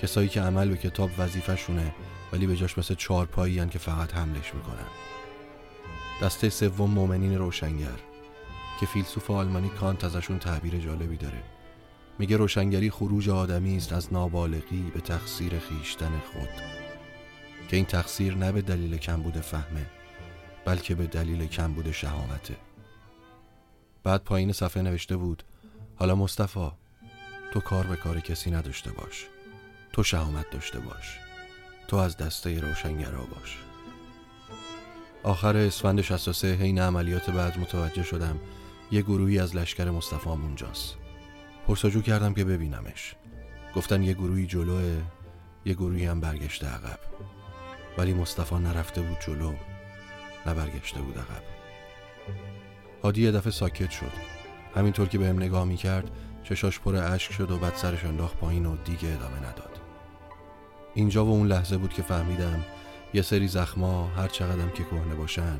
کسایی 0.01 0.29
که 0.29 0.41
عمل 0.41 0.69
به 0.69 0.77
کتاب 0.77 1.09
وظیفهشونه 1.17 1.95
ولی 2.33 2.47
به 2.47 2.55
جاش 2.55 2.77
مثل 2.77 2.95
چهار 2.95 3.25
پایی 3.25 3.67
که 3.67 3.79
فقط 3.79 4.13
حملش 4.13 4.55
می‌کنن. 4.55 4.87
دسته 6.21 6.49
سوم 6.49 6.91
مؤمنین 6.91 7.37
روشنگر 7.37 7.99
که 8.79 8.85
فیلسوف 8.85 9.31
آلمانی 9.31 9.69
کانت 9.69 10.03
ازشون 10.03 10.39
تعبیر 10.39 10.77
جالبی 10.77 11.17
داره. 11.17 11.43
میگه 12.19 12.37
روشنگری 12.37 12.89
خروج 12.89 13.29
آدمی 13.29 13.77
است 13.77 13.93
از 13.93 14.13
نابالغی 14.13 14.91
به 14.93 15.01
تقصیر 15.01 15.59
خیشتن 15.59 16.21
خود. 16.33 16.49
که 17.67 17.75
این 17.75 17.85
تقصیر 17.85 18.35
نه 18.35 18.51
به 18.51 18.61
دلیل 18.61 18.97
کمبود 18.97 19.37
فهمه 19.37 19.85
بلکه 20.65 20.95
به 20.95 21.07
دلیل 21.07 21.47
کمبود 21.47 21.91
شهامته. 21.91 22.55
بعد 24.03 24.23
پایین 24.23 24.51
صفحه 24.51 24.83
نوشته 24.83 25.17
بود 25.17 25.43
حالا 25.95 26.15
مصطفی 26.15 26.71
تو 27.53 27.59
کار 27.59 27.87
به 27.87 27.95
کار 27.95 28.19
کسی 28.19 28.51
نداشته 28.51 28.91
باش. 28.91 29.27
تو 29.97 30.03
شهامت 30.03 30.49
داشته 30.49 30.79
باش. 30.79 31.19
تو 31.87 31.97
از 31.97 32.17
دسته 32.17 32.59
روشنگرا 32.59 33.23
باش. 33.23 33.57
آخر 35.23 35.57
اسفند 35.57 36.01
63 36.01 36.53
حین 36.53 36.79
عملیات 36.79 37.29
بعد 37.29 37.59
متوجه 37.59 38.03
شدم 38.03 38.39
یه 38.91 39.01
گروهی 39.01 39.39
از 39.39 39.55
لشکر 39.55 39.89
مصطفی 39.89 40.29
اونجاست 40.29 40.95
پرسجو 41.67 42.01
کردم 42.01 42.33
که 42.33 42.45
ببینمش. 42.45 43.15
گفتن 43.75 44.03
یه 44.03 44.13
گروهی 44.13 44.47
جلوه 44.47 45.01
یه 45.65 45.73
گروهی 45.73 46.05
هم 46.05 46.21
برگشته 46.21 46.67
عقب. 46.67 46.99
ولی 47.97 48.13
مصطفی 48.13 48.55
نرفته 48.55 49.01
بود 49.01 49.17
جلو 49.27 49.53
نبرگشته 50.45 51.01
بود 51.01 51.17
عقب. 51.17 51.43
هادی 53.03 53.21
یه 53.21 53.31
دفعه 53.31 53.51
ساکت 53.51 53.91
شد. 53.91 54.11
همینطور 54.75 55.07
که 55.07 55.17
بهم 55.17 55.37
نگاه 55.37 55.63
می‌کرد 55.63 56.11
چشاش 56.43 56.79
پر 56.79 56.95
اشک 56.95 57.31
شد 57.31 57.51
و 57.51 57.57
بعد 57.57 57.75
سرش 57.75 58.05
انداخت 58.05 58.37
پایین 58.37 58.65
و 58.65 58.77
دیگه 58.85 59.07
ادامه 59.07 59.37
نداد. 59.37 59.76
اینجا 60.97 61.25
و 61.25 61.29
اون 61.29 61.47
لحظه 61.47 61.77
بود 61.77 61.93
که 61.93 62.01
فهمیدم 62.01 62.65
یه 63.13 63.21
سری 63.21 63.47
زخما 63.47 64.07
هر 64.07 64.27
چقدرم 64.27 64.69
که 64.69 64.83
کهنه 64.83 65.15
باشن 65.15 65.59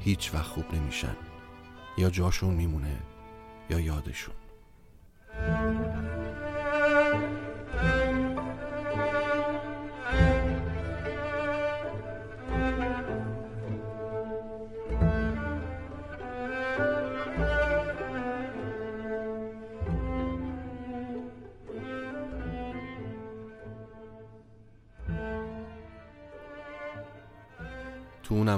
هیچ 0.00 0.34
وقت 0.34 0.46
خوب 0.46 0.64
نمیشن. 0.74 1.16
یا 1.98 2.10
جاشون 2.10 2.54
میمونه 2.54 2.96
یا 3.70 3.80
یادشون. 3.80 4.34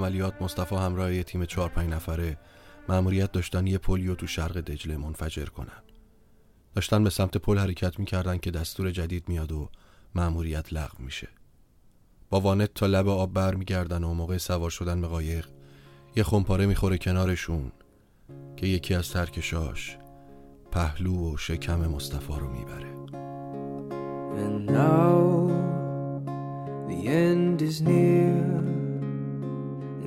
عملیات 0.04 0.42
مصطفی 0.42 0.74
همراه 0.74 1.22
تیم 1.22 1.44
چهار 1.44 1.68
پنج 1.68 1.90
نفره 1.90 2.38
مأموریت 2.88 3.32
داشتن 3.32 3.66
یه 3.66 3.78
پلی 3.78 4.00
رو 4.00 4.14
تو 4.14 4.26
شرق 4.26 4.60
دجله 4.60 4.96
منفجر 4.96 5.44
کنن. 5.44 5.82
داشتن 6.74 7.04
به 7.04 7.10
سمت 7.10 7.36
پل 7.36 7.58
حرکت 7.58 7.98
می‌کردن 7.98 8.38
که 8.38 8.50
دستور 8.50 8.90
جدید 8.90 9.28
میاد 9.28 9.52
و 9.52 9.70
مأموریت 10.14 10.72
لغو 10.72 11.04
میشه. 11.04 11.28
با 12.30 12.40
وانت 12.40 12.74
تا 12.74 12.86
لب 12.86 13.08
آب 13.08 13.32
بر 13.32 13.54
میگردن 13.54 14.04
و 14.04 14.14
موقع 14.14 14.38
سوار 14.38 14.70
شدن 14.70 15.00
به 15.00 15.06
قایق 15.06 15.48
یه 16.16 16.22
خمپاره 16.22 16.66
می‌خوره 16.66 16.98
کنارشون 16.98 17.72
که 18.56 18.66
یکی 18.66 18.94
از 18.94 19.10
ترکشاش 19.10 19.98
پهلو 20.70 21.32
و 21.32 21.36
شکم 21.36 21.80
مصطفی 21.80 22.32
رو 22.40 22.52
می‌بره. 22.52 22.94
And 24.44 24.70
now 24.70 25.14
the 26.88 27.08
end 27.08 27.62
is 27.62 27.80
near, 27.80 28.63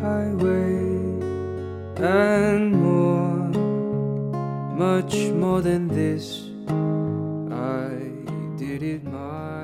highway 0.00 0.74
and 1.96 2.72
more, 2.86 3.36
much 4.84 5.14
more 5.42 5.60
than 5.60 5.88
this. 5.88 6.24
I 7.50 7.90
did 8.56 8.82
it 8.82 9.04
my 9.04 9.60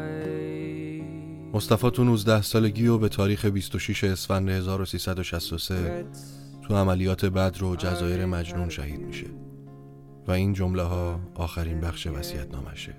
مصطفی 1.55 1.91
تو 1.91 2.05
19 2.05 2.43
سالگی 2.43 2.87
و 2.87 2.99
به 2.99 3.09
تاریخ 3.09 3.45
26 3.45 4.05
اسفند 4.05 4.49
1363 4.49 6.05
تو 6.63 6.77
عملیات 6.77 7.25
بدر 7.25 7.65
و 7.65 7.77
جزایر 7.77 8.27
مجنون 8.27 8.69
شهید 8.69 9.01
میشه 9.01 9.27
و 10.29 10.31
این 10.31 10.53
جمله 10.53 10.83
ها 10.83 11.21
آخرین 11.35 11.81
بخش 11.81 12.07
وصیت 12.07 12.55
نامشه 12.55 12.95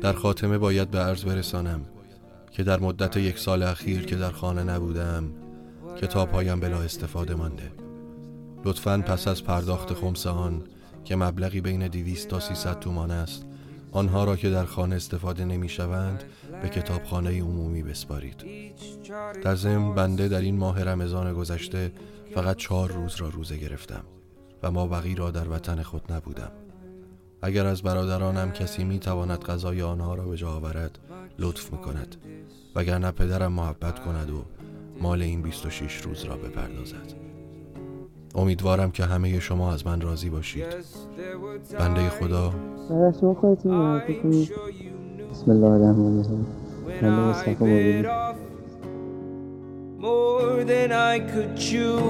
در 0.00 0.12
خاتمه 0.12 0.58
باید 0.58 0.90
به 0.90 0.98
عرض 0.98 1.24
برسانم 1.24 1.80
که 2.50 2.62
در 2.62 2.80
مدت 2.80 3.16
یک 3.16 3.38
سال 3.38 3.62
اخیر 3.62 4.04
که 4.04 4.16
در 4.16 4.30
خانه 4.30 4.62
نبودم 4.62 5.24
کتابهایم 5.96 6.60
بلا 6.60 6.82
استفاده 6.82 7.34
مانده. 7.34 7.72
لطفا 8.64 8.98
پس 9.06 9.28
از 9.28 9.44
پرداخت 9.44 9.94
خمس 9.94 10.26
آن 10.26 10.62
که 11.04 11.16
مبلغی 11.16 11.60
بین 11.60 11.88
200 11.88 12.28
تا 12.28 12.40
300 12.40 12.78
تومان 12.78 13.10
است 13.10 13.44
آنها 13.92 14.24
را 14.24 14.36
که 14.36 14.50
در 14.50 14.64
خانه 14.64 14.96
استفاده 14.96 15.44
نمی 15.44 15.68
شوند 15.68 16.24
به 16.62 16.68
کتابخانه 16.68 17.40
عمومی 17.42 17.82
بسپارید. 17.82 18.44
در 19.42 19.54
ضمن 19.54 19.94
بنده 19.94 20.28
در 20.28 20.40
این 20.40 20.56
ماه 20.56 20.84
رمضان 20.84 21.34
گذشته 21.34 21.92
فقط 22.34 22.56
چهار 22.56 22.92
روز 22.92 23.16
را 23.16 23.28
روزه 23.28 23.56
گرفتم 23.56 24.04
و 24.62 24.70
ما 24.70 24.86
بقی 24.86 25.14
را 25.14 25.30
در 25.30 25.48
وطن 25.48 25.82
خود 25.82 26.12
نبودم. 26.12 26.50
اگر 27.42 27.66
از 27.66 27.82
برادرانم 27.82 28.52
کسی 28.52 28.84
می 28.84 28.98
تواند 28.98 29.38
غذای 29.38 29.82
آنها 29.82 30.14
را 30.14 30.24
به 30.24 30.36
جا 30.36 30.50
آورد 30.50 30.98
لطف 31.38 31.72
می 31.72 31.78
کند 31.78 32.16
وگرنه 32.74 33.10
پدرم 33.10 33.52
محبت 33.52 33.98
کند 33.98 34.30
و 34.30 34.44
مال 35.00 35.22
این 35.22 35.42
26 35.42 35.96
روز 35.96 36.24
را 36.24 36.36
بپردازد. 36.36 37.14
امیدوارم 38.34 38.90
که 38.90 39.04
همه 39.04 39.40
شما 39.40 39.72
از 39.72 39.86
من 39.86 40.00
راضی 40.00 40.30
باشید. 40.30 40.64
بنده 41.78 42.08
خدا. 42.08 42.52
شما 43.20 43.34
خودتون 43.34 43.72
معرفی 43.74 44.14
کنید 44.14 44.52
بسم 45.30 45.50
الله 45.50 45.66
الرحمن 45.66 46.18
الرحیم. 46.18 46.46
من 47.02 47.30
مصطفی 47.30 47.64
مبینی 47.64 48.06
more 50.00 50.64
than 50.64 50.90
I 50.92 51.20
could 51.32 51.52
chew. 51.56 52.00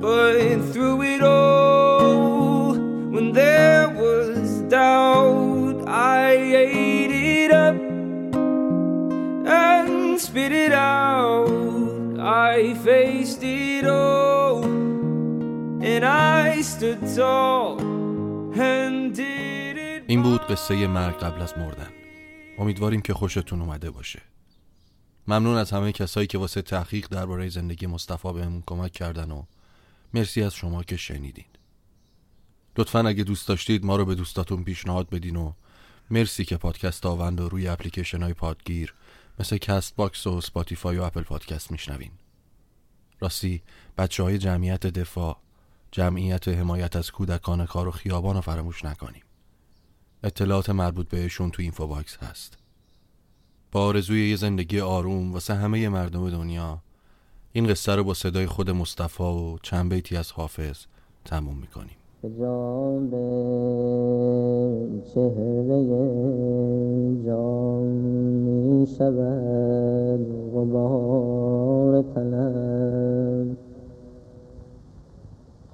But 0.00 0.34
through 0.72 1.02
it 1.14 1.22
all, 1.22 2.74
when 3.14 3.26
there 3.32 3.88
was 4.02 4.60
doubt, 4.74 5.65
این 20.06 20.22
بود 20.22 20.40
قصه 20.40 20.86
مرگ 20.86 21.18
قبل 21.18 21.42
از 21.42 21.58
مردن. 21.58 21.90
امیدواریم 22.58 23.00
که 23.00 23.14
خوشتون 23.14 23.60
اومده 23.60 23.90
باشه. 23.90 24.22
ممنون 25.28 25.56
از 25.56 25.70
همه 25.70 25.92
کسایی 25.92 26.26
که 26.26 26.38
واسه 26.38 26.62
تحقیق 26.62 27.08
درباره 27.08 27.48
زندگی 27.48 27.86
مصطفی 27.86 28.32
بهمون 28.32 28.62
کمک 28.66 28.92
کردن 28.92 29.30
و 29.30 29.42
مرسی 30.14 30.42
از 30.42 30.54
شما 30.54 30.82
که 30.82 30.96
شنیدین. 30.96 31.44
لطفا 32.78 33.00
اگه 33.08 33.24
دوست 33.24 33.48
داشتید 33.48 33.84
ما 33.84 33.96
رو 33.96 34.04
به 34.04 34.14
دوستاتون 34.14 34.64
پیشنهاد 34.64 35.10
بدین 35.10 35.36
و 35.36 35.52
مرسی 36.10 36.44
که 36.44 36.56
پادکست 36.56 37.06
آوند 37.06 37.40
رو 37.40 37.48
روی 37.48 37.68
اپلیکیشن 37.68 38.22
های 38.22 38.34
پادگیر 38.34 38.94
مثل 39.38 39.56
Castbox 39.56 40.26
و 40.26 40.40
Spotify 40.40 40.98
و 40.98 41.02
Apple 41.02 41.22
Podcast 41.22 41.70
میشنوین. 41.70 42.12
راستی 43.20 43.62
بچه 43.98 44.22
های 44.22 44.38
جمعیت 44.38 44.86
دفاع. 44.86 45.45
جمعیت 45.96 46.48
حمایت 46.48 46.96
از 46.96 47.10
کودکان 47.10 47.66
کار 47.66 47.88
و 47.88 47.90
خیابان 47.90 48.34
رو 48.34 48.40
فراموش 48.40 48.84
نکنیم. 48.84 49.22
اطلاعات 50.22 50.70
مربوط 50.70 51.08
بهشون 51.08 51.50
تو 51.50 51.62
info 51.62 51.86
box 51.86 52.16
هست. 52.16 52.58
با 53.72 53.80
آرزوی 53.80 54.30
یه 54.30 54.36
زندگی 54.36 54.80
آروم 54.80 55.32
واسه 55.32 55.54
همه 55.54 55.88
مردم 55.88 56.30
دنیا 56.30 56.78
این 57.52 57.66
قصه 57.66 57.94
رو 57.94 58.04
با 58.04 58.14
صدای 58.14 58.46
خود 58.46 58.70
مصطفی 58.70 59.22
و 59.22 59.58
چند 59.62 59.90
بیتی 59.90 60.16
از 60.16 60.32
حافظ 60.32 60.76
تموم 61.24 61.56
می‌کنیم. 61.56 61.96
جام 62.38 63.10
چهره 65.14 65.86
جام 67.26 67.82
می 67.82 68.86
شود 68.98 70.20
غبار 70.54 72.02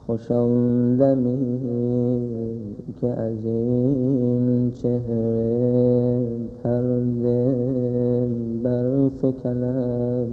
خوشان 0.06 0.96
دمی 0.96 1.60
که 3.00 3.06
از 3.06 3.44
این 3.44 4.72
چهره 4.74 6.26
پرده 6.62 7.56
برفکنم. 8.62 10.26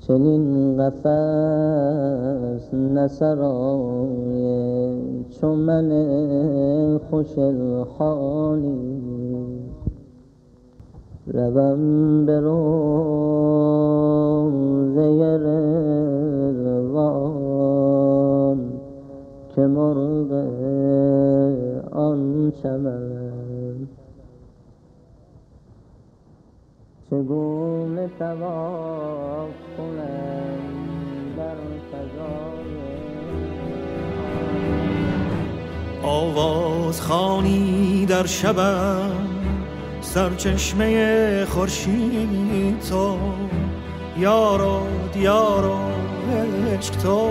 چنین 0.00 0.76
قفص 0.76 2.74
نسرای 2.74 4.40
چون 5.30 5.58
من 5.58 5.88
خوش 7.10 7.38
الحالی 7.38 8.90
روم 11.26 12.26
به 12.26 12.40
روزه 12.40 12.60
فضای 31.92 32.70
آواز 36.02 37.00
خانی 37.00 38.06
در 38.06 38.26
شبم 38.26 39.10
سرچشمه 40.00 41.44
خورشید 41.44 42.80
تو 42.90 43.18
یارو 44.18 44.86
دیارو 45.12 45.78
عشق 46.72 46.96
تو 46.96 47.30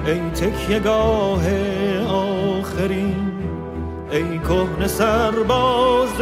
ای 0.07 0.21
تکیگاه 0.31 1.43
آخرین 2.07 3.33
ای 4.11 4.39
کهن 4.39 4.87
سرباز 4.87 6.17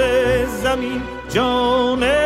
زمین 0.63 1.03
جان 1.29 2.20